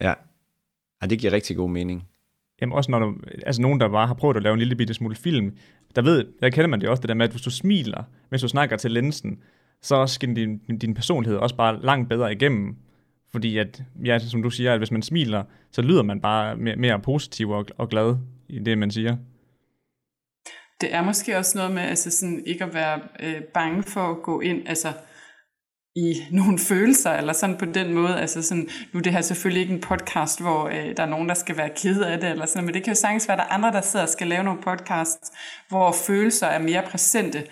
Ja. 0.00 0.14
ja, 1.02 1.06
det 1.06 1.18
giver 1.18 1.32
rigtig 1.32 1.56
god 1.56 1.70
mening. 1.70 2.04
Jamen 2.60 2.72
også 2.72 2.90
når 2.90 2.98
du, 2.98 3.14
altså 3.46 3.62
nogen, 3.62 3.80
der 3.80 3.88
bare 3.88 4.06
har 4.06 4.14
prøvet 4.14 4.36
at 4.36 4.42
lave 4.42 4.52
en 4.52 4.58
lille 4.58 4.76
bitte 4.76 4.94
smule 4.94 5.16
film, 5.16 5.56
der 5.96 6.02
ved, 6.02 6.26
der 6.40 6.50
kender 6.50 6.68
man 6.68 6.80
det 6.80 6.88
også, 6.88 7.00
det 7.00 7.08
der 7.08 7.14
med, 7.14 7.24
at 7.24 7.30
hvis 7.30 7.42
du 7.42 7.50
smiler, 7.50 8.02
hvis 8.28 8.40
du 8.40 8.48
snakker 8.48 8.76
til 8.76 8.90
linsen, 8.90 9.42
så 9.82 10.06
skinner 10.06 10.34
din, 10.34 10.78
din 10.78 10.94
personlighed 10.94 11.38
også 11.38 11.56
bare 11.56 11.82
langt 11.82 12.08
bedre 12.08 12.32
igennem. 12.32 12.76
Fordi 13.32 13.58
at, 13.58 13.82
ja, 14.04 14.18
som 14.18 14.42
du 14.42 14.50
siger, 14.50 14.72
at 14.72 14.80
hvis 14.80 14.90
man 14.90 15.02
smiler, 15.02 15.44
så 15.72 15.82
lyder 15.82 16.02
man 16.02 16.20
bare 16.20 16.56
mere, 16.56 16.76
mere 16.76 17.00
positiv 17.00 17.50
og, 17.50 17.66
og 17.78 17.88
glad 17.88 18.16
i 18.48 18.58
det, 18.58 18.78
man 18.78 18.90
siger. 18.90 19.16
Det 20.80 20.94
er 20.94 21.02
måske 21.02 21.38
også 21.38 21.58
noget 21.58 21.74
med 21.74 21.82
altså 21.82 22.10
sådan, 22.10 22.42
ikke 22.46 22.64
at 22.64 22.74
være 22.74 23.00
øh, 23.20 23.42
bange 23.54 23.82
for 23.82 24.00
at 24.00 24.22
gå 24.22 24.40
ind 24.40 24.68
altså, 24.68 24.92
i 25.96 26.14
nogle 26.38 26.58
følelser, 26.58 27.10
eller 27.10 27.32
sådan 27.32 27.56
på 27.56 27.64
den 27.64 27.94
måde. 27.94 28.20
Altså 28.20 28.42
sådan, 28.42 28.68
nu 28.92 28.98
er 28.98 29.02
det 29.02 29.12
her 29.12 29.20
selvfølgelig 29.20 29.60
ikke 29.60 29.74
en 29.74 29.80
podcast, 29.80 30.40
hvor 30.40 30.68
øh, 30.68 30.96
der 30.96 31.02
er 31.02 31.10
nogen, 31.10 31.28
der 31.28 31.34
skal 31.34 31.56
være 31.56 31.70
ked 31.76 32.02
af 32.02 32.20
det, 32.20 32.30
eller 32.30 32.46
sådan, 32.46 32.64
men 32.64 32.74
det 32.74 32.84
kan 32.84 32.92
jo 32.92 33.00
sagtens 33.00 33.28
være, 33.28 33.40
at 33.40 33.42
der 33.42 33.44
er 33.44 33.54
andre, 33.54 33.72
der 33.72 33.80
sidder 33.80 34.04
og 34.04 34.08
skal 34.08 34.26
lave 34.26 34.44
nogle 34.44 34.62
podcasts, 34.62 35.32
hvor 35.68 35.92
følelser 36.06 36.46
er 36.46 36.58
mere 36.58 36.82
præsente. 36.82 37.42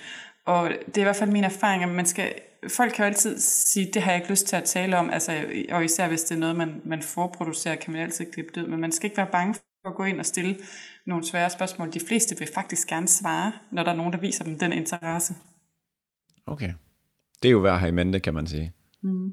Og 0.48 0.70
det 0.86 0.96
er 0.96 1.00
i 1.00 1.04
hvert 1.04 1.16
fald 1.16 1.30
min 1.30 1.44
erfaring, 1.44 1.82
at 1.82 1.88
man 1.88 2.06
skal, 2.06 2.34
folk 2.68 2.92
kan 2.92 3.02
jo 3.04 3.06
altid 3.06 3.38
sige, 3.40 3.90
det 3.94 4.02
har 4.02 4.12
jeg 4.12 4.20
ikke 4.20 4.30
lyst 4.30 4.46
til 4.46 4.56
at 4.56 4.64
tale 4.64 4.98
om, 4.98 5.10
altså, 5.10 5.44
og 5.70 5.84
især 5.84 6.08
hvis 6.08 6.22
det 6.22 6.34
er 6.34 6.38
noget, 6.38 6.56
man, 6.56 6.82
man 6.84 7.02
forproducerer, 7.02 7.76
kan 7.76 7.92
man 7.92 8.02
altid 8.02 8.32
klippe 8.32 8.52
det 8.54 8.62
ud, 8.62 8.68
men 8.68 8.80
man 8.80 8.92
skal 8.92 9.06
ikke 9.06 9.16
være 9.16 9.28
bange 9.32 9.54
for 9.54 9.88
at 9.88 9.94
gå 9.94 10.04
ind 10.04 10.18
og 10.18 10.26
stille 10.26 10.56
nogle 11.06 11.24
svære 11.26 11.50
spørgsmål. 11.50 11.92
De 11.92 12.00
fleste 12.00 12.38
vil 12.38 12.48
faktisk 12.54 12.88
gerne 12.88 13.08
svare, 13.08 13.52
når 13.72 13.82
der 13.82 13.92
er 13.92 13.96
nogen, 13.96 14.12
der 14.12 14.18
viser 14.18 14.44
dem 14.44 14.58
den 14.58 14.72
interesse. 14.72 15.34
Okay. 16.46 16.72
Det 17.42 17.48
er 17.48 17.52
jo 17.52 17.58
værd 17.58 17.78
have 17.78 17.88
i 17.88 17.92
mente, 17.92 18.20
kan 18.20 18.34
man 18.34 18.46
sige. 18.46 18.72
Mm. 19.02 19.32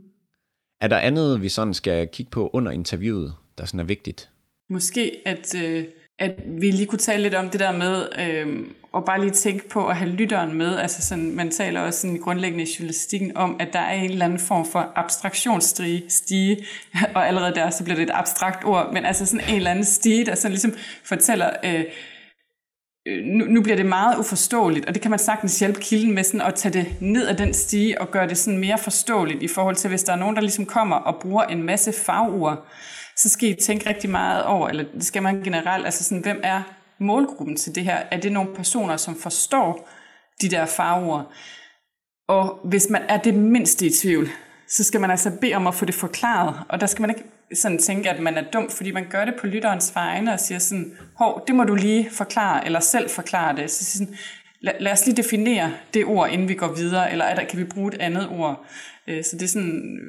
Er 0.81 0.87
der 0.87 0.97
andet, 0.97 1.41
vi 1.41 1.49
sådan 1.49 1.73
skal 1.73 2.07
kigge 2.07 2.29
på 2.29 2.49
under 2.53 2.71
interviewet, 2.71 3.35
der 3.57 3.65
sådan 3.65 3.79
er 3.79 3.83
vigtigt? 3.83 4.31
Måske, 4.69 5.21
at, 5.25 5.55
øh, 5.63 5.85
at 6.19 6.31
vi 6.47 6.71
lige 6.71 6.85
kunne 6.85 6.99
tale 6.99 7.23
lidt 7.23 7.35
om 7.35 7.49
det 7.49 7.59
der 7.59 7.71
med 7.71 8.07
øh, 8.19 8.67
og 8.95 9.05
bare 9.05 9.21
lige 9.21 9.31
tænke 9.31 9.69
på 9.69 9.87
at 9.87 9.95
have 9.95 10.09
lytteren 10.09 10.53
med. 10.53 10.77
Altså 10.77 11.01
sådan, 11.01 11.35
man 11.35 11.51
taler 11.51 11.81
også 11.81 12.01
sådan 12.01 12.17
grundlæggende 12.17 12.63
i 12.63 12.75
journalistikken 12.79 13.37
om, 13.37 13.55
at 13.59 13.73
der 13.73 13.79
er 13.79 13.93
en 13.93 14.11
eller 14.11 14.25
anden 14.25 14.39
form 14.39 14.65
for 14.65 14.91
abstraktionsstige, 14.95 16.03
stige, 16.09 16.65
og 17.15 17.27
allerede 17.27 17.55
der 17.55 17.69
så 17.69 17.83
bliver 17.83 17.95
det 17.95 18.03
et 18.03 18.13
abstrakt 18.13 18.65
ord, 18.65 18.93
men 18.93 19.05
altså 19.05 19.25
sådan 19.25 19.49
en 19.49 19.55
eller 19.55 19.71
anden 19.71 19.85
stige, 19.85 20.25
der 20.25 20.35
sådan 20.35 20.51
ligesom 20.51 20.73
fortæller, 21.03 21.49
øh, 21.63 21.83
øh, 23.07 23.23
nu, 23.25 23.45
nu 23.45 23.61
bliver 23.61 23.75
det 23.75 23.85
meget 23.85 24.17
uforståeligt, 24.17 24.85
og 24.85 24.93
det 24.93 25.01
kan 25.01 25.11
man 25.11 25.19
sagtens 25.19 25.59
hjælpe 25.59 25.79
kilden 25.79 26.15
med 26.15 26.23
sådan 26.23 26.41
at 26.41 26.55
tage 26.55 26.73
det 26.73 27.01
ned 27.01 27.27
af 27.27 27.37
den 27.37 27.53
stige 27.53 28.01
og 28.01 28.11
gøre 28.11 28.27
det 28.27 28.37
sådan 28.37 28.59
mere 28.59 28.77
forståeligt 28.77 29.43
i 29.43 29.47
forhold 29.47 29.75
til, 29.75 29.89
hvis 29.89 30.03
der 30.03 30.13
er 30.13 30.17
nogen, 30.17 30.35
der 30.35 30.41
ligesom 30.41 30.65
kommer 30.65 30.95
og 30.95 31.21
bruger 31.21 31.43
en 31.43 31.63
masse 31.63 31.93
fagord, 32.05 32.67
så 33.17 33.29
skal 33.29 33.49
I 33.49 33.53
tænke 33.53 33.89
rigtig 33.89 34.09
meget 34.09 34.43
over, 34.43 34.69
eller 34.69 34.83
det 34.93 35.05
skal 35.05 35.23
man 35.23 35.43
generelt, 35.43 35.85
altså 35.85 36.03
sådan, 36.03 36.21
hvem 36.21 36.39
er 36.43 36.61
målgruppen 36.99 37.55
til 37.55 37.75
det 37.75 37.83
her? 37.83 38.03
Er 38.11 38.19
det 38.19 38.31
nogle 38.31 38.55
personer, 38.55 38.97
som 38.97 39.15
forstår 39.15 39.89
de 40.41 40.49
der 40.49 40.65
farver? 40.65 41.23
Og 42.27 42.59
hvis 42.63 42.89
man 42.89 43.01
er 43.09 43.17
det 43.17 43.33
mindste 43.33 43.85
i 43.85 43.89
tvivl, 43.89 44.29
så 44.67 44.83
skal 44.83 45.01
man 45.01 45.11
altså 45.11 45.31
bede 45.41 45.53
om 45.53 45.67
at 45.67 45.75
få 45.75 45.85
det 45.85 45.95
forklaret. 45.95 46.61
Og 46.69 46.81
der 46.81 46.87
skal 46.87 47.01
man 47.01 47.09
ikke 47.09 47.23
sådan 47.53 47.77
tænke, 47.77 48.09
at 48.09 48.23
man 48.23 48.37
er 48.37 48.51
dum, 48.51 48.69
fordi 48.69 48.91
man 48.91 49.05
gør 49.09 49.25
det 49.25 49.33
på 49.39 49.47
lytterens 49.47 49.95
vegne 49.95 50.33
og 50.33 50.39
siger 50.39 50.59
sådan, 50.59 50.97
hov, 51.17 51.43
det 51.47 51.55
må 51.55 51.63
du 51.63 51.75
lige 51.75 52.09
forklare, 52.09 52.65
eller 52.65 52.79
selv 52.79 53.09
forklare 53.09 53.55
det. 53.55 53.71
Så 53.71 53.97
sådan, 53.97 54.15
lad, 54.61 54.73
lad 54.79 54.91
os 54.91 55.05
lige 55.05 55.17
definere 55.17 55.73
det 55.93 56.05
ord, 56.05 56.29
inden 56.29 56.49
vi 56.49 56.53
går 56.53 56.73
videre, 56.73 57.11
eller 57.11 57.25
er 57.25 57.35
der, 57.35 57.43
kan 57.43 57.59
vi 57.59 57.63
bruge 57.63 57.93
et 57.93 58.01
andet 58.01 58.29
ord? 58.29 58.65
Øh, 59.07 59.23
så 59.23 59.35
det 59.35 59.43
er 59.43 59.47
sådan 59.47 59.99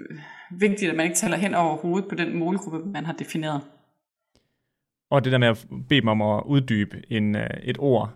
vigtigt, 0.51 0.91
at 0.91 0.97
man 0.97 1.07
ikke 1.07 1.17
taler 1.17 1.37
hen 1.37 1.55
over 1.55 1.77
hovedet 1.77 2.09
på 2.09 2.15
den 2.15 2.39
målgruppe, 2.39 2.91
man 2.91 3.07
har 3.07 3.13
defineret. 3.13 3.61
Og 5.11 5.25
det 5.25 5.33
der 5.33 5.39
med 5.39 5.49
at 5.49 5.67
bede 5.89 6.01
dem 6.01 6.09
om 6.09 6.23
at 6.23 6.43
uddybe 6.47 7.03
en, 7.11 7.37
øh, 7.37 7.47
et 7.63 7.77
ord, 7.79 8.11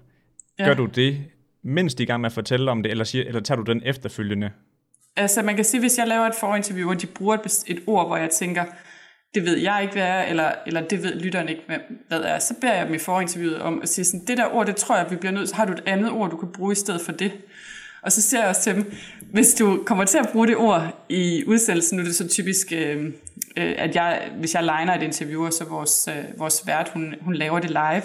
ja. 0.59 0.65
gør 0.65 0.75
du 0.75 0.87
det, 0.87 1.25
mens 1.63 1.95
de 1.95 2.03
er 2.03 2.05
i 2.05 2.07
gang 2.07 2.21
med 2.21 2.27
at 2.27 2.33
fortælle 2.33 2.71
om 2.71 2.83
det, 2.83 2.91
eller, 2.91 3.05
siger, 3.05 3.25
eller 3.25 3.41
tager 3.41 3.61
du 3.63 3.73
den 3.73 3.83
efterfølgende? 3.85 4.51
Altså 5.17 5.43
man 5.43 5.57
kan 5.57 5.65
sige, 5.65 5.81
hvis 5.81 5.99
jeg 5.99 6.09
laver 6.09 6.27
et 6.27 6.35
forinterview, 6.41 6.87
hvor 6.87 6.95
de 6.95 7.07
bruger 7.07 7.37
et, 7.37 7.65
et 7.67 7.83
ord, 7.87 8.07
hvor 8.07 8.17
jeg 8.17 8.31
tænker, 8.31 8.65
det 9.35 9.43
ved 9.43 9.59
jeg 9.59 9.79
ikke, 9.83 9.95
hvad 9.95 10.03
er, 10.03 10.23
eller, 10.23 10.53
eller 10.67 10.81
det 10.81 11.03
ved 11.03 11.21
lytteren 11.21 11.49
ikke, 11.49 11.63
hvad 12.09 12.21
er, 12.21 12.39
så 12.39 12.55
beder 12.61 12.75
jeg 12.75 12.87
dem 12.87 12.95
i 12.95 12.99
forinterviewet 12.99 13.61
om 13.63 13.83
at 13.83 13.89
sige 13.89 14.05
sådan, 14.05 14.27
det 14.27 14.39
der 14.39 14.55
ord, 14.55 14.67
det 14.67 14.77
tror 14.77 14.97
jeg, 14.97 15.11
vi 15.11 15.17
bliver 15.17 15.33
nødt 15.33 15.49
til, 15.49 15.57
har 15.57 15.65
du 15.65 15.73
et 15.73 15.83
andet 15.87 16.11
ord, 16.11 16.31
du 16.31 16.37
kan 16.37 16.53
bruge 16.53 16.73
i 16.73 16.75
stedet 16.75 17.01
for 17.01 17.13
det? 17.13 17.33
Og 18.03 18.13
så 18.13 18.23
siger 18.23 18.41
jeg 18.41 18.49
også 18.49 18.63
til 18.63 18.75
dem, 18.75 18.93
hvis 19.33 19.55
du 19.55 19.83
kommer 19.87 20.05
til 20.05 20.19
at 20.19 20.29
bruge 20.33 20.47
det 20.47 20.57
ord 20.57 21.05
i 21.09 21.45
udsendelsen, 21.47 21.97
nu 21.97 22.03
er 22.03 22.07
det 22.07 22.17
så 22.17 22.29
typisk, 22.29 22.73
øh, 22.73 23.05
øh 23.57 23.75
at 23.79 23.95
jeg, 23.95 24.31
hvis 24.39 24.55
jeg 24.55 24.65
legner 24.65 24.95
et 24.95 25.03
interview, 25.03 25.45
og 25.47 25.53
så 25.53 25.65
vores, 25.65 26.09
øh, 26.09 26.39
vores 26.39 26.63
vært, 26.67 26.89
hun, 26.89 27.15
hun 27.21 27.35
laver 27.35 27.59
det 27.59 27.71
live, 27.71 28.03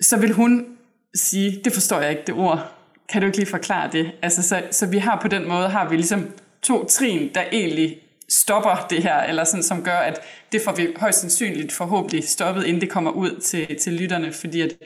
så 0.00 0.16
vil 0.16 0.32
hun 0.32 0.66
sige, 1.14 1.60
det 1.64 1.72
forstår 1.72 2.00
jeg 2.00 2.10
ikke, 2.10 2.22
det 2.26 2.34
ord. 2.34 2.72
kan 3.08 3.20
du 3.20 3.26
ikke 3.26 3.38
lige 3.38 3.50
forklare 3.50 3.90
det? 3.92 4.12
Altså, 4.22 4.42
så, 4.42 4.62
så 4.70 4.86
vi 4.86 4.98
har 4.98 5.18
på 5.22 5.28
den 5.28 5.48
måde, 5.48 5.68
har 5.68 5.88
vi 5.88 5.96
ligesom 5.96 6.30
to 6.62 6.84
trin, 6.84 7.30
der 7.34 7.42
egentlig 7.52 7.96
stopper 8.28 8.86
det 8.90 9.02
her, 9.02 9.22
eller 9.22 9.44
sådan, 9.44 9.62
som 9.62 9.82
gør, 9.82 9.96
at 9.96 10.20
det 10.52 10.60
får 10.64 10.72
vi 10.72 10.88
højst 10.96 11.20
sandsynligt 11.20 11.72
forhåbentlig 11.72 12.28
stoppet, 12.28 12.64
inden 12.64 12.80
det 12.80 12.90
kommer 12.90 13.10
ud 13.10 13.40
til, 13.40 13.76
til 13.80 13.92
lytterne, 13.92 14.32
fordi 14.32 14.60
at 14.60 14.76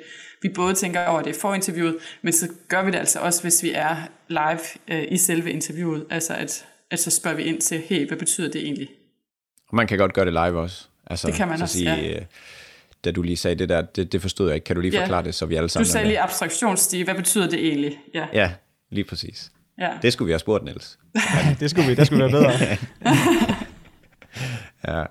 vi 0.42 0.48
både 0.48 0.74
tænker 0.74 1.06
over 1.06 1.22
det 1.22 1.36
for 1.36 1.54
interviewet, 1.54 1.96
men 2.22 2.32
så 2.32 2.48
gør 2.68 2.84
vi 2.84 2.90
det 2.90 2.98
altså 2.98 3.18
også, 3.18 3.42
hvis 3.42 3.62
vi 3.62 3.72
er 3.72 3.96
live 4.28 4.60
øh, 4.88 5.04
i 5.08 5.16
selve 5.16 5.50
interviewet, 5.50 6.06
altså 6.10 6.34
at, 6.34 6.64
at 6.90 7.00
så 7.00 7.10
spørger 7.10 7.36
vi 7.36 7.42
ind 7.42 7.60
til, 7.60 7.82
hey, 7.88 8.08
hvad 8.08 8.18
betyder 8.18 8.50
det 8.50 8.64
egentlig? 8.64 8.88
Og 9.68 9.76
man 9.76 9.86
kan 9.86 9.98
godt 9.98 10.14
gøre 10.14 10.24
det 10.24 10.32
live 10.32 10.60
også. 10.60 10.86
Altså, 11.06 11.26
det 11.26 11.34
kan 11.34 11.48
man 11.48 11.62
også, 11.62 11.78
sige, 11.78 11.94
ja. 11.94 12.16
Øh, 12.16 12.22
da 13.04 13.10
du 13.10 13.22
lige 13.22 13.36
sagde 13.36 13.56
det 13.56 13.68
der, 13.68 13.80
det, 13.82 14.12
det 14.12 14.22
forstod 14.22 14.48
jeg 14.48 14.54
ikke. 14.54 14.64
Kan 14.64 14.76
du 14.76 14.82
lige 14.82 14.96
ja. 14.96 15.02
forklare 15.02 15.22
det, 15.22 15.34
så 15.34 15.46
vi 15.46 15.54
alle 15.54 15.68
sammen... 15.68 15.84
Du 15.84 15.90
sagde 15.90 16.06
lige 16.06 16.20
abstraktionsstige. 16.20 17.04
Hvad 17.04 17.14
betyder 17.14 17.48
det 17.48 17.66
egentlig? 17.66 17.98
Ja, 18.14 18.26
ja 18.32 18.52
lige 18.90 19.04
præcis. 19.04 19.52
Ja. 19.78 19.90
Det 20.02 20.12
skulle 20.12 20.26
vi 20.26 20.32
have 20.32 20.38
spurgt, 20.38 20.64
Niels. 20.64 20.98
Ja, 21.14 21.56
det 21.60 21.70
skulle 21.70 21.88
vi. 21.88 21.94
Det 21.94 22.06
skulle 22.06 22.24
være 22.24 22.30
bedre. 22.30 22.52
ja. 24.98 25.04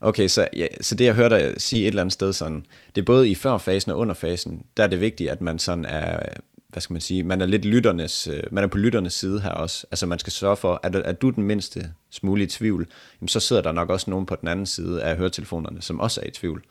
Okay, 0.00 0.28
så, 0.28 0.48
ja, 0.56 0.66
så 0.80 0.94
det 0.94 1.04
jeg 1.04 1.14
hørte 1.14 1.36
dig 1.36 1.60
sige 1.60 1.82
et 1.82 1.88
eller 1.88 2.02
andet 2.02 2.12
sted 2.12 2.32
sådan, 2.32 2.66
det 2.94 3.00
er 3.00 3.04
både 3.04 3.28
i 3.28 3.34
førfasen 3.34 3.92
og 3.92 3.98
underfasen, 3.98 4.62
der 4.76 4.82
er 4.82 4.86
det 4.86 5.00
vigtigt, 5.00 5.30
at 5.30 5.40
man 5.40 5.58
sådan 5.58 5.84
er, 5.84 6.20
hvad 6.68 6.80
skal 6.80 6.94
man 6.94 7.00
sige, 7.00 7.22
man 7.22 7.40
er 7.40 7.46
lidt 7.46 7.64
lytternes, 7.64 8.26
øh, 8.26 8.42
man 8.50 8.64
er 8.64 8.68
på 8.68 8.78
lytternes 8.78 9.12
side 9.12 9.40
her 9.40 9.50
også. 9.50 9.86
Altså 9.90 10.06
man 10.06 10.18
skal 10.18 10.32
sørge 10.32 10.56
for, 10.56 10.80
at 10.82 10.96
er 10.96 11.12
du 11.12 11.30
den 11.30 11.44
mindste 11.44 11.92
smule 12.10 12.42
i 12.42 12.46
tvivl, 12.46 12.86
jamen, 13.20 13.28
så 13.28 13.40
sidder 13.40 13.62
der 13.62 13.72
nok 13.72 13.90
også 13.90 14.10
nogen 14.10 14.26
på 14.26 14.36
den 14.36 14.48
anden 14.48 14.66
side 14.66 15.02
af 15.02 15.16
høretelefonerne, 15.16 15.82
som 15.82 16.00
også 16.00 16.20
er 16.20 16.26
i 16.26 16.30
tvivl. 16.30 16.64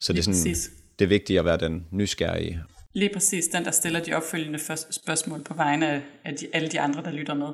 Så 0.00 0.12
det 0.12 0.18
er, 0.18 0.22
sådan, 0.22 0.54
det 0.98 1.04
er 1.04 1.08
vigtigt 1.08 1.38
at 1.38 1.44
være 1.44 1.56
den 1.56 1.86
nysgerrige. 1.90 2.62
Lige 2.92 3.10
præcis, 3.14 3.46
den 3.46 3.64
der 3.64 3.70
stiller 3.70 4.00
de 4.00 4.14
opfølgende 4.14 4.58
spørgsmål 4.90 5.42
på 5.42 5.54
vegne 5.54 6.02
af 6.24 6.34
de, 6.36 6.46
alle 6.52 6.68
de 6.68 6.80
andre, 6.80 7.02
der 7.02 7.10
lytter 7.10 7.34
med. 7.34 7.48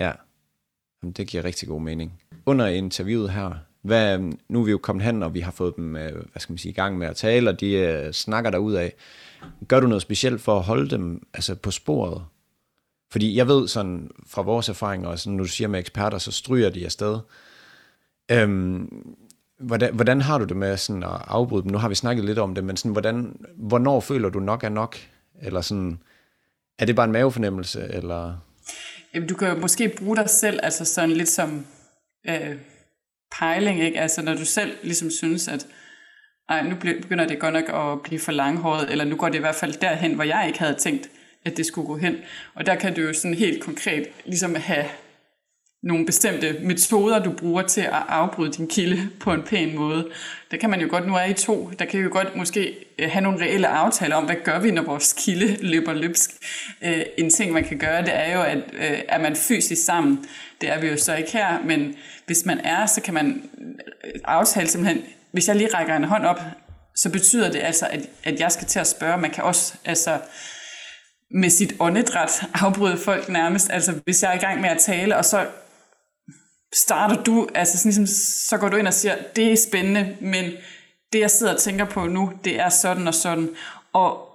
Ja, 0.00 0.12
Jamen, 1.02 1.12
det 1.12 1.26
giver 1.26 1.44
rigtig 1.44 1.68
god 1.68 1.80
mening. 1.80 2.22
Under 2.46 2.66
interviewet 2.66 3.30
her, 3.30 3.54
hvad, 3.82 4.18
nu 4.48 4.60
er 4.60 4.64
vi 4.64 4.70
jo 4.70 4.78
kommet 4.78 5.04
hen, 5.04 5.22
og 5.22 5.34
vi 5.34 5.40
har 5.40 5.50
fået 5.50 5.76
dem 5.76 5.96
øh, 5.96 6.12
hvad 6.12 6.40
skal 6.40 6.52
man 6.52 6.58
sige, 6.58 6.72
i 6.72 6.74
gang 6.74 6.98
med 6.98 7.06
at 7.06 7.16
tale, 7.16 7.50
og 7.50 7.60
de 7.60 8.04
uh, 8.06 8.12
snakker 8.12 8.58
ud 8.58 8.72
af. 8.72 8.94
Gør 9.68 9.80
du 9.80 9.86
noget 9.86 10.02
specielt 10.02 10.40
for 10.40 10.56
at 10.56 10.62
holde 10.62 10.90
dem 10.90 11.26
altså 11.34 11.54
på 11.54 11.70
sporet? 11.70 12.24
Fordi 13.10 13.36
jeg 13.36 13.48
ved 13.48 13.68
sådan 13.68 14.10
fra 14.26 14.42
vores 14.42 14.68
erfaringer, 14.68 15.08
og 15.08 15.18
sådan, 15.18 15.36
når 15.36 15.44
du 15.44 15.48
siger 15.48 15.68
med 15.68 15.80
eksperter, 15.80 16.18
så 16.18 16.32
stryger 16.32 16.70
de 16.70 16.84
afsted. 16.84 17.18
Øhm, 18.30 19.16
hvordan, 19.58 19.94
hvordan 19.94 20.20
har 20.20 20.38
du 20.38 20.44
det 20.44 20.56
med 20.56 20.76
sådan 20.76 21.02
at 21.02 21.22
afbryde 21.26 21.62
dem? 21.62 21.70
Nu 21.70 21.78
har 21.78 21.88
vi 21.88 21.94
snakket 21.94 22.24
lidt 22.24 22.38
om 22.38 22.54
det, 22.54 22.64
men 22.64 22.76
sådan, 22.76 22.92
hvordan, 22.92 23.46
hvornår 23.56 24.00
føler 24.00 24.28
du 24.28 24.40
nok 24.40 24.64
er 24.64 24.68
nok? 24.68 24.96
Eller 25.42 25.60
sådan, 25.60 25.98
er 26.78 26.86
det 26.86 26.96
bare 26.96 27.04
en 27.04 27.12
mavefornemmelse? 27.12 27.82
Eller? 27.90 28.36
Jamen, 29.14 29.28
du 29.28 29.34
kan 29.34 29.48
jo 29.48 29.54
måske 29.54 29.92
bruge 29.98 30.16
dig 30.16 30.30
selv 30.30 30.60
altså 30.62 30.84
sådan 30.84 31.10
lidt 31.10 31.28
som 31.28 31.66
øh, 32.28 32.56
pejling, 33.38 33.80
ikke? 33.82 34.00
Altså 34.00 34.22
når 34.22 34.34
du 34.34 34.44
selv 34.44 34.72
ligesom 34.82 35.10
synes, 35.10 35.48
at 35.48 35.66
ej, 36.48 36.62
nu 36.62 36.76
begynder 36.76 37.26
det 37.26 37.38
godt 37.38 37.54
nok 37.54 37.68
at 37.68 38.02
blive 38.02 38.20
for 38.20 38.32
langhåret, 38.32 38.90
eller 38.90 39.04
nu 39.04 39.16
går 39.16 39.28
det 39.28 39.34
i 39.34 39.40
hvert 39.40 39.54
fald 39.54 39.72
derhen, 39.72 40.14
hvor 40.14 40.24
jeg 40.24 40.44
ikke 40.46 40.58
havde 40.58 40.74
tænkt, 40.74 41.10
at 41.44 41.56
det 41.56 41.66
skulle 41.66 41.86
gå 41.86 41.96
hen. 41.96 42.16
Og 42.54 42.66
der 42.66 42.74
kan 42.74 42.94
du 42.94 43.00
jo 43.00 43.12
sådan 43.12 43.34
helt 43.34 43.62
konkret 43.62 44.08
ligesom 44.24 44.54
have 44.54 44.84
nogle 45.82 46.06
bestemte 46.06 46.56
metoder, 46.62 47.18
du 47.18 47.32
bruger 47.32 47.62
til 47.62 47.80
at 47.80 48.02
afbryde 48.08 48.52
din 48.52 48.68
kilde 48.68 49.08
på 49.20 49.32
en 49.32 49.42
pæn 49.42 49.76
måde. 49.76 50.08
Der 50.50 50.56
kan 50.56 50.70
man 50.70 50.80
jo 50.80 50.88
godt, 50.90 51.06
nu 51.06 51.14
er 51.14 51.24
I 51.24 51.34
to, 51.34 51.70
der 51.78 51.84
kan 51.84 52.00
jo 52.00 52.08
godt 52.12 52.36
måske 52.36 52.74
øh, 52.98 53.10
have 53.10 53.22
nogle 53.22 53.40
reelle 53.40 53.68
aftaler 53.68 54.16
om, 54.16 54.24
hvad 54.24 54.36
gør 54.44 54.58
vi, 54.58 54.70
når 54.70 54.82
vores 54.82 55.12
kilde 55.18 55.56
løber 55.60 55.92
løbsk. 55.92 56.30
Øh, 56.82 57.02
en 57.18 57.30
ting, 57.30 57.52
man 57.52 57.64
kan 57.64 57.78
gøre, 57.78 58.02
det 58.02 58.16
er 58.16 58.34
jo, 58.34 58.42
at 58.42 58.58
øh, 58.72 58.98
er 59.08 59.18
man 59.18 59.36
fysisk 59.36 59.84
sammen. 59.84 60.24
Det 60.60 60.70
er 60.70 60.80
vi 60.80 60.86
jo 60.86 60.96
så 60.96 61.14
ikke 61.14 61.32
her, 61.32 61.62
men 61.64 61.94
hvis 62.26 62.46
man 62.46 62.58
er, 62.58 62.86
så 62.86 63.00
kan 63.00 63.14
man 63.14 63.42
aftale 64.24 64.68
simpelthen, 64.68 65.02
hvis 65.32 65.48
jeg 65.48 65.56
lige 65.56 65.74
rækker 65.74 65.96
en 65.96 66.04
hånd 66.04 66.24
op, 66.24 66.40
så 66.96 67.10
betyder 67.10 67.52
det 67.52 67.60
altså, 67.62 67.86
at, 67.90 68.00
at 68.24 68.40
jeg 68.40 68.52
skal 68.52 68.66
til 68.66 68.78
at 68.78 68.86
spørge. 68.86 69.18
Man 69.18 69.30
kan 69.30 69.44
også, 69.44 69.74
altså, 69.84 70.18
med 71.30 71.50
sit 71.50 71.74
åndedræt 71.78 72.42
afbryde 72.54 72.96
folk 72.96 73.28
nærmest. 73.28 73.70
Altså 73.70 73.94
hvis 74.04 74.22
jeg 74.22 74.30
er 74.30 74.34
i 74.34 74.40
gang 74.40 74.60
med 74.60 74.70
at 74.70 74.78
tale, 74.78 75.16
og 75.16 75.24
så 75.24 75.46
starter 76.74 77.22
du, 77.22 77.48
altså 77.54 77.78
sådan 77.78 77.88
ligesom, 77.88 78.06
så 78.48 78.58
går 78.58 78.68
du 78.68 78.76
ind 78.76 78.86
og 78.86 78.94
siger, 78.94 79.14
det 79.36 79.52
er 79.52 79.56
spændende, 79.56 80.16
men 80.20 80.44
det 81.12 81.20
jeg 81.20 81.30
sidder 81.30 81.52
og 81.54 81.60
tænker 81.60 81.84
på 81.84 82.06
nu, 82.06 82.32
det 82.44 82.60
er 82.60 82.68
sådan 82.68 83.08
og 83.08 83.14
sådan. 83.14 83.48
Og 83.92 84.26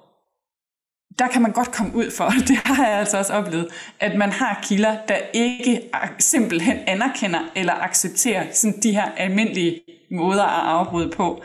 der 1.19 1.27
kan 1.27 1.41
man 1.41 1.51
godt 1.51 1.71
komme 1.71 1.95
ud 1.95 2.11
for, 2.11 2.29
det 2.47 2.57
har 2.57 2.87
jeg 2.87 2.99
altså 2.99 3.17
også 3.17 3.33
oplevet, 3.33 3.67
at 3.99 4.17
man 4.17 4.31
har 4.31 4.59
kilder, 4.63 4.97
der 5.07 5.17
ikke 5.33 5.81
simpelthen 6.19 6.77
anerkender 6.87 7.39
eller 7.55 7.73
accepterer 7.73 8.51
sådan 8.51 8.79
de 8.83 8.91
her 8.91 9.11
almindelige 9.17 9.81
måder 10.11 10.43
at 10.43 10.67
afbryde 10.67 11.09
på. 11.09 11.43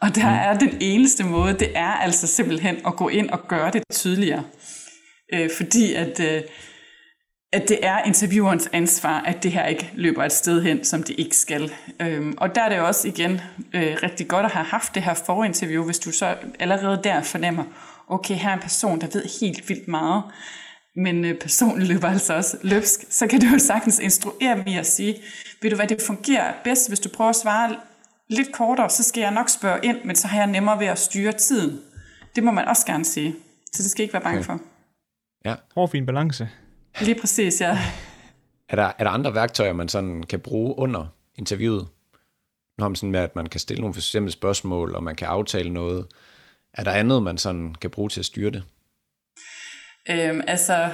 Og 0.00 0.14
der 0.14 0.30
mm. 0.30 0.36
er 0.36 0.58
den 0.58 0.76
eneste 0.80 1.24
måde, 1.24 1.52
det 1.52 1.68
er 1.74 1.92
altså 1.92 2.26
simpelthen 2.26 2.76
at 2.86 2.96
gå 2.96 3.08
ind 3.08 3.30
og 3.30 3.48
gøre 3.48 3.70
det 3.70 3.82
tydeligere. 3.92 4.44
Øh, 5.32 5.50
fordi 5.56 5.94
at... 5.94 6.20
Øh, 6.20 6.42
at 7.52 7.68
det 7.68 7.78
er 7.82 8.02
interviewerens 8.02 8.68
ansvar, 8.72 9.20
at 9.20 9.42
det 9.42 9.52
her 9.52 9.66
ikke 9.66 9.90
løber 9.94 10.24
et 10.24 10.32
sted 10.32 10.62
hen, 10.62 10.84
som 10.84 11.02
det 11.02 11.14
ikke 11.18 11.36
skal. 11.36 11.72
Øhm, 12.00 12.34
og 12.38 12.54
der 12.54 12.62
er 12.62 12.68
det 12.68 12.80
også 12.80 13.08
igen 13.08 13.40
øh, 13.74 13.96
rigtig 14.02 14.28
godt 14.28 14.46
at 14.46 14.52
have 14.52 14.66
haft 14.66 14.94
det 14.94 15.02
her 15.02 15.14
forinterview, 15.14 15.84
hvis 15.84 15.98
du 15.98 16.12
så 16.12 16.36
allerede 16.58 17.00
der 17.04 17.22
fornemmer, 17.22 17.64
okay, 18.08 18.34
her 18.34 18.50
er 18.50 18.54
en 18.54 18.60
person, 18.60 19.00
der 19.00 19.06
ved 19.12 19.40
helt 19.40 19.68
vildt 19.68 19.88
meget, 19.88 20.22
men 20.96 21.24
øh, 21.24 21.38
personen 21.38 21.82
løber 21.82 22.08
altså 22.08 22.34
også 22.34 22.56
løbsk, 22.62 23.00
så 23.10 23.26
kan 23.26 23.40
du 23.40 23.46
jo 23.46 23.58
sagtens 23.58 23.98
instruere 23.98 24.64
i 24.66 24.76
at 24.76 24.86
sige, 24.86 25.16
ved 25.62 25.70
du 25.70 25.76
hvad, 25.76 25.86
det 25.86 26.02
fungerer 26.06 26.52
bedst, 26.64 26.90
hvis 26.90 27.00
du 27.00 27.08
prøver 27.08 27.30
at 27.30 27.36
svare 27.36 27.76
lidt 28.28 28.52
kortere, 28.52 28.90
så 28.90 29.02
skal 29.02 29.20
jeg 29.20 29.30
nok 29.30 29.48
spørge 29.48 29.80
ind, 29.82 29.96
men 30.04 30.16
så 30.16 30.28
har 30.28 30.38
jeg 30.38 30.46
nemmere 30.46 30.78
ved 30.78 30.86
at 30.86 30.98
styre 30.98 31.32
tiden. 31.32 31.80
Det 32.36 32.44
må 32.44 32.50
man 32.50 32.68
også 32.68 32.86
gerne 32.86 33.04
sige, 33.04 33.34
så 33.72 33.82
det 33.82 33.90
skal 33.90 34.02
ikke 34.02 34.12
være 34.12 34.22
bange 34.22 34.44
for. 34.44 34.60
Ja. 35.44 35.54
Hård 35.74 35.90
fin 35.90 36.06
balance. 36.06 36.48
Lige 37.00 37.20
præcis, 37.20 37.60
ja. 37.60 37.78
Er 38.68 38.76
der, 38.76 38.92
er 38.98 39.04
der 39.04 39.10
andre 39.10 39.34
værktøjer, 39.34 39.72
man 39.72 39.88
sådan 39.88 40.22
kan 40.22 40.40
bruge 40.40 40.78
under 40.78 41.06
interviewet? 41.34 41.88
Nu 42.78 42.82
har 42.82 42.88
man 42.88 42.96
sådan 42.96 43.10
med, 43.10 43.20
at 43.20 43.36
man 43.36 43.46
kan 43.46 43.60
stille 43.60 43.80
nogle 43.80 43.94
forskellige 43.94 44.32
spørgsmål, 44.32 44.94
og 44.94 45.02
man 45.02 45.16
kan 45.16 45.28
aftale 45.28 45.70
noget. 45.70 46.06
Er 46.74 46.84
der 46.84 46.90
andet, 46.90 47.22
man 47.22 47.38
sådan 47.38 47.74
kan 47.74 47.90
bruge 47.90 48.08
til 48.08 48.20
at 48.20 48.26
styre 48.26 48.50
det? 48.50 48.62
Øhm, 50.10 50.40
altså, 50.46 50.90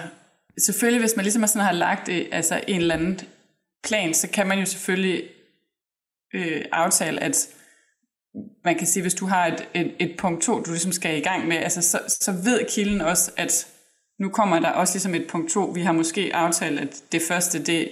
selvfølgelig, 0.59 1.01
hvis 1.01 1.17
man 1.17 1.25
ligesom 1.25 1.47
sådan 1.47 1.67
har 1.67 1.73
lagt 1.73 2.07
det, 2.07 2.29
altså 2.33 2.61
en 2.69 2.81
eller 2.81 2.95
anden 2.95 3.21
plan, 3.85 4.15
så 4.15 4.29
kan 4.29 4.47
man 4.47 4.59
jo 4.59 4.65
selvfølgelig 4.65 5.23
øh, 6.35 6.65
aftale, 6.73 7.23
at 7.23 7.49
man 8.65 8.79
kan 8.79 8.87
sige, 8.87 9.03
hvis 9.03 9.15
du 9.15 9.27
har 9.27 9.47
et, 9.47 9.69
et, 9.75 9.95
et 10.01 10.17
punkt 10.19 10.43
2, 10.43 10.61
du 10.61 10.71
ligesom 10.71 10.93
skal 10.93 11.19
i 11.19 11.21
gang 11.21 11.49
med, 11.49 11.57
altså, 11.57 11.83
så, 11.83 12.01
så 12.09 12.33
ved 12.33 12.61
kilden 12.71 13.01
også, 13.01 13.33
at 13.37 13.67
nu 14.21 14.29
kommer 14.29 14.61
der 14.61 14.69
også 14.69 14.95
ligesom 14.95 15.15
et 15.15 15.27
punkt 15.29 15.51
to. 15.51 15.65
Vi 15.65 15.81
har 15.81 15.93
måske 15.93 16.31
aftalt, 16.35 16.81
at 16.81 17.03
det 17.13 17.23
første, 17.29 17.63
det, 17.63 17.89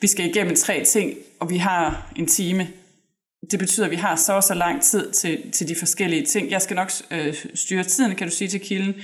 vi 0.00 0.06
skal 0.06 0.26
igennem 0.26 0.56
tre 0.56 0.84
ting, 0.84 1.14
og 1.40 1.50
vi 1.50 1.56
har 1.56 2.12
en 2.16 2.26
time. 2.26 2.68
Det 3.50 3.58
betyder, 3.58 3.86
at 3.86 3.90
vi 3.90 3.96
har 3.96 4.16
så 4.16 4.32
og 4.32 4.42
så 4.42 4.54
lang 4.54 4.82
tid 4.82 5.12
til, 5.12 5.52
til 5.52 5.68
de 5.68 5.74
forskellige 5.78 6.26
ting. 6.26 6.50
Jeg 6.50 6.62
skal 6.62 6.76
nok 6.76 6.90
øh, 7.10 7.34
styre 7.54 7.84
tiden, 7.84 8.16
kan 8.16 8.28
du 8.28 8.34
sige 8.34 8.48
til 8.48 8.60
kilden. 8.60 8.94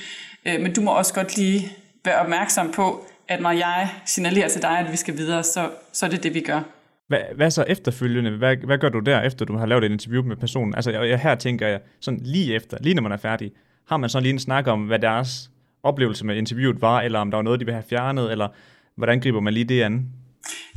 Øh, 0.46 0.60
men 0.60 0.72
du 0.72 0.80
må 0.80 0.90
også 0.90 1.14
godt 1.14 1.36
lige 1.36 1.72
være 2.04 2.20
opmærksom 2.20 2.72
på, 2.72 3.06
at 3.28 3.42
når 3.42 3.50
jeg 3.50 3.88
signalerer 4.06 4.48
til 4.48 4.62
dig, 4.62 4.78
at 4.78 4.92
vi 4.92 4.96
skal 4.96 5.16
videre, 5.16 5.42
så, 5.42 5.70
så 5.92 6.06
er 6.06 6.10
det 6.10 6.22
det, 6.22 6.34
vi 6.34 6.40
gør. 6.40 6.62
Hvad, 7.08 7.20
hvad 7.36 7.50
så 7.50 7.62
efterfølgende? 7.62 8.30
Hvad, 8.30 8.56
hvad 8.56 8.78
gør 8.78 8.88
du 8.88 8.98
der, 8.98 9.20
efter 9.20 9.44
du 9.44 9.56
har 9.56 9.66
lavet 9.66 9.84
et 9.84 9.92
interview 9.92 10.22
med 10.22 10.36
personen? 10.36 10.74
Altså 10.74 10.90
jeg, 10.90 11.20
her 11.20 11.34
tænker 11.34 11.68
jeg, 11.68 11.80
sådan 12.00 12.20
lige 12.22 12.54
efter, 12.54 12.76
lige 12.80 12.94
når 12.94 13.02
man 13.02 13.12
er 13.12 13.16
færdig, 13.16 13.52
har 13.88 13.96
man 13.96 14.10
så 14.10 14.20
lige 14.20 14.32
en 14.32 14.38
snak 14.38 14.66
om, 14.66 14.86
hvad 14.86 14.98
deres 14.98 15.50
oplevelse 15.88 16.26
med 16.26 16.36
interviewet 16.36 16.82
var, 16.82 17.00
eller 17.00 17.18
om 17.18 17.30
der 17.30 17.36
var 17.36 17.42
noget, 17.42 17.60
de 17.60 17.64
ville 17.64 17.74
have 17.74 17.88
fjernet, 17.90 18.32
eller 18.32 18.48
hvordan 18.96 19.20
griber 19.20 19.40
man 19.40 19.54
lige 19.54 19.64
det 19.64 19.82
an? 19.82 20.06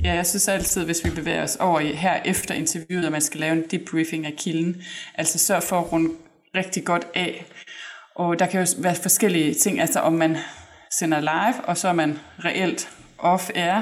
Ja, 0.03 0.13
jeg 0.13 0.25
synes 0.25 0.47
altid, 0.47 0.85
hvis 0.85 1.05
vi 1.05 1.09
bevæger 1.09 1.43
os 1.43 1.55
over 1.55 1.79
i, 1.79 1.91
her 1.93 2.21
efter 2.25 2.55
interviewet, 2.55 3.05
at 3.05 3.11
man 3.11 3.21
skal 3.21 3.39
lave 3.39 3.53
en 3.53 3.63
debriefing 3.71 4.25
af 4.25 4.33
kilden. 4.37 4.81
Altså 5.15 5.39
sørg 5.39 5.63
for 5.63 5.79
at 5.79 5.91
runde 5.91 6.09
rigtig 6.55 6.85
godt 6.85 7.07
af. 7.15 7.45
Og 8.15 8.39
der 8.39 8.45
kan 8.45 8.59
jo 8.61 8.67
være 8.77 8.95
forskellige 8.95 9.53
ting, 9.53 9.81
altså 9.81 9.99
om 9.99 10.13
man 10.13 10.37
sender 10.99 11.19
live, 11.19 11.65
og 11.65 11.77
så 11.77 11.87
er 11.87 11.93
man 11.93 12.19
reelt 12.45 12.89
off-air, 13.19 13.81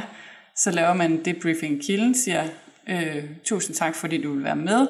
så 0.55 0.71
laver 0.71 0.93
man 0.93 1.11
en 1.11 1.25
debriefing 1.25 1.75
af 1.75 1.81
kilden, 1.85 2.15
siger, 2.15 2.43
øh, 2.89 3.23
tusind 3.43 3.75
tak, 3.75 3.95
fordi 3.95 4.21
du 4.21 4.33
vil 4.33 4.43
være 4.43 4.55
med. 4.55 4.87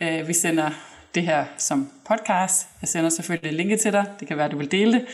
Øh, 0.00 0.28
vi 0.28 0.32
sender 0.32 0.70
det 1.14 1.22
her 1.22 1.44
som 1.58 1.90
podcast. 2.08 2.68
Jeg 2.80 2.88
sender 2.88 3.10
selvfølgelig 3.10 3.52
linket 3.52 3.80
til 3.80 3.92
dig. 3.92 4.04
Det 4.20 4.28
kan 4.28 4.36
være, 4.36 4.46
at 4.46 4.52
du 4.52 4.58
vil 4.58 4.70
dele 4.70 4.92
det. 4.92 5.06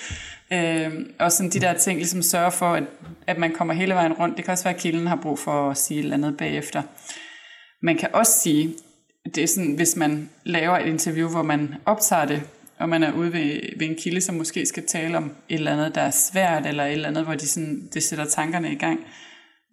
Øh, 0.53 1.07
og 1.19 1.33
sådan 1.33 1.51
de 1.51 1.61
der 1.61 1.73
ting, 1.75 1.99
ligesom 1.99 2.23
sørge 2.23 2.53
for, 2.53 2.75
at, 2.75 2.85
at 3.27 3.39
man 3.39 3.53
kommer 3.53 3.75
hele 3.75 3.95
vejen 3.95 4.13
rundt. 4.13 4.37
Det 4.37 4.45
kan 4.45 4.53
også 4.53 4.65
være, 4.65 4.75
at 4.75 4.81
kilden 4.81 5.07
har 5.07 5.17
brug 5.17 5.39
for 5.39 5.71
at 5.71 5.77
sige 5.77 5.99
et 5.99 6.05
eller 6.05 6.17
andet 6.17 6.37
bagefter. 6.37 6.83
Man 7.83 7.97
kan 7.97 8.09
også 8.13 8.33
sige, 8.33 8.75
det 9.35 9.43
er 9.43 9.47
sådan, 9.47 9.75
hvis 9.75 9.97
man 9.97 10.31
laver 10.45 10.79
et 10.79 10.87
interview, 10.87 11.29
hvor 11.29 11.43
man 11.43 11.75
optager 11.87 12.25
det, 12.25 12.43
og 12.79 12.89
man 12.89 13.03
er 13.03 13.13
ude 13.13 13.33
ved, 13.33 13.79
ved 13.79 13.87
en 13.87 13.97
kilde, 13.97 14.21
som 14.21 14.35
måske 14.35 14.67
skal 14.67 14.87
tale 14.87 15.17
om 15.17 15.25
et 15.49 15.55
eller 15.55 15.73
andet, 15.73 15.95
der 15.95 16.01
er 16.01 16.11
svært, 16.11 16.67
eller 16.67 16.85
et 16.85 16.93
eller 16.93 17.09
andet, 17.09 17.25
hvor 17.25 17.35
de 17.35 17.49
sådan, 17.49 17.89
det 17.95 18.03
sætter 18.03 18.25
tankerne 18.25 18.73
i 18.73 18.77
gang, 18.77 19.01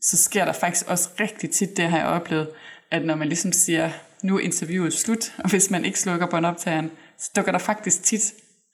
så 0.02 0.18
sker 0.18 0.46
der 0.46 0.52
faktisk 0.52 0.90
også 0.90 1.10
rigtig 1.20 1.50
tit, 1.50 1.78
det 1.78 1.86
har 1.86 1.98
jeg 1.98 2.08
oplevet, 2.08 2.48
at 2.92 3.06
når 3.06 3.16
man 3.16 3.28
ligesom 3.28 3.52
siger, 3.52 3.90
nu 4.24 4.36
er 4.38 4.40
interviewet 4.40 4.94
slut, 4.94 5.34
og 5.38 5.50
hvis 5.50 5.70
man 5.70 5.86
ikke 5.86 6.00
slukker 6.00 6.28
båndoptageren, 6.28 6.92
så 7.20 7.32
dukker 7.36 7.52
der 7.52 7.60
faktisk 7.60 8.04
tit 8.04 8.34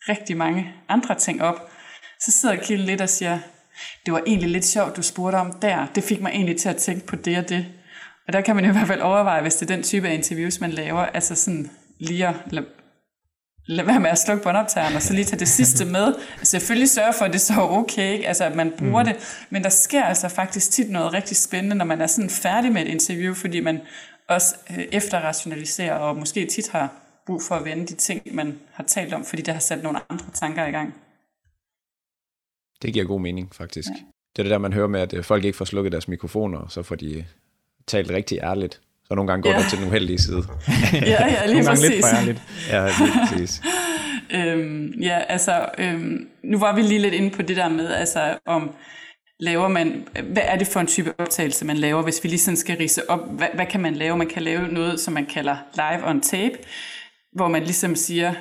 rigtig 0.10 0.38
mange 0.38 0.74
andre 0.90 1.16
ting 1.16 1.42
op. 1.42 1.70
Så 2.20 2.32
sidder 2.32 2.56
kilden 2.56 2.86
lidt 2.86 3.02
og 3.02 3.10
siger, 3.10 3.40
det 4.06 4.14
var 4.14 4.22
egentlig 4.28 4.50
lidt 4.50 4.66
sjovt, 4.66 4.98
du 4.98 5.02
spurgte 5.02 5.36
om 5.36 5.54
der. 5.62 5.88
Det 5.96 6.04
fik 6.04 6.22
mig 6.22 6.30
egentlig 6.30 6.58
til 6.58 6.70
at 6.70 6.78
tænke 6.78 7.06
på 7.06 7.16
det 7.16 7.38
og 7.38 7.50
det. 7.50 7.66
Og 8.28 8.34
der 8.34 8.42
kan 8.42 8.56
man 8.56 8.66
i 8.66 8.68
hvert 8.68 8.88
fald 8.88 9.02
overveje, 9.02 9.42
hvis 9.42 9.56
det 9.56 9.72
er 9.72 9.76
den 9.76 9.84
type 9.84 10.08
af 10.08 10.14
interviews, 10.14 10.60
man 10.60 10.72
laver, 10.72 11.00
altså 11.00 11.36
sådan 11.36 11.72
lige 12.00 12.28
at 12.28 12.36
lade, 12.52 12.66
lade 13.68 13.88
være 13.88 14.00
med 14.00 14.10
at 14.10 14.20
slukke 14.20 14.44
båndoptageren, 14.44 14.96
og 14.96 15.02
så 15.02 15.14
lige 15.14 15.26
tage 15.26 15.40
det 15.40 15.48
sidste 15.48 15.86
med. 15.86 16.14
Altså 16.38 16.52
selvfølgelig 16.52 16.90
sørge 16.90 17.14
for, 17.14 17.26
at 17.26 17.34
det 17.34 17.42
så 17.42 17.54
er 17.54 17.70
okay, 17.70 18.14
ikke? 18.14 18.28
altså 18.28 18.44
at 18.44 18.56
man 18.56 18.74
bruger 18.78 19.04
mm. 19.04 19.10
det. 19.10 19.46
Men 19.50 19.64
der 19.64 19.70
sker 19.70 20.04
altså 20.04 20.30
faktisk 20.30 20.72
tit 20.72 20.90
noget 20.90 21.14
rigtig 21.14 21.38
spændende, 21.38 21.76
når 21.76 21.86
man 21.86 22.02
er 22.02 22.08
sådan 22.08 22.30
færdig 22.30 22.72
med 22.72 22.82
et 22.82 22.88
interview, 22.88 23.34
fordi 23.34 23.60
man 23.60 23.82
også 24.30 24.56
øh, 24.70 24.86
efterrationaliserer, 24.92 25.96
og 25.96 26.18
måske 26.18 26.46
tit 26.46 26.70
har 26.70 26.90
brug 27.26 27.42
for 27.42 27.56
at 27.56 27.66
vende 27.66 27.88
de 27.88 27.96
ting, 27.96 28.36
man 28.36 28.60
har 28.72 28.84
talt 28.84 29.14
om, 29.14 29.26
fordi 29.26 29.42
det 29.42 29.54
har 29.54 29.62
sat 29.62 29.84
nogle 29.84 30.00
andre 30.10 30.26
tanker 30.34 30.68
i 30.68 30.72
gang. 30.72 30.94
Det 32.82 32.94
giver 32.94 33.06
god 33.06 33.22
mening, 33.22 33.56
faktisk. 33.56 33.90
Ja. 33.90 33.94
Det 34.36 34.40
er 34.40 34.44
det 34.44 34.52
der, 34.52 34.58
man 34.58 34.74
hører 34.74 34.88
med, 34.88 35.02
at 35.02 35.14
øh, 35.14 35.24
folk 35.24 35.44
ikke 35.46 35.58
får 35.58 35.66
slukket 35.66 35.92
deres 35.92 36.08
mikrofoner, 36.08 36.60
og 36.60 36.72
så 36.72 36.84
får 36.84 36.96
de 36.96 37.26
talt 37.88 38.10
rigtig 38.10 38.40
ærligt. 38.44 38.82
Så 39.08 39.16
nogle 39.16 39.32
gange 39.32 39.44
går 39.44 39.50
ja. 39.50 39.60
det 39.60 39.66
til 39.70 39.78
den 39.78 39.88
uheldige 39.88 40.20
side. 40.20 40.44
ja, 40.94 41.28
ja, 41.28 41.46
lige 41.46 41.64
præcis. 41.64 41.90
lidt 41.90 42.06
for 42.06 42.18
ærligt. 42.18 42.42
Ja, 42.70 42.86
lige 42.86 43.12
præcis. 43.20 43.62
øhm, 44.38 44.94
ja, 45.02 45.20
altså, 45.20 45.70
øhm, 45.78 46.30
nu 46.44 46.60
var 46.60 46.76
vi 46.76 46.82
lige 46.82 47.00
lidt 47.00 47.14
inde 47.14 47.30
på 47.30 47.42
det 47.42 47.58
der 47.58 47.70
med, 47.70 47.92
altså 47.94 48.38
om 48.46 48.72
laver 49.44 49.68
man, 49.68 50.08
hvad 50.24 50.44
er 50.46 50.58
det 50.58 50.68
for 50.68 50.80
en 50.80 50.88
type 50.88 51.14
optagelse, 51.18 51.66
man 51.66 51.78
laver, 51.78 52.02
hvis 52.02 52.24
vi 52.24 52.30
lige 52.30 52.40
sådan 52.40 52.58
skal 52.58 52.78
rise 52.78 53.10
op, 53.10 53.30
hvad, 53.30 53.48
hvad 53.54 53.66
kan 53.66 53.82
man 53.82 53.96
lave? 53.96 54.18
Man 54.18 54.28
kan 54.28 54.44
lave 54.44 54.68
noget, 54.68 55.00
som 55.00 55.14
man 55.14 55.26
kalder 55.26 55.58
live 55.76 56.08
on 56.08 56.22
tape, 56.22 56.58
hvor 57.36 57.48
man 57.48 57.64
ligesom 57.64 57.96
siger, 57.96 58.34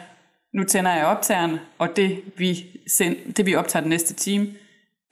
nu 0.55 0.65
tænder 0.65 0.95
jeg 0.95 1.07
optageren, 1.07 1.59
og 1.79 1.97
det 1.97 2.21
vi, 2.37 2.67
send, 2.87 3.35
det 3.35 3.47
vi 3.47 3.55
optager 3.55 3.81
den 3.81 3.91
næste 3.91 4.15
time, 4.15 4.47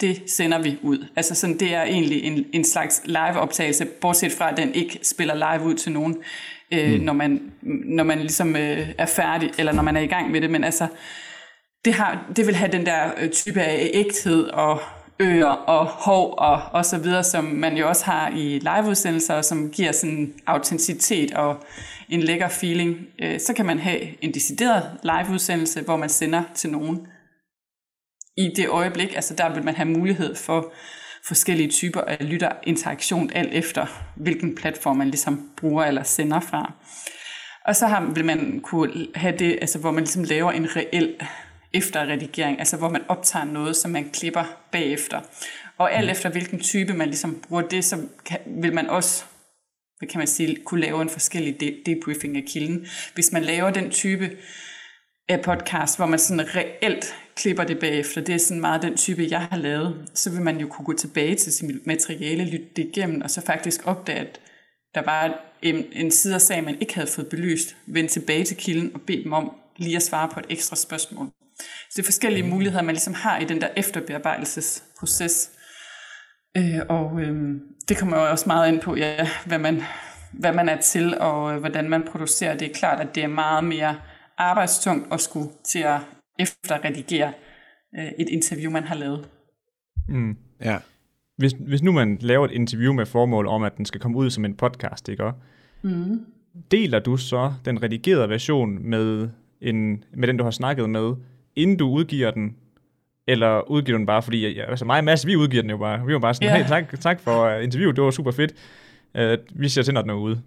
det 0.00 0.22
sender 0.26 0.62
vi 0.62 0.78
ud. 0.82 1.06
Altså 1.16 1.34
sådan, 1.34 1.58
det 1.58 1.74
er 1.74 1.82
egentlig 1.82 2.24
en, 2.24 2.46
en 2.52 2.64
slags 2.64 3.02
live-optagelse, 3.04 3.84
bortset 3.84 4.32
fra, 4.32 4.50
at 4.50 4.56
den 4.56 4.74
ikke 4.74 4.98
spiller 5.02 5.34
live 5.34 5.66
ud 5.66 5.74
til 5.74 5.92
nogen, 5.92 6.16
øh, 6.72 6.92
mm. 6.92 7.04
når, 7.04 7.12
man, 7.12 7.52
når 7.84 8.04
man 8.04 8.18
ligesom 8.18 8.56
øh, 8.56 8.88
er 8.98 9.06
færdig, 9.06 9.50
eller 9.58 9.72
når 9.72 9.82
man 9.82 9.96
er 9.96 10.00
i 10.00 10.06
gang 10.06 10.30
med 10.30 10.40
det. 10.40 10.50
Men 10.50 10.64
altså, 10.64 10.86
det, 11.84 11.94
har, 11.94 12.24
det 12.36 12.46
vil 12.46 12.54
have 12.54 12.72
den 12.72 12.86
der 12.86 13.10
øh, 13.20 13.30
type 13.30 13.60
af 13.60 13.90
ægthed 13.94 14.44
og 14.44 14.80
øer 15.20 15.46
og 15.46 15.86
hov 15.86 16.34
og, 16.38 16.62
og 16.72 16.84
så 16.84 16.98
videre, 16.98 17.24
som 17.24 17.44
man 17.44 17.76
jo 17.76 17.88
også 17.88 18.04
har 18.04 18.28
i 18.28 18.58
liveudsendelser, 18.58 19.42
som 19.42 19.70
giver 19.70 19.92
sådan 19.92 20.34
autenticitet 20.46 21.34
og 21.34 21.64
en 22.08 22.20
lækker 22.20 22.48
feeling. 22.48 22.96
Øh, 23.22 23.40
så 23.40 23.54
kan 23.54 23.66
man 23.66 23.78
have 23.78 24.24
en 24.24 24.34
decideret 24.34 24.98
liveudsendelse, 25.02 25.82
hvor 25.82 25.96
man 25.96 26.08
sender 26.08 26.42
til 26.54 26.70
nogen 26.70 27.06
i 28.36 28.50
det 28.56 28.68
øjeblik. 28.68 29.14
Altså 29.14 29.34
der 29.34 29.54
vil 29.54 29.64
man 29.64 29.74
have 29.74 29.88
mulighed 29.88 30.36
for 30.36 30.72
forskellige 31.26 31.70
typer 31.70 32.00
af 32.00 32.16
lytterinteraktion, 32.20 33.30
alt 33.34 33.52
efter 33.52 33.86
hvilken 34.16 34.54
platform 34.54 34.96
man 34.96 35.10
ligesom 35.10 35.50
bruger 35.56 35.84
eller 35.84 36.02
sender 36.02 36.40
fra. 36.40 36.72
Og 37.66 37.76
så 37.76 37.86
har, 37.86 38.12
vil 38.14 38.24
man 38.24 38.60
kunne 38.60 39.06
have 39.14 39.36
det, 39.38 39.58
altså, 39.60 39.78
hvor 39.78 39.90
man 39.90 40.02
ligesom 40.02 40.24
laver 40.24 40.52
en 40.52 40.76
reel 40.76 41.14
efterredigering, 41.74 42.58
altså 42.58 42.76
hvor 42.76 42.88
man 42.88 43.02
optager 43.08 43.44
noget, 43.44 43.76
som 43.76 43.90
man 43.90 44.10
klipper 44.10 44.44
bagefter. 44.72 45.20
Og 45.78 45.92
alt 45.92 46.06
mm. 46.06 46.10
efter 46.10 46.30
hvilken 46.30 46.60
type 46.60 46.92
man 46.92 47.08
ligesom 47.08 47.40
bruger 47.48 47.62
det, 47.62 47.84
så 47.84 48.06
kan, 48.24 48.38
vil 48.46 48.74
man 48.74 48.90
også 48.90 49.24
hvad 50.00 50.08
kan 50.08 50.18
man 50.18 50.26
sige, 50.26 50.56
kunne 50.64 50.80
lave 50.80 51.02
en 51.02 51.08
forskellig 51.08 51.60
de- 51.60 51.76
debriefing 51.86 52.36
af 52.36 52.44
kilden. 52.48 52.86
Hvis 53.14 53.32
man 53.32 53.42
laver 53.42 53.70
den 53.70 53.90
type 53.90 54.30
af 55.28 55.40
podcast, 55.40 55.98
hvor 55.98 56.06
man 56.06 56.18
sådan 56.18 56.56
reelt 56.56 57.14
klipper 57.36 57.64
det 57.64 57.78
bagefter, 57.78 58.20
det 58.20 58.34
er 58.34 58.38
sådan 58.38 58.60
meget 58.60 58.82
den 58.82 58.96
type, 58.96 59.26
jeg 59.30 59.40
har 59.40 59.56
lavet, 59.56 60.10
så 60.14 60.30
vil 60.30 60.42
man 60.42 60.58
jo 60.58 60.68
kunne 60.68 60.86
gå 60.86 60.92
tilbage 60.92 61.34
til 61.34 61.52
sit 61.52 61.86
materiale, 61.86 62.44
lytte 62.44 62.66
det 62.76 62.84
igennem, 62.84 63.20
og 63.20 63.30
så 63.30 63.40
faktisk 63.40 63.86
opdage, 63.86 64.18
at 64.18 64.40
der 64.94 65.02
var 65.02 65.40
en, 65.62 65.84
en 65.92 66.10
side 66.10 66.34
af 66.34 66.40
sagen, 66.40 66.64
man 66.64 66.80
ikke 66.80 66.94
havde 66.94 67.08
fået 67.08 67.28
belyst, 67.28 67.76
vende 67.86 68.10
tilbage 68.10 68.44
til 68.44 68.56
kilden 68.56 68.90
og 68.94 69.00
bede 69.00 69.24
dem 69.24 69.32
om 69.32 69.52
lige 69.76 69.96
at 69.96 70.02
svare 70.02 70.28
på 70.28 70.40
et 70.40 70.46
ekstra 70.48 70.76
spørgsmål. 70.76 71.26
Så 71.60 71.92
det 71.96 72.02
er 72.02 72.06
forskellige 72.06 72.42
muligheder, 72.50 72.82
man 72.82 72.94
ligesom 72.94 73.14
har 73.14 73.38
i 73.38 73.44
den 73.44 73.60
der 73.60 73.68
efterbearbejdelsesproces. 73.76 75.50
Øh, 76.56 76.80
og 76.88 77.20
øh, 77.20 77.60
det 77.88 77.98
kommer 77.98 78.16
jo 78.16 78.30
også 78.30 78.44
meget 78.46 78.72
ind 78.72 78.80
på, 78.80 78.96
ja, 78.96 79.28
hvad, 79.46 79.58
man, 79.58 79.82
hvad 80.32 80.52
man 80.52 80.68
er 80.68 80.80
til, 80.80 81.18
og 81.18 81.54
øh, 81.54 81.60
hvordan 81.60 81.90
man 81.90 82.02
producerer. 82.02 82.56
Det 82.56 82.70
er 82.70 82.74
klart, 82.74 83.00
at 83.00 83.14
det 83.14 83.24
er 83.24 83.28
meget 83.28 83.64
mere 83.64 83.96
arbejdstungt 84.38 85.12
at 85.12 85.20
skulle 85.20 85.48
til 85.68 85.78
at 85.78 86.00
efterredigere 86.38 87.32
øh, 87.98 88.08
et 88.18 88.28
interview, 88.28 88.70
man 88.70 88.84
har 88.84 88.94
lavet. 88.94 89.28
Mm. 90.08 90.36
Ja. 90.64 90.78
Hvis, 91.36 91.52
hvis 91.52 91.82
nu 91.82 91.92
man 91.92 92.18
laver 92.20 92.44
et 92.44 92.50
interview 92.50 92.92
med 92.92 93.06
formål 93.06 93.46
om, 93.46 93.62
at 93.62 93.76
den 93.76 93.84
skal 93.84 94.00
komme 94.00 94.18
ud 94.18 94.30
som 94.30 94.44
en 94.44 94.54
podcast, 94.54 95.08
ikke? 95.08 95.32
Mm. 95.82 96.26
Deler 96.70 96.98
du 96.98 97.16
så 97.16 97.52
den 97.64 97.82
redigerede 97.82 98.28
version 98.28 98.90
med, 98.90 99.28
en, 99.60 100.04
med 100.16 100.28
den, 100.28 100.36
du 100.36 100.44
har 100.44 100.50
snakket 100.50 100.90
med, 100.90 101.14
inden 101.56 101.76
du 101.76 101.88
udgiver 101.88 102.30
den, 102.30 102.56
eller 103.26 103.70
udgiver 103.70 103.98
den 103.98 104.06
bare, 104.06 104.22
fordi 104.22 104.48
ja, 104.48 104.70
altså 104.70 104.84
mig 104.84 104.98
og 104.98 105.04
Mads, 105.04 105.26
vi 105.26 105.36
udgiver 105.36 105.62
den 105.62 105.70
jo 105.70 105.76
bare. 105.76 106.06
Vi 106.06 106.12
var 106.12 106.18
bare 106.18 106.34
sådan, 106.34 106.48
yeah. 106.48 106.58
hey, 106.60 106.68
tak, 106.68 107.00
tak 107.00 107.20
for 107.20 107.56
uh, 107.56 107.64
interviewet, 107.64 107.96
det 107.96 108.04
var 108.04 108.10
super 108.10 108.30
fedt. 108.30 108.54
Uh, 109.18 109.60
vi 109.60 109.68
ser 109.68 109.82
til, 109.82 109.94
når 109.94 110.02
den 110.02 110.10
er 110.10 110.14
ude. 110.14 110.42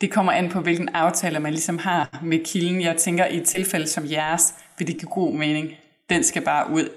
Det 0.00 0.10
kommer 0.10 0.32
an 0.32 0.48
på, 0.48 0.60
hvilken 0.60 0.88
aftale 0.88 1.40
man 1.40 1.52
ligesom 1.52 1.78
har 1.78 2.20
med 2.22 2.44
kilden. 2.44 2.80
Jeg 2.80 2.96
tænker, 2.96 3.26
i 3.26 3.36
et 3.36 3.44
tilfælde 3.44 3.86
som 3.86 4.04
jeres, 4.10 4.54
vil 4.78 4.86
det 4.86 4.98
give 4.98 5.10
god 5.10 5.34
mening. 5.34 5.72
Den 6.10 6.22
skal 6.22 6.42
bare 6.42 6.70
ud. 6.70 6.88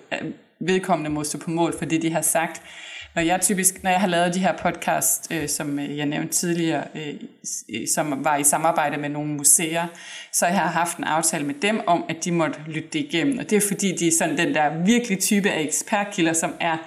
Vedkommende 0.59 1.09
må 1.09 1.23
stå 1.23 1.38
på 1.39 1.49
mål 1.49 1.73
for 1.77 1.86
det, 1.86 2.01
de 2.01 2.11
har 2.11 2.21
sagt. 2.21 2.61
Når 3.16 3.22
jeg 3.22 3.41
typisk, 3.41 3.84
når 3.84 3.89
jeg 3.89 3.99
har 3.99 4.07
lavet 4.07 4.34
de 4.34 4.39
her 4.39 4.57
podcast, 4.57 5.28
øh, 5.32 5.49
som 5.49 5.80
øh, 5.80 5.97
jeg 5.97 6.05
nævnte 6.05 6.34
tidligere, 6.34 6.84
øh, 6.95 7.14
som 7.95 8.24
var 8.24 8.38
i 8.38 8.43
samarbejde 8.43 8.97
med 8.97 9.10
nogle 9.10 9.30
museer, 9.30 9.88
så 10.34 10.45
jeg 10.45 10.55
har 10.55 10.68
haft 10.68 10.97
en 10.97 11.03
aftale 11.03 11.45
med 11.45 11.55
dem 11.62 11.82
om, 11.88 12.05
at 12.10 12.26
de 12.26 12.32
måtte 12.32 12.60
lytte 12.68 12.89
det 12.93 12.99
igennem. 12.99 13.39
Og 13.39 13.49
det 13.49 13.55
er 13.55 13.68
fordi, 13.68 13.95
de 13.95 14.07
er 14.07 14.12
sådan 14.18 14.38
den 14.38 14.53
der 14.53 14.84
virkelig 14.86 15.20
type 15.20 15.49
af 15.49 15.62
ekspertkilder, 15.62 16.34
som 16.34 16.53
er 16.60 16.78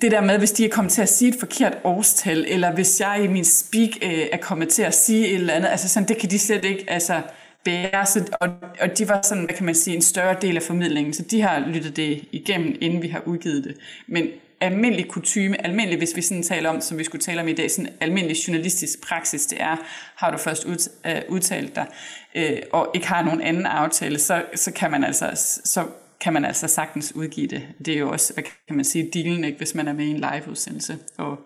det 0.00 0.10
der 0.10 0.20
med, 0.20 0.38
hvis 0.38 0.52
de 0.52 0.64
er 0.64 0.68
kommet 0.68 0.92
til 0.92 1.02
at 1.02 1.08
sige 1.08 1.28
et 1.28 1.40
forkert 1.40 1.78
årstal, 1.84 2.44
eller 2.48 2.72
hvis 2.72 3.00
jeg 3.00 3.20
i 3.24 3.26
min 3.26 3.44
speak 3.44 3.90
øh, 4.02 4.26
er 4.32 4.36
kommet 4.36 4.68
til 4.68 4.82
at 4.82 4.94
sige 4.94 5.28
et 5.28 5.34
eller 5.34 5.54
andet, 5.54 5.68
altså 5.68 5.88
sådan, 5.88 6.08
det 6.08 6.18
kan 6.18 6.30
de 6.30 6.38
slet 6.38 6.64
ikke 6.64 6.84
altså, 6.88 7.22
bære, 7.64 8.06
så, 8.06 8.24
og, 8.40 8.48
og 8.80 8.98
de 8.98 9.08
var 9.08 9.20
sådan, 9.22 9.44
hvad 9.44 9.54
kan 9.54 9.66
man 9.66 9.74
sige, 9.74 9.96
en 9.96 10.02
større 10.02 10.36
del 10.42 10.56
af 10.56 10.62
formidlingen, 10.62 11.12
så 11.12 11.22
de 11.22 11.40
har 11.40 11.58
lyttet 11.68 11.96
det 11.96 12.24
igennem, 12.32 12.76
inden 12.80 13.02
vi 13.02 13.08
har 13.08 13.22
udgivet 13.26 13.64
det. 13.64 13.76
Men 14.06 14.28
almindelig 14.60 15.08
kutume, 15.08 15.66
almindelig, 15.66 15.98
hvis 15.98 16.16
vi 16.16 16.22
sådan 16.22 16.42
taler 16.42 16.70
om, 16.70 16.80
som 16.80 16.98
vi 16.98 17.04
skulle 17.04 17.22
tale 17.22 17.40
om 17.40 17.48
i 17.48 17.52
dag, 17.52 17.70
sådan 17.70 17.92
almindelig 18.00 18.36
journalistisk 18.48 19.08
praksis, 19.08 19.46
det 19.46 19.60
er, 19.60 19.76
har 20.16 20.30
du 20.30 20.38
først 20.38 20.64
ud, 20.64 20.90
øh, 21.06 21.22
udtalt 21.28 21.76
dig, 21.76 21.86
øh, 22.34 22.58
og 22.72 22.90
ikke 22.94 23.06
har 23.06 23.24
nogen 23.24 23.40
anden 23.40 23.66
aftale, 23.66 24.18
så, 24.18 24.44
så 24.54 24.72
kan 24.72 24.90
man 24.90 25.04
altså, 25.04 25.30
så 25.64 25.84
kan 26.20 26.32
man 26.32 26.44
altså 26.44 26.68
sagtens 26.68 27.14
udgive 27.14 27.46
det. 27.46 27.62
Det 27.84 27.94
er 27.94 27.98
jo 27.98 28.10
også, 28.10 28.34
hvad 28.34 28.44
kan 28.44 28.76
man 28.76 28.84
sige, 28.84 29.10
dealen, 29.14 29.44
ikke, 29.44 29.58
hvis 29.58 29.74
man 29.74 29.88
er 29.88 29.92
med 29.92 30.04
i 30.04 30.10
en 30.10 30.16
live-udsendelse. 30.16 30.98
Og 31.16 31.38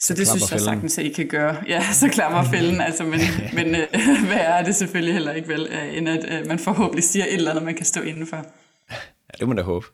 så 0.00 0.14
det 0.14 0.28
synes 0.28 0.52
jeg 0.52 0.60
sagtens, 0.60 0.98
at 0.98 1.04
I 1.04 1.08
kan 1.08 1.28
gøre. 1.28 1.56
Ja, 1.68 1.92
så 1.92 2.08
klammer 2.08 2.44
fælden, 2.44 2.80
altså, 2.80 3.04
men, 3.04 3.20
men 3.64 3.74
øh, 3.74 3.86
hvad 4.28 4.40
er 4.40 4.64
det 4.64 4.76
selvfølgelig 4.76 5.14
heller 5.14 5.32
ikke 5.32 5.48
vel, 5.48 5.68
øh, 5.70 5.96
end 5.98 6.08
at 6.08 6.40
øh, 6.40 6.46
man 6.46 6.58
forhåbentlig 6.58 7.04
siger 7.04 7.24
et 7.24 7.34
eller 7.34 7.50
andet, 7.50 7.64
man 7.64 7.74
kan 7.74 7.86
stå 7.86 8.00
indenfor. 8.00 8.46
Ja, 8.90 9.38
det 9.38 9.48
må 9.48 9.54
da 9.54 9.62
håbe. 9.62 9.86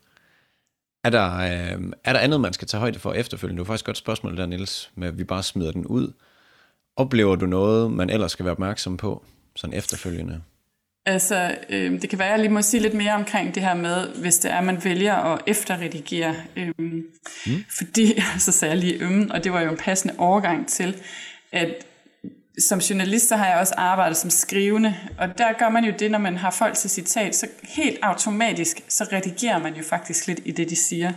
Er 1.05 1.11
der, 1.11 1.37
øh, 1.37 1.93
er 2.05 2.13
der 2.13 2.21
andet, 2.21 2.41
man 2.41 2.53
skal 2.53 2.69
tage 2.69 2.81
højde 2.81 2.99
for 2.99 3.13
efterfølgende? 3.13 3.61
Det 3.61 3.69
var 3.69 3.73
faktisk 3.73 3.83
et 3.83 3.87
godt 3.87 3.97
spørgsmål 3.97 4.37
der, 4.37 4.47
Niels, 4.47 4.91
med 4.95 5.09
at 5.09 5.19
vi 5.19 5.25
bare 5.25 5.43
smider 5.43 5.73
den 5.73 5.87
ud. 5.87 6.13
Oplever 6.97 7.37
du 7.37 7.47
noget, 7.47 7.91
man 7.91 8.11
ellers 8.11 8.33
skal 8.33 8.45
være 8.45 8.53
opmærksom 8.53 8.97
på, 8.97 9.25
sådan 9.57 9.77
efterfølgende? 9.77 10.43
Altså, 11.07 11.57
øh, 11.69 12.03
det 12.03 12.11
kan 12.11 12.19
være, 12.19 12.29
at 12.29 12.33
jeg 12.33 12.41
lige 12.41 12.53
må 12.53 12.63
sige 12.63 12.81
lidt 12.81 12.95
mere 12.95 13.13
omkring 13.13 13.55
det 13.55 13.63
her 13.63 13.75
med, 13.75 14.09
hvis 14.09 14.39
det 14.39 14.51
er, 14.51 14.59
at 14.59 14.65
man 14.65 14.85
vælger 14.85 15.15
at 15.15 15.41
efterredigere. 15.47 16.35
Øh, 16.57 16.73
mm. 16.79 17.05
Fordi, 17.77 18.21
så 18.39 18.53
sagde 18.53 18.75
jeg 18.75 18.81
lige 18.81 19.03
ømmen, 19.03 19.33
og 19.33 19.45
det 19.45 19.53
var 19.53 19.61
jo 19.61 19.71
en 19.71 19.77
passende 19.77 20.15
overgang 20.19 20.69
til, 20.69 20.97
at 21.53 21.87
som 22.59 22.79
journalist, 22.79 23.29
så 23.29 23.37
har 23.37 23.47
jeg 23.47 23.59
også 23.59 23.75
arbejdet 23.77 24.17
som 24.17 24.31
skrivende, 24.31 24.95
og 25.19 25.39
der 25.39 25.53
gør 25.53 25.69
man 25.69 25.85
jo 25.85 25.93
det, 25.99 26.11
når 26.11 26.19
man 26.19 26.37
har 26.37 26.51
folk 26.51 26.75
til 26.75 26.91
citat, 26.91 27.37
så 27.37 27.47
helt 27.63 27.99
automatisk, 28.03 28.83
så 28.89 29.09
redigerer 29.13 29.59
man 29.59 29.75
jo 29.75 29.83
faktisk 29.83 30.27
lidt 30.27 30.41
i 30.45 30.51
det, 30.51 30.71
de 30.71 30.77
siger 30.77 31.13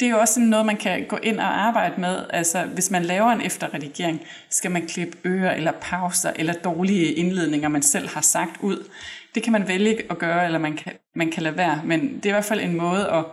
det 0.00 0.06
er 0.06 0.10
jo 0.10 0.18
også 0.18 0.34
sådan 0.34 0.48
noget, 0.48 0.66
man 0.66 0.76
kan 0.76 1.04
gå 1.08 1.18
ind 1.22 1.40
og 1.40 1.60
arbejde 1.60 2.00
med. 2.00 2.24
Altså, 2.30 2.62
hvis 2.62 2.90
man 2.90 3.04
laver 3.04 3.30
en 3.30 3.40
efterredigering, 3.40 4.20
skal 4.50 4.70
man 4.70 4.86
klippe 4.86 5.18
ører 5.24 5.54
eller 5.54 5.72
pauser 5.80 6.32
eller 6.36 6.52
dårlige 6.52 7.12
indledninger, 7.12 7.68
man 7.68 7.82
selv 7.82 8.08
har 8.08 8.20
sagt 8.20 8.60
ud. 8.60 8.88
Det 9.34 9.42
kan 9.42 9.52
man 9.52 9.68
vælge 9.68 10.02
at 10.10 10.18
gøre, 10.18 10.44
eller 10.44 10.58
man 10.58 10.76
kan, 10.76 10.92
man 11.14 11.30
kan 11.30 11.42
lade 11.42 11.56
være. 11.56 11.80
Men 11.84 12.16
det 12.16 12.26
er 12.26 12.30
i 12.30 12.32
hvert 12.32 12.44
fald 12.44 12.60
en 12.60 12.76
måde 12.76 13.08
at 13.10 13.24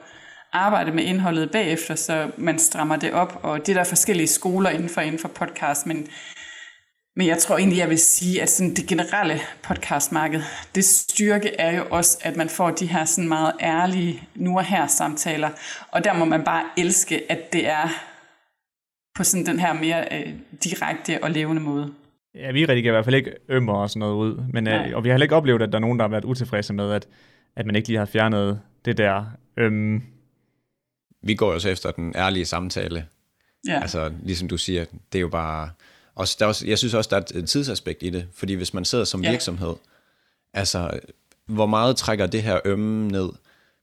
arbejde 0.54 0.92
med 0.92 1.04
indholdet 1.04 1.52
bagefter, 1.52 1.96
så 1.96 2.32
man 2.38 2.60
strammer 2.60 2.96
det 2.96 3.12
op. 3.12 3.40
Og 3.44 3.60
det 3.60 3.70
er 3.70 3.74
der 3.74 3.84
forskellige 3.84 4.28
skoler 4.28 4.70
inden 4.70 4.90
for, 4.90 5.02
inden 5.02 5.20
for 5.20 5.28
podcast, 5.28 5.86
men 5.86 6.08
men 7.16 7.28
jeg 7.28 7.38
tror 7.38 7.58
egentlig, 7.58 7.78
jeg 7.78 7.90
vil 7.90 8.00
sige, 8.00 8.42
at 8.42 8.50
sådan 8.50 8.74
det 8.74 8.88
generelle 8.88 9.40
podcastmarked, 9.64 10.42
det 10.76 10.86
styrke 10.86 11.56
er 11.56 11.78
jo 11.78 11.84
også, 11.90 12.18
at 12.22 12.36
man 12.36 12.50
får 12.50 12.72
de 12.72 12.86
her 12.86 13.06
sådan 13.06 13.28
meget 13.28 13.54
ærlige 13.62 14.24
nu 14.36 14.58
og 14.58 14.66
her 14.66 14.88
samtaler. 14.88 15.50
Og 15.92 16.04
der 16.04 16.14
må 16.14 16.26
man 16.26 16.44
bare 16.44 16.64
elske, 16.78 17.32
at 17.32 17.54
det 17.54 17.68
er 17.68 17.88
på 19.16 19.24
sådan 19.24 19.46
den 19.46 19.60
her 19.60 19.74
mere 19.74 20.08
øh, 20.12 20.34
direkte 20.64 21.24
og 21.24 21.32
levende 21.32 21.62
måde. 21.62 21.94
Ja, 22.36 22.52
vi 22.52 22.66
redigerer 22.66 22.94
i 22.94 22.96
hvert 22.96 23.06
fald 23.06 23.16
ikke 23.16 23.34
ømmer 23.50 23.74
og 23.74 23.90
sådan 23.90 24.00
noget 24.00 24.16
ud. 24.16 24.44
Men, 24.54 24.68
øh, 24.68 24.96
og 24.96 25.04
vi 25.04 25.10
har 25.10 25.14
heller 25.14 25.26
ikke 25.26 25.36
oplevet, 25.36 25.62
at 25.62 25.72
der 25.72 25.78
er 25.78 25.82
nogen, 25.82 26.00
der 26.00 26.04
har 26.04 26.10
været 26.10 26.26
utilfredse 26.26 26.74
med, 26.74 26.92
at, 26.92 27.08
at 27.56 27.66
man 27.66 27.76
ikke 27.76 27.88
lige 27.88 28.00
har 28.00 28.06
fjernet 28.06 28.62
det 28.86 28.98
der. 28.98 29.26
Øhm. 29.58 30.04
Vi 31.26 31.36
går 31.36 31.54
jo 31.54 31.60
så 31.60 31.70
efter 31.70 31.92
den 31.92 32.14
ærlige 32.16 32.46
samtale. 32.46 33.06
Ja. 33.68 33.80
Altså, 33.82 34.12
ligesom 34.24 34.48
du 34.48 34.58
siger, 34.58 34.86
det 35.12 35.20
er 35.20 35.22
jo 35.22 35.28
bare 35.28 35.70
og 36.16 36.28
der 36.40 36.46
er 36.46 36.50
også, 36.50 36.68
jeg 36.68 36.78
synes 36.78 36.94
også, 36.94 37.10
der 37.10 37.18
er 37.18 37.40
et 37.40 37.50
tidsaspekt 37.50 38.04
i 38.04 38.10
det, 38.10 38.28
fordi 38.34 38.54
hvis 38.54 38.74
man 38.74 38.86
sidder 38.86 39.06
som 39.06 39.24
ja. 39.24 39.32
virksomhed, 39.32 39.74
altså, 40.54 41.00
hvor 41.46 41.66
meget 41.66 41.98
trækker 41.98 42.28
det 42.28 42.44
her 42.44 42.60
ømme 42.66 43.08
ned? 43.08 43.30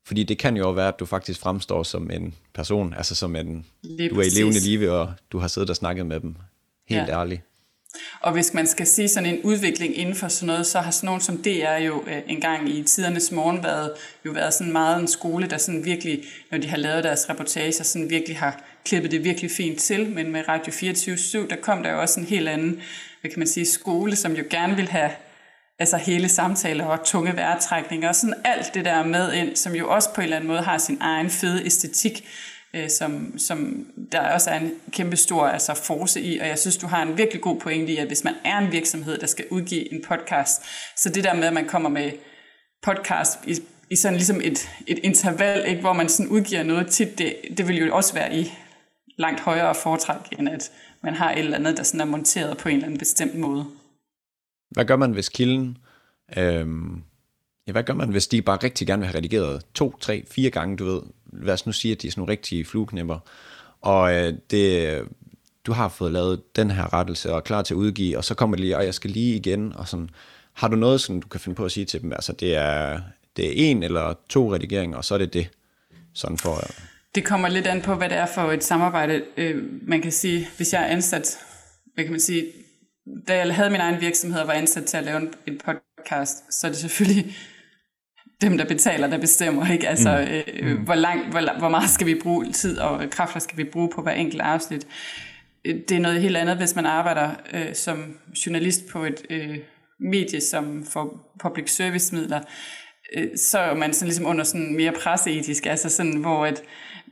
Fordi 0.05 0.23
det 0.23 0.37
kan 0.37 0.57
jo 0.57 0.71
være, 0.71 0.87
at 0.87 0.99
du 0.99 1.05
faktisk 1.05 1.39
fremstår 1.39 1.83
som 1.83 2.11
en 2.11 2.35
person, 2.53 2.93
altså 2.93 3.15
som 3.15 3.35
en, 3.35 3.65
Lige 3.83 4.09
du 4.09 4.19
er 4.19 4.23
i 4.23 4.29
levende 4.29 4.59
live, 4.59 4.91
og 4.91 5.13
du 5.31 5.39
har 5.39 5.47
siddet 5.47 5.69
og 5.69 5.75
snakket 5.75 6.05
med 6.05 6.19
dem, 6.19 6.35
helt 6.87 7.07
ja. 7.07 7.19
ærligt. 7.19 7.41
Og 8.21 8.33
hvis 8.33 8.53
man 8.53 8.67
skal 8.67 8.87
sige 8.87 9.07
sådan 9.07 9.33
en 9.33 9.41
udvikling 9.43 9.97
inden 9.97 10.15
for 10.15 10.27
sådan 10.27 10.47
noget, 10.47 10.65
så 10.65 10.79
har 10.79 10.91
sådan 10.91 11.05
nogen 11.05 11.21
som 11.21 11.37
DR 11.37 11.75
jo 11.75 12.03
øh, 12.07 12.21
engang 12.27 12.69
i 12.69 12.83
tidernes 12.83 13.31
morgen 13.31 13.63
været, 13.63 13.91
jo 14.25 14.31
været 14.31 14.53
sådan 14.53 14.73
meget 14.73 15.01
en 15.01 15.07
skole, 15.07 15.47
der 15.47 15.57
sådan 15.57 15.85
virkelig, 15.85 16.23
når 16.51 16.57
de 16.57 16.67
har 16.67 16.77
lavet 16.77 17.03
deres 17.03 17.29
reportager, 17.29 17.71
sådan 17.83 18.09
virkelig 18.09 18.37
har 18.37 18.63
klippet 18.85 19.11
det 19.11 19.23
virkelig 19.23 19.51
fint 19.51 19.79
til, 19.79 20.09
men 20.09 20.31
med 20.31 20.47
Radio 20.47 20.73
24-7, 20.73 21.49
der 21.49 21.55
kom 21.55 21.83
der 21.83 21.91
jo 21.91 22.01
også 22.01 22.19
en 22.19 22.25
helt 22.25 22.49
anden, 22.49 22.81
hvad 23.21 23.31
kan 23.31 23.39
man 23.39 23.47
sige, 23.47 23.65
skole, 23.65 24.15
som 24.15 24.33
jo 24.33 24.43
gerne 24.49 24.75
vil 24.75 24.87
have 24.87 25.11
altså 25.79 25.97
hele 25.97 26.29
samtaler 26.29 26.85
og 26.85 27.05
tunge 27.05 27.35
vejrtrækninger 27.35 28.09
og 28.09 28.15
sådan 28.15 28.35
alt 28.45 28.73
det 28.73 28.85
der 28.85 29.03
med 29.03 29.33
ind, 29.33 29.55
som 29.55 29.75
jo 29.75 29.89
også 29.89 30.13
på 30.13 30.21
en 30.21 30.23
eller 30.23 30.37
anden 30.37 30.47
måde 30.47 30.61
har 30.61 30.77
sin 30.77 30.97
egen 31.01 31.29
fede 31.29 31.65
æstetik, 31.65 32.27
øh, 32.75 32.89
som, 32.89 33.33
som 33.37 33.85
der 34.11 34.19
også 34.19 34.49
er 34.49 34.59
en 34.59 34.71
kæmpe 34.91 35.15
stor 35.15 35.47
altså, 35.47 35.73
force 35.73 36.21
i, 36.21 36.39
og 36.39 36.47
jeg 36.47 36.59
synes, 36.59 36.77
du 36.77 36.87
har 36.87 37.01
en 37.01 37.17
virkelig 37.17 37.41
god 37.41 37.59
pointe 37.59 37.93
i, 37.93 37.97
at 37.97 38.07
hvis 38.07 38.23
man 38.23 38.33
er 38.45 38.57
en 38.57 38.71
virksomhed, 38.71 39.17
der 39.17 39.27
skal 39.27 39.45
udgive 39.49 39.93
en 39.93 40.03
podcast, 40.07 40.61
så 40.97 41.09
det 41.09 41.23
der 41.23 41.33
med, 41.33 41.43
at 41.43 41.53
man 41.53 41.67
kommer 41.67 41.89
med 41.89 42.11
podcast 42.83 43.39
i, 43.47 43.57
i 43.91 43.95
sådan 43.95 44.17
ligesom 44.17 44.41
et, 44.43 44.69
et 44.87 44.99
interval, 45.03 45.67
ikke, 45.67 45.81
hvor 45.81 45.93
man 45.93 46.09
sådan 46.09 46.31
udgiver 46.31 46.63
noget 46.63 46.87
tit, 46.87 47.17
det, 47.17 47.35
det 47.57 47.67
vil 47.67 47.77
jo 47.77 47.95
også 47.95 48.13
være 48.13 48.35
i 48.35 48.53
langt 49.17 49.39
højere 49.39 49.75
foretræk, 49.75 50.39
end 50.39 50.49
at 50.49 50.71
man 51.01 51.13
har 51.13 51.31
et 51.31 51.39
eller 51.39 51.57
andet, 51.57 51.77
der 51.77 51.83
sådan 51.83 52.01
er 52.01 52.05
monteret 52.05 52.57
på 52.57 52.69
en 52.69 52.75
eller 52.75 52.85
anden 52.85 52.99
bestemt 52.99 53.35
måde. 53.35 53.65
Hvad 54.69 54.85
gør 54.85 54.95
man, 54.95 55.11
hvis 55.11 55.29
kilden... 55.29 55.77
Øhm, 56.37 57.03
ja, 57.67 57.71
hvad 57.71 57.83
gør 57.83 57.93
man, 57.93 58.09
hvis 58.09 58.27
de 58.27 58.41
bare 58.41 58.57
rigtig 58.63 58.87
gerne 58.87 58.99
vil 58.99 59.07
have 59.07 59.17
redigeret 59.17 59.65
to, 59.73 59.97
tre, 59.99 60.23
fire 60.31 60.49
gange, 60.49 60.77
du 60.77 60.85
ved? 60.85 61.01
Lad 61.33 61.53
os 61.53 61.65
nu 61.65 61.71
sige, 61.71 61.91
at 61.91 62.01
de 62.01 62.07
er 62.07 62.11
sådan 62.11 62.19
nogle 62.19 62.31
rigtige 62.31 62.65
flueknipper. 62.65 63.19
Og 63.81 64.13
øh, 64.15 64.33
det, 64.51 64.87
øh, 64.87 65.07
du 65.65 65.71
har 65.71 65.89
fået 65.89 66.11
lavet 66.11 66.55
den 66.55 66.71
her 66.71 66.93
rettelse 66.93 67.31
og 67.31 67.37
er 67.37 67.41
klar 67.41 67.61
til 67.61 67.73
at 67.73 67.77
udgive, 67.77 68.17
og 68.17 68.23
så 68.23 68.35
kommer 68.35 68.55
det 68.55 68.61
lige, 68.61 68.77
og 68.77 68.85
jeg 68.85 68.93
skal 68.93 69.09
lige 69.09 69.35
igen, 69.35 69.73
og 69.75 69.87
sådan. 69.87 70.09
Har 70.53 70.67
du 70.67 70.75
noget, 70.75 71.01
som 71.01 71.21
du 71.21 71.27
kan 71.27 71.39
finde 71.39 71.55
på 71.55 71.65
at 71.65 71.71
sige 71.71 71.85
til 71.85 72.01
dem? 72.01 72.11
Altså, 72.11 72.33
det 72.33 72.55
er, 72.55 73.01
det 73.37 73.47
er 73.47 73.71
en 73.71 73.83
eller 73.83 74.13
to 74.29 74.53
redigeringer, 74.53 74.97
og 74.97 75.05
så 75.05 75.13
er 75.13 75.17
det 75.17 75.33
det. 75.33 75.49
Sådan 76.13 76.37
for... 76.37 76.55
Øh, 76.55 76.90
det 77.15 77.25
kommer 77.25 77.47
lidt 77.47 77.67
an 77.67 77.81
på, 77.81 77.95
hvad 77.95 78.09
det 78.09 78.17
er 78.17 78.25
for 78.25 78.51
et 78.51 78.63
samarbejde. 78.63 79.23
Øh, 79.37 79.63
man 79.87 80.01
kan 80.01 80.11
sige, 80.11 80.47
hvis 80.57 80.73
jeg 80.73 80.81
er 80.81 80.87
ansat, 80.87 81.39
hvad 81.93 82.03
kan 82.03 82.13
man 82.13 82.19
sige, 82.19 82.45
da 83.27 83.37
jeg 83.37 83.55
havde 83.55 83.69
min 83.69 83.79
egen 83.79 84.01
virksomhed 84.01 84.39
og 84.41 84.47
var 84.47 84.53
ansat 84.53 84.85
til 84.85 84.97
at 84.97 85.03
lave 85.03 85.17
en, 85.17 85.33
en 85.47 85.59
podcast, 85.65 86.53
så 86.53 86.67
er 86.67 86.71
det 86.71 86.79
selvfølgelig 86.79 87.35
dem, 88.41 88.57
der 88.57 88.65
betaler, 88.65 89.07
der 89.07 89.17
bestemmer, 89.17 89.71
ikke? 89.71 89.87
Altså, 89.87 90.27
mm. 90.27 90.53
øh, 90.67 90.77
mm. 90.77 90.83
hvor, 90.83 90.95
lang, 90.95 91.29
hvor, 91.29 91.59
hvor 91.59 91.69
meget 91.69 91.89
skal 91.89 92.07
vi 92.07 92.19
bruge 92.23 92.51
tid 92.51 92.77
og 92.77 93.09
kræfter 93.09 93.39
skal 93.39 93.57
vi 93.57 93.63
bruge 93.63 93.89
på 93.95 94.01
hver 94.01 94.11
enkelt 94.11 94.41
afsnit. 94.41 94.87
Øh, 95.65 95.75
det 95.89 95.91
er 95.91 96.01
noget 96.01 96.21
helt 96.21 96.37
andet, 96.37 96.57
hvis 96.57 96.75
man 96.75 96.85
arbejder 96.85 97.31
øh, 97.53 97.75
som 97.75 98.17
journalist 98.45 98.87
på 98.87 99.05
et 99.05 99.21
øh, 99.29 99.57
medie, 99.99 100.41
som 100.41 100.85
får 100.85 101.35
public 101.39 101.75
service 101.75 102.15
midler, 102.15 102.39
øh, 102.39 102.45
så 103.35 103.59
er 103.59 103.75
man 103.75 103.93
sådan 103.93 104.07
ligesom 104.07 104.25
under 104.25 104.43
sådan 104.43 104.75
mere 104.75 104.91
presseetisk, 104.91 105.65
altså 105.65 105.89
sådan, 105.89 106.13
hvor 106.13 106.45
at, 106.45 106.63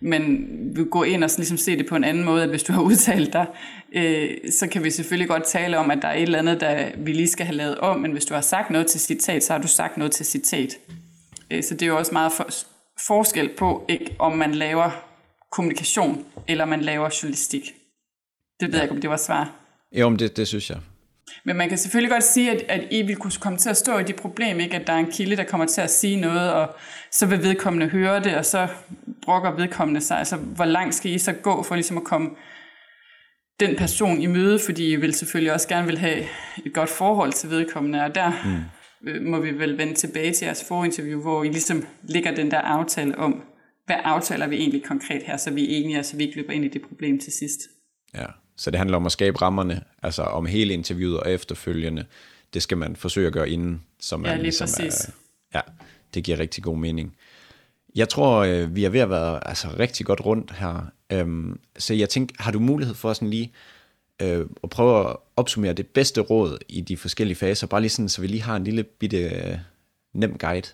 men 0.01 0.47
vi 0.75 0.83
går 0.83 1.05
ind 1.05 1.23
og 1.23 1.29
sådan 1.29 1.41
ligesom 1.41 1.57
se 1.57 1.77
det 1.77 1.87
på 1.87 1.95
en 1.95 2.03
anden 2.03 2.23
måde, 2.23 2.43
at 2.43 2.49
hvis 2.49 2.63
du 2.63 2.73
har 2.73 2.81
udtalt 2.91 3.33
dig, 3.33 3.45
øh, 3.93 4.29
så 4.59 4.67
kan 4.67 4.83
vi 4.83 4.91
selvfølgelig 4.91 5.29
godt 5.29 5.43
tale 5.47 5.77
om, 5.77 5.91
at 5.91 5.99
der 6.01 6.07
er 6.07 6.15
et 6.15 6.21
eller 6.21 6.39
andet, 6.39 6.61
der 6.61 6.89
vi 6.97 7.13
lige 7.13 7.29
skal 7.29 7.45
have 7.45 7.55
lavet 7.55 7.77
om, 7.77 7.99
men 7.99 8.11
hvis 8.11 8.25
du 8.25 8.33
har 8.33 8.41
sagt 8.41 8.69
noget 8.69 8.87
til 8.87 8.99
citat, 8.99 9.43
så 9.43 9.53
har 9.53 9.61
du 9.61 9.67
sagt 9.67 9.97
noget 9.97 10.11
til 10.11 10.25
citat. 10.25 10.77
Øh, 11.51 11.63
så 11.63 11.73
det 11.73 11.81
er 11.81 11.87
jo 11.87 11.97
også 11.97 12.11
meget 12.11 12.31
for, 12.31 12.49
forskel 13.07 13.49
på, 13.57 13.85
ikke, 13.89 14.15
om 14.19 14.37
man 14.37 14.55
laver 14.55 14.91
kommunikation, 15.51 16.25
eller 16.47 16.65
man 16.65 16.81
laver 16.81 17.09
journalistik. 17.23 17.73
Det 18.59 18.67
ved 18.67 18.75
jeg 18.75 18.83
ikke, 18.83 18.95
om 18.95 19.01
det 19.01 19.09
var 19.09 19.17
svar. 19.17 19.55
Jo, 19.91 20.09
men 20.09 20.19
det, 20.19 20.37
det 20.37 20.47
synes 20.47 20.69
jeg. 20.69 20.77
Men 21.43 21.55
man 21.55 21.69
kan 21.69 21.77
selvfølgelig 21.77 22.11
godt 22.11 22.23
sige, 22.23 22.51
at, 22.51 22.61
at 22.69 22.88
I 22.91 23.01
vil 23.01 23.15
kunne 23.15 23.32
komme 23.39 23.57
til 23.57 23.69
at 23.69 23.77
stå 23.77 23.97
i 23.97 24.03
de 24.03 24.13
problem, 24.13 24.59
ikke? 24.59 24.75
at 24.75 24.88
der 24.88 24.93
er 24.93 24.97
en 24.97 25.11
kilde, 25.11 25.36
der 25.36 25.43
kommer 25.43 25.67
til 25.67 25.82
at 25.82 25.89
sige 25.89 26.21
noget, 26.21 26.53
og 26.53 26.75
så 27.11 27.25
vil 27.25 27.43
vedkommende 27.43 27.88
høre 27.88 28.23
det, 28.23 28.36
og 28.36 28.45
så 28.45 28.67
brokker 29.21 29.51
vedkommende 29.51 30.01
sig. 30.01 30.17
Altså, 30.17 30.36
hvor 30.36 30.65
langt 30.65 30.95
skal 30.95 31.11
I 31.11 31.17
så 31.17 31.34
gå 31.34 31.63
for 31.63 31.75
ligesom 31.75 31.97
at 31.97 32.03
komme 32.03 32.30
den 33.59 33.75
person 33.75 34.21
i 34.21 34.25
møde, 34.25 34.59
fordi 34.65 34.91
I 34.91 34.95
vil 34.95 35.13
selvfølgelig 35.13 35.53
også 35.53 35.67
gerne 35.67 35.88
vil 35.88 35.97
have 35.97 36.25
et 36.65 36.73
godt 36.73 36.89
forhold 36.89 37.34
til 37.34 37.49
vedkommende, 37.49 38.03
og 38.03 38.15
der 38.15 38.32
mm. 38.45 39.25
må 39.27 39.39
vi 39.39 39.51
vel 39.51 39.77
vende 39.77 39.93
tilbage 39.93 40.34
til 40.34 40.45
jeres 40.45 40.65
forinterview, 40.67 41.21
hvor 41.21 41.43
I 41.43 41.47
ligesom 41.47 41.86
ligger 42.03 42.36
den 42.36 42.51
der 42.51 42.57
aftale 42.57 43.17
om, 43.17 43.43
hvad 43.86 43.97
aftaler 44.03 44.47
vi 44.47 44.55
egentlig 44.55 44.84
konkret 44.84 45.23
her, 45.23 45.38
så 45.38 45.51
vi 45.51 45.63
er 45.63 45.77
enige, 45.84 45.99
og 45.99 46.05
så 46.05 46.17
vi 46.17 46.23
ikke 46.23 46.36
løber 46.36 46.53
ind 46.53 46.65
i 46.65 46.67
det 46.67 46.82
problem 46.82 47.19
til 47.19 47.34
sidst. 47.34 47.59
Ja. 48.15 48.25
Så 48.60 48.72
det 48.72 48.78
handler 48.78 48.97
om 48.97 49.05
at 49.05 49.12
skabe 49.12 49.41
rammerne, 49.41 49.84
altså 50.03 50.22
om 50.22 50.45
hele 50.45 50.74
interviewet 50.74 51.20
og 51.20 51.32
efterfølgende. 51.32 52.05
Det 52.53 52.62
skal 52.62 52.78
man 52.78 52.95
forsøge 52.95 53.28
at 53.28 53.34
gøre 53.34 53.49
inden, 53.49 53.84
så 53.99 54.18
man 54.18 54.26
ja, 54.26 54.36
lige 54.36 54.43
ligesom 54.43 54.68
præcis. 54.68 55.03
er, 55.03 55.12
ja, 55.53 55.62
det 56.14 56.24
giver 56.24 56.39
rigtig 56.39 56.64
god 56.64 56.78
mening. 56.78 57.16
Jeg 57.95 58.10
tror, 58.10 58.38
øh, 58.38 58.76
vi 58.76 58.86
er 58.86 58.89
ved 58.89 58.99
at 58.99 59.10
være 59.10 59.47
altså, 59.47 59.68
rigtig 59.80 60.05
godt 60.05 60.26
rundt 60.26 60.51
her. 60.51 60.91
Øhm, 61.10 61.60
så 61.78 61.93
jeg 61.93 62.10
tænker, 62.10 62.36
har 62.39 62.51
du 62.51 62.60
mulighed 62.60 62.95
for 62.95 63.14
sådan 63.14 63.30
lige 63.30 63.53
øh, 64.22 64.45
at 64.64 64.70
prøve 64.70 65.10
at 65.10 65.16
opsummere 65.36 65.74
det 65.74 65.88
bedste 65.88 66.22
råd 66.22 66.57
i 66.68 66.82
de 66.82 66.97
forskellige 66.97 67.36
faser, 67.36 67.68
bare 67.68 67.82
lige 67.82 67.89
sådan, 67.89 68.10
så 68.10 68.22
vi 68.22 68.28
lige 68.28 68.41
har 68.41 68.55
en 68.55 68.64
lille 68.64 68.84
bitte 68.84 69.18
øh, 69.18 69.57
nem 70.14 70.38
guide? 70.38 70.68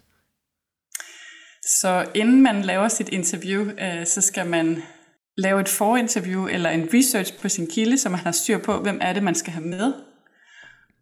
Så 1.81 2.05
inden 2.15 2.43
man 2.43 2.61
laver 2.61 2.87
sit 2.87 3.09
interview, 3.09 3.61
øh, 3.61 4.05
så 4.05 4.21
skal 4.21 4.49
man 4.49 4.83
lave 5.37 5.61
et 5.61 5.69
forinterview 5.69 6.47
eller 6.47 6.69
en 6.69 6.89
research 6.93 7.41
på 7.41 7.49
sin 7.49 7.67
kilde, 7.67 7.97
så 7.97 8.09
man 8.09 8.19
har 8.19 8.31
styr 8.31 8.57
på, 8.57 8.79
hvem 8.79 8.99
er 9.01 9.13
det, 9.13 9.23
man 9.23 9.35
skal 9.35 9.53
have 9.53 9.65
med. 9.65 9.93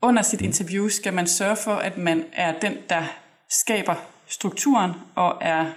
Under 0.01 0.21
sit 0.21 0.41
interview 0.41 0.87
skal 0.87 1.13
man 1.13 1.27
sørge 1.27 1.57
for, 1.63 1.75
at 1.75 1.97
man 1.97 2.25
er 2.33 2.59
den, 2.59 2.77
der 2.89 3.03
skaber 3.49 3.95
strukturen 4.27 4.91
og 5.15 5.37
er 5.41 5.71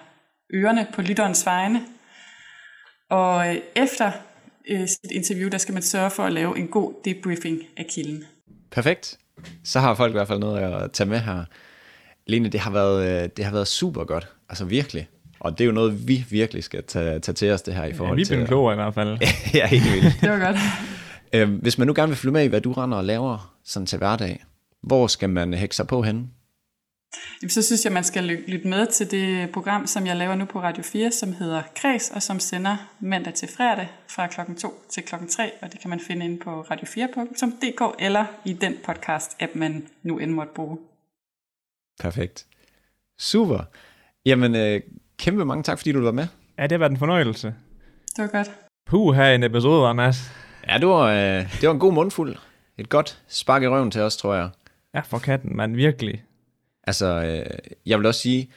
ørerne 0.55 0.87
på 0.95 1.03
lytterens 1.03 1.47
vegne. 1.47 1.83
Og 3.11 3.49
øh, 3.49 3.63
efter 3.77 4.13
øh, 4.69 4.89
sit 4.89 5.11
interview, 5.11 5.49
der 5.49 5.59
skal 5.59 5.75
man 5.75 5.83
sørge 5.83 6.11
for 6.11 6.23
at 6.23 6.33
lave 6.33 6.59
en 6.59 6.69
god 6.69 6.95
debriefing 7.05 7.63
af 7.77 7.87
kilden. 7.91 8.25
Perfekt. 8.71 9.19
Så 9.65 9.81
har 9.81 9.95
folk 9.95 10.11
i 10.11 10.13
hvert 10.13 10.29
fald 10.29 10.39
noget 10.39 10.59
at 10.59 10.93
tage 10.93 11.09
med 11.09 11.19
her. 11.19 11.45
Lene, 12.27 12.49
det 12.49 12.61
har 12.61 12.71
været, 12.71 13.23
øh, 13.23 13.29
det 13.37 13.45
har 13.45 13.53
været 13.53 13.69
super 13.69 14.05
godt. 14.05 14.29
Altså 14.49 14.65
virkelig. 14.65 15.09
Og 15.41 15.59
det 15.59 15.65
er 15.65 15.67
jo 15.67 15.73
noget, 15.73 16.09
vi 16.09 16.25
virkelig 16.31 16.65
skal 16.65 16.85
tage, 16.85 17.19
tage 17.19 17.35
til 17.35 17.51
os 17.51 17.63
det 17.63 17.75
her 17.75 17.85
i 17.85 17.93
forhold 17.93 18.25
til... 18.25 18.35
Ja, 18.35 18.37
vi 18.37 18.43
er 18.43 18.47
klogere 18.47 18.75
i 18.75 18.77
hvert 18.77 18.95
fald. 18.95 19.19
ja, 19.55 19.67
helt 19.67 19.85
vildt. 19.85 20.17
det 20.21 20.31
var 20.31 20.39
godt. 20.39 20.57
Øhm, 21.33 21.57
hvis 21.57 21.79
man 21.79 21.87
nu 21.87 21.93
gerne 21.97 22.09
vil 22.09 22.17
følge 22.17 22.33
med 22.33 22.45
i, 22.45 22.47
hvad 22.47 22.61
du 22.61 22.73
render 22.73 22.99
og 22.99 23.05
laver 23.05 23.57
sådan 23.65 23.87
til 23.87 23.99
hverdag, 23.99 24.45
hvor 24.83 25.07
skal 25.07 25.31
man 25.31 25.55
hække 25.55 25.77
sig 25.77 25.87
på 25.87 26.03
henne? 26.03 26.29
Så 27.49 27.63
synes 27.63 27.85
jeg, 27.85 27.93
man 27.93 28.05
skal 28.05 28.25
lytte 28.25 28.69
med 28.69 28.87
til 28.87 29.11
det 29.11 29.51
program, 29.51 29.87
som 29.87 30.07
jeg 30.07 30.17
laver 30.17 30.35
nu 30.35 30.45
på 30.45 30.61
Radio 30.63 30.83
4, 30.83 31.11
som 31.11 31.33
hedder 31.33 31.63
Kreds, 31.77 32.11
og 32.11 32.23
som 32.23 32.41
sender 32.41 32.77
mandag 33.01 33.35
til 33.35 33.49
fredag 33.49 33.89
fra 34.09 34.27
klokken 34.27 34.57
2 34.57 34.69
til 34.89 35.03
klokken 35.03 35.29
3, 35.29 35.51
og 35.63 35.73
det 35.73 35.81
kan 35.81 35.91
man 35.91 36.01
finde 36.01 36.25
inde 36.25 36.39
på 36.39 36.61
radio4.dk 36.61 37.95
eller 37.99 38.25
i 38.45 38.53
den 38.53 38.75
podcast-app, 38.89 39.51
man 39.55 39.87
nu 40.03 40.19
end 40.19 40.31
måtte 40.31 40.53
bruge. 40.55 40.79
Perfekt. 42.01 42.47
Super. 43.19 43.61
Jamen, 44.27 44.55
øh, 44.55 44.81
Kæmpe 45.19 45.45
mange 45.45 45.63
tak, 45.63 45.79
fordi 45.79 45.93
du 45.93 46.01
var 46.01 46.13
med. 46.13 46.27
Ja, 46.59 46.63
det 46.63 46.73
har 46.73 46.79
været 46.79 46.91
en 46.91 46.97
fornøjelse. 46.97 47.55
Det 48.17 48.23
var 48.23 48.27
godt. 48.27 48.51
Puh, 48.87 49.15
her 49.15 49.31
en 49.31 49.43
episode, 49.43 49.83
var 49.83 49.93
Mads. 49.93 50.31
Ja, 50.69 50.79
det 50.79 50.87
var, 50.89 51.11
øh, 51.11 51.61
det 51.61 51.63
var 51.63 51.71
en 51.71 51.79
god 51.79 51.93
mundfuld. 51.93 52.37
Et 52.79 52.89
godt 52.89 53.23
spark 53.29 53.63
i 53.63 53.69
røven 53.69 53.91
til 53.91 54.01
os, 54.01 54.17
tror 54.17 54.35
jeg. 54.35 54.51
Ja, 54.95 55.01
for 55.01 55.19
katten, 55.19 55.57
man, 55.57 55.77
virkelig. 55.77 56.25
Altså, 56.85 57.07
øh, 57.07 57.59
jeg 57.87 57.99
vil 57.99 58.07
også 58.07 58.21
sige, 58.21 58.51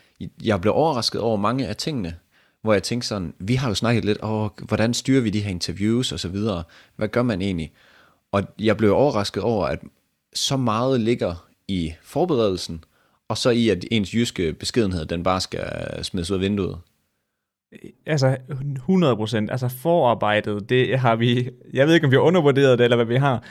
jeg 0.43 0.61
blev 0.61 0.73
overrasket 0.73 1.21
over 1.21 1.37
mange 1.37 1.67
af 1.67 1.75
tingene, 1.75 2.15
hvor 2.61 2.73
jeg 2.73 2.83
tænkte 2.83 3.07
sådan, 3.07 3.33
vi 3.39 3.55
har 3.55 3.69
jo 3.69 3.75
snakket 3.75 4.05
lidt 4.05 4.17
over, 4.17 4.49
hvordan 4.63 4.93
styrer 4.93 5.21
vi 5.21 5.29
de 5.29 5.41
her 5.41 5.49
interviews 5.49 6.11
og 6.11 6.19
så 6.19 6.27
videre. 6.27 6.63
Hvad 6.95 7.07
gør 7.07 7.23
man 7.23 7.41
egentlig? 7.41 7.71
Og 8.31 8.43
jeg 8.59 8.77
blev 8.77 8.93
overrasket 8.93 9.43
over, 9.43 9.65
at 9.65 9.79
så 10.33 10.57
meget 10.57 10.99
ligger 10.99 11.47
i 11.67 11.93
forberedelsen, 12.01 12.83
og 13.29 13.37
så 13.37 13.49
i, 13.49 13.69
at 13.69 13.85
ens 13.91 14.13
jyske 14.13 14.53
beskedenhed, 14.53 15.05
den 15.05 15.23
bare 15.23 15.41
skal 15.41 15.63
smides 16.03 16.31
ud 16.31 16.35
af 16.35 16.41
vinduet. 16.41 16.77
Altså, 18.05 18.37
100 18.49 19.15
procent. 19.15 19.51
Altså, 19.51 19.67
forarbejdet, 19.67 20.69
det 20.69 20.99
har 20.99 21.15
vi... 21.15 21.49
Jeg 21.73 21.87
ved 21.87 21.93
ikke, 21.93 22.05
om 22.05 22.11
vi 22.11 22.15
har 22.15 22.21
undervurderet 22.21 22.79
det, 22.79 22.83
eller 22.83 22.95
hvad 22.95 23.05
vi 23.05 23.15
har, 23.15 23.43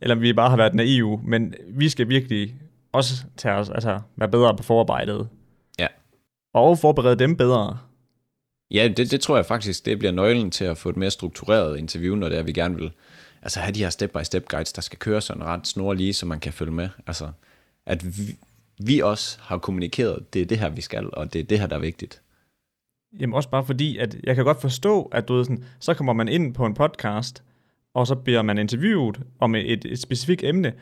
eller 0.00 0.14
om 0.14 0.22
vi 0.22 0.32
bare 0.32 0.50
har 0.50 0.56
været 0.56 0.74
naive, 0.74 1.20
men 1.24 1.54
vi 1.68 1.88
skal 1.88 2.08
virkelig 2.08 2.54
også 2.92 3.24
tage 3.36 3.54
os, 3.54 3.70
altså, 3.70 4.00
være 4.16 4.28
bedre 4.28 4.56
på 4.56 4.62
forarbejdet. 4.62 5.28
Ja. 5.78 5.86
Og 6.54 6.78
forberede 6.78 7.16
dem 7.18 7.36
bedre. 7.36 7.78
Ja, 8.70 8.88
det, 8.96 9.10
det 9.10 9.20
tror 9.20 9.36
jeg 9.36 9.46
faktisk, 9.46 9.86
det 9.86 9.98
bliver 9.98 10.12
nøglen 10.12 10.50
til 10.50 10.64
at 10.64 10.78
få 10.78 10.88
et 10.88 10.96
mere 10.96 11.10
struktureret 11.10 11.78
interview, 11.78 12.14
når 12.14 12.28
det 12.28 12.38
er, 12.38 12.42
vi 12.42 12.52
gerne 12.52 12.76
vil 12.76 12.92
altså 13.42 13.60
have 13.60 13.74
de 13.74 13.82
her 13.82 13.90
step-by-step 13.90 14.48
guides, 14.48 14.72
der 14.72 14.82
skal 14.82 14.98
køre 14.98 15.20
sådan 15.20 15.44
ret 15.44 15.66
snorlige, 15.66 16.12
så 16.12 16.26
man 16.26 16.40
kan 16.40 16.52
følge 16.52 16.72
med. 16.72 16.88
Altså, 17.06 17.28
at 17.86 18.18
vi, 18.18 18.36
vi 18.86 19.00
også 19.00 19.38
har 19.40 19.58
kommunikeret, 19.58 20.34
det 20.34 20.42
er 20.42 20.46
det 20.46 20.58
her, 20.58 20.68
vi 20.68 20.80
skal, 20.80 21.10
og 21.12 21.32
det 21.32 21.40
er 21.40 21.44
det 21.44 21.60
her, 21.60 21.66
der 21.66 21.76
er 21.76 21.80
vigtigt. 21.80 22.22
Jamen 23.20 23.34
også 23.34 23.48
bare 23.48 23.64
fordi, 23.64 23.98
at 23.98 24.16
jeg 24.24 24.34
kan 24.34 24.44
godt 24.44 24.60
forstå, 24.60 25.02
at 25.02 25.28
du 25.28 25.34
ved 25.34 25.44
sådan, 25.44 25.64
så 25.80 25.94
kommer 25.94 26.12
man 26.12 26.28
ind 26.28 26.54
på 26.54 26.66
en 26.66 26.74
podcast, 26.74 27.42
og 27.94 28.06
så 28.06 28.14
bliver 28.14 28.42
man 28.42 28.58
interviewet 28.58 29.20
om 29.40 29.54
et, 29.54 29.84
et 29.84 29.98
specifikt 29.98 30.44
emne, 30.44 30.72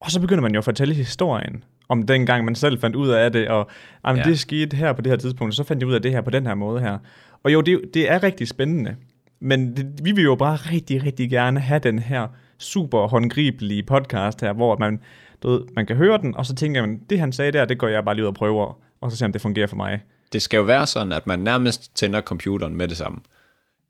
og 0.00 0.10
så 0.10 0.20
begynder 0.20 0.42
man 0.42 0.52
jo 0.52 0.58
at 0.58 0.64
fortælle 0.64 0.94
historien 0.94 1.64
om 1.88 2.02
den 2.02 2.26
gang, 2.26 2.44
man 2.44 2.54
selv 2.54 2.80
fandt 2.80 2.96
ud 2.96 3.08
af 3.08 3.32
det, 3.32 3.48
og 3.48 3.70
jamen, 4.06 4.22
ja. 4.22 4.30
det 4.30 4.38
skete 4.38 4.76
her 4.76 4.92
på 4.92 5.02
det 5.02 5.12
her 5.12 5.16
tidspunkt, 5.16 5.54
så 5.54 5.64
fandt 5.64 5.80
jeg 5.80 5.88
ud 5.88 5.94
af 5.94 6.02
det 6.02 6.12
her 6.12 6.20
på 6.20 6.30
den 6.30 6.46
her 6.46 6.54
måde 6.54 6.80
her. 6.80 6.98
Og 7.42 7.52
jo, 7.52 7.60
det, 7.60 7.80
det 7.94 8.10
er 8.10 8.22
rigtig 8.22 8.48
spændende, 8.48 8.96
men 9.40 9.76
det, 9.76 10.04
vi 10.04 10.12
vil 10.12 10.24
jo 10.24 10.34
bare 10.34 10.56
rigtig, 10.56 11.04
rigtig 11.04 11.30
gerne 11.30 11.60
have 11.60 11.78
den 11.78 11.98
her 11.98 12.28
super 12.58 13.06
håndgribelige 13.06 13.82
podcast 13.82 14.40
her, 14.40 14.52
hvor 14.52 14.76
man, 14.78 15.00
du 15.42 15.50
ved, 15.50 15.60
man 15.76 15.86
kan 15.86 15.96
høre 15.96 16.18
den, 16.18 16.36
og 16.36 16.46
så 16.46 16.54
tænker 16.54 16.80
man, 16.80 17.00
det 17.10 17.20
han 17.20 17.32
sagde 17.32 17.52
der, 17.52 17.64
det 17.64 17.78
går 17.78 17.88
jeg 17.88 18.04
bare 18.04 18.14
lige 18.14 18.24
ud 18.24 18.28
og 18.28 18.34
prøver, 18.34 18.78
og 19.00 19.10
så 19.10 19.16
ser 19.16 19.26
om 19.26 19.32
det 19.32 19.40
fungerer 19.40 19.66
for 19.66 19.76
mig. 19.76 20.00
Det 20.32 20.42
skal 20.42 20.56
jo 20.56 20.62
være 20.62 20.86
sådan, 20.86 21.12
at 21.12 21.26
man 21.26 21.38
nærmest 21.38 21.96
tænder 21.96 22.20
computeren 22.20 22.76
med 22.76 22.88
det 22.88 22.96
samme. 22.96 23.18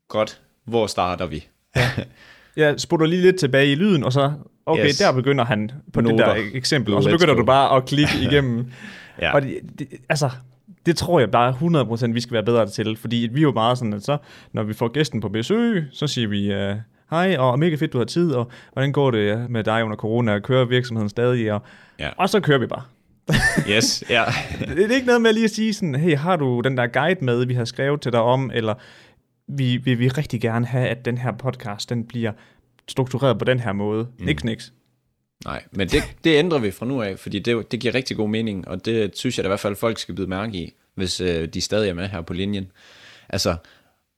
Godt, 0.07 0.41
hvor 0.65 0.87
starter 0.87 1.25
vi? 1.25 1.47
Ja. 1.75 1.89
Jeg 2.55 2.79
sputter 2.79 3.05
lige 3.05 3.21
lidt 3.21 3.39
tilbage 3.39 3.71
i 3.71 3.75
lyden, 3.75 4.03
og 4.03 4.13
så, 4.13 4.31
okay, 4.65 4.87
yes. 4.87 4.97
der 4.97 5.11
begynder 5.11 5.45
han 5.45 5.71
på 5.93 6.01
Noter. 6.01 6.33
det 6.33 6.43
der 6.43 6.57
eksempel, 6.57 6.93
og 6.93 7.03
så 7.03 7.09
begynder 7.09 7.33
du 7.33 7.45
bare 7.45 7.77
at 7.77 7.85
klikke 7.85 8.11
igennem. 8.31 8.71
ja. 9.21 9.33
Og 9.33 9.41
det, 9.41 9.59
det, 9.79 9.87
altså, 10.09 10.29
det 10.85 10.97
tror 10.97 11.19
jeg 11.19 11.31
bare 11.31 11.51
100% 12.07 12.11
vi 12.11 12.21
skal 12.21 12.33
være 12.33 12.43
bedre 12.43 12.67
til, 12.67 12.97
fordi 12.97 13.29
vi 13.31 13.39
er 13.39 13.43
jo 13.43 13.51
meget 13.51 13.77
sådan, 13.77 13.93
at 13.93 14.03
så, 14.03 14.17
når 14.53 14.63
vi 14.63 14.73
får 14.73 14.87
gæsten 14.87 15.21
på 15.21 15.29
besøg, 15.29 15.85
så 15.91 16.07
siger 16.07 16.27
vi, 16.27 16.55
uh, 16.55 16.77
hej, 17.09 17.35
og 17.39 17.59
mega 17.59 17.75
fedt, 17.75 17.93
du 17.93 17.97
har 17.97 18.05
tid, 18.05 18.31
og 18.31 18.51
hvordan 18.73 18.91
går 18.91 19.11
det 19.11 19.49
med 19.49 19.63
dig 19.63 19.83
under 19.83 19.97
corona, 19.97 20.39
kører 20.39 20.65
virksomheden 20.65 21.09
stadig, 21.09 21.53
og, 21.53 21.61
ja. 21.99 22.09
og 22.17 22.29
så 22.29 22.39
kører 22.39 22.59
vi 22.59 22.67
bare. 22.67 22.81
yes, 23.75 24.03
ja. 24.09 24.23
det 24.75 24.91
er 24.91 24.95
ikke 24.95 25.07
noget 25.07 25.21
med 25.21 25.33
lige 25.33 25.43
at 25.43 25.51
sige 25.51 25.73
sådan, 25.73 25.95
hey, 25.95 26.17
har 26.17 26.35
du 26.35 26.61
den 26.61 26.77
der 26.77 26.87
guide 26.87 27.25
med, 27.25 27.45
vi 27.45 27.53
har 27.53 27.65
skrevet 27.65 28.01
til 28.01 28.11
dig 28.11 28.21
om, 28.21 28.51
eller 28.53 28.73
vi 29.47 29.77
vil 29.77 29.99
vi, 29.99 30.07
rigtig 30.07 30.41
gerne 30.41 30.65
have, 30.65 30.87
at 30.87 31.05
den 31.05 31.17
her 31.17 31.31
podcast, 31.31 31.89
den 31.89 32.03
bliver 32.03 32.31
struktureret 32.87 33.39
på 33.39 33.45
den 33.45 33.59
her 33.59 33.73
måde. 33.73 34.07
Mm. 34.19 34.27
Ikke 34.27 34.45
niks. 34.45 34.73
Nej, 35.45 35.63
men 35.71 35.87
det, 35.87 36.03
det 36.23 36.37
ændrer 36.37 36.59
vi 36.59 36.71
fra 36.71 36.85
nu 36.85 37.01
af, 37.01 37.19
fordi 37.19 37.39
det, 37.39 37.71
det 37.71 37.79
giver 37.79 37.95
rigtig 37.95 38.17
god 38.17 38.29
mening, 38.29 38.67
og 38.67 38.85
det 38.85 39.17
synes 39.17 39.37
jeg 39.37 39.43
da 39.43 39.47
i 39.47 39.49
hvert 39.49 39.59
fald, 39.59 39.75
folk 39.75 39.97
skal 39.97 40.15
byde 40.15 40.27
mærke 40.27 40.57
i, 40.57 40.73
hvis 40.95 41.21
øh, 41.21 41.47
de 41.47 41.61
stadig 41.61 41.89
er 41.89 41.93
med 41.93 42.07
her 42.07 42.21
på 42.21 42.33
linjen. 42.33 42.71
Altså, 43.29 43.55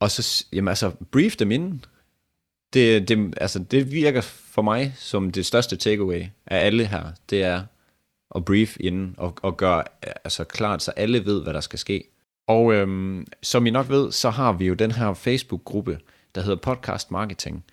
og 0.00 0.10
så, 0.10 0.46
jamen 0.52 0.68
altså, 0.68 0.90
brief 1.10 1.36
dem 1.36 1.50
inden. 1.50 1.84
Det, 2.72 3.08
det, 3.08 3.34
altså, 3.36 3.58
det 3.58 3.92
virker 3.92 4.20
for 4.20 4.62
mig 4.62 4.92
som 4.96 5.30
det 5.30 5.46
største 5.46 5.76
takeaway 5.76 6.24
af 6.46 6.66
alle 6.66 6.86
her, 6.86 7.02
det 7.30 7.42
er 7.42 7.62
at 8.34 8.44
brief 8.44 8.76
inden 8.80 9.14
og, 9.18 9.34
og 9.42 9.56
gøre 9.56 9.84
altså, 10.24 10.44
klart, 10.44 10.82
så 10.82 10.90
alle 10.90 11.24
ved, 11.24 11.42
hvad 11.42 11.54
der 11.54 11.60
skal 11.60 11.78
ske. 11.78 12.04
Og 12.48 12.74
øhm, 12.74 13.26
som 13.42 13.66
I 13.66 13.70
nok 13.70 13.88
ved, 13.88 14.12
så 14.12 14.30
har 14.30 14.52
vi 14.52 14.66
jo 14.66 14.74
den 14.74 14.92
her 14.92 15.14
Facebook-gruppe, 15.14 15.98
der 16.34 16.40
hedder 16.40 16.56
Podcast 16.56 17.10
Marketing. 17.10 17.64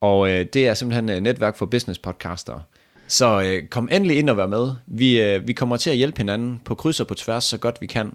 Og 0.00 0.30
øh, 0.30 0.46
det 0.52 0.68
er 0.68 0.74
simpelthen 0.74 1.08
et 1.08 1.22
netværk 1.22 1.56
for 1.56 1.66
business 1.66 1.98
podcaster. 1.98 2.60
Så 3.08 3.42
øh, 3.42 3.68
kom 3.68 3.88
endelig 3.92 4.18
ind 4.18 4.30
og 4.30 4.36
vær 4.36 4.46
med. 4.46 4.72
Vi, 4.86 5.22
øh, 5.22 5.48
vi 5.48 5.52
kommer 5.52 5.76
til 5.76 5.90
at 5.90 5.96
hjælpe 5.96 6.18
hinanden 6.18 6.60
på 6.64 6.74
kryds 6.74 7.00
og 7.00 7.06
på 7.06 7.14
tværs, 7.14 7.44
så 7.44 7.58
godt 7.58 7.80
vi 7.80 7.86
kan. 7.86 8.12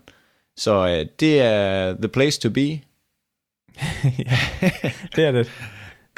Så 0.58 0.88
øh, 0.88 1.06
det 1.20 1.42
er 1.42 1.94
the 1.94 2.08
place 2.08 2.42
to 2.42 2.50
be. 2.50 2.62
ja, 4.26 4.40
det 5.16 5.26
er 5.26 5.32
det 5.32 5.52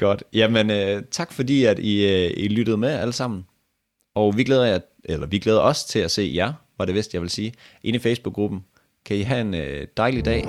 godt. 0.01 0.23
Jamen, 0.33 0.69
øh, 0.69 1.03
tak 1.11 1.33
fordi, 1.33 1.65
at 1.65 1.79
I, 1.79 2.05
øh, 2.05 2.31
I 2.37 2.47
lyttede 2.47 2.77
med 2.77 2.89
alle 2.89 3.13
sammen. 3.13 3.45
Og 4.15 4.37
vi 4.37 4.43
glæder, 4.43 4.65
jer, 4.65 4.79
eller 5.03 5.27
vi 5.27 5.39
glæder 5.39 5.59
os 5.59 5.83
til 5.83 5.99
at 5.99 6.11
se 6.11 6.31
jer, 6.35 6.53
var 6.77 6.85
det 6.85 6.95
vist, 6.95 7.13
jeg 7.13 7.21
vil 7.21 7.29
sige, 7.29 7.53
inde 7.83 7.97
i 7.97 7.99
Facebook-gruppen. 7.99 8.59
Kan 9.05 9.17
I 9.17 9.21
have 9.21 9.41
en 9.41 9.53
øh, 9.53 9.87
dejlig 9.97 10.25
dag. 10.25 10.41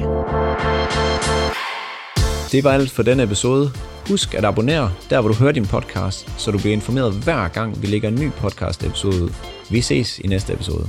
Det 2.52 2.64
var 2.64 2.72
alt 2.72 2.90
for 2.90 3.02
denne 3.02 3.22
episode. 3.22 3.70
Husk 4.08 4.34
at 4.34 4.44
abonnere 4.44 4.92
der, 5.10 5.20
hvor 5.20 5.28
du 5.28 5.34
hører 5.34 5.52
din 5.52 5.66
podcast, 5.66 6.40
så 6.40 6.50
du 6.50 6.58
bliver 6.58 6.72
informeret 6.72 7.12
hver 7.24 7.48
gang, 7.48 7.82
vi 7.82 7.86
lægger 7.86 8.08
en 8.08 8.14
ny 8.14 8.30
podcast 8.30 8.84
episode 8.84 9.22
ud. 9.24 9.30
Vi 9.70 9.80
ses 9.80 10.18
i 10.18 10.26
næste 10.26 10.52
episode. 10.52 10.88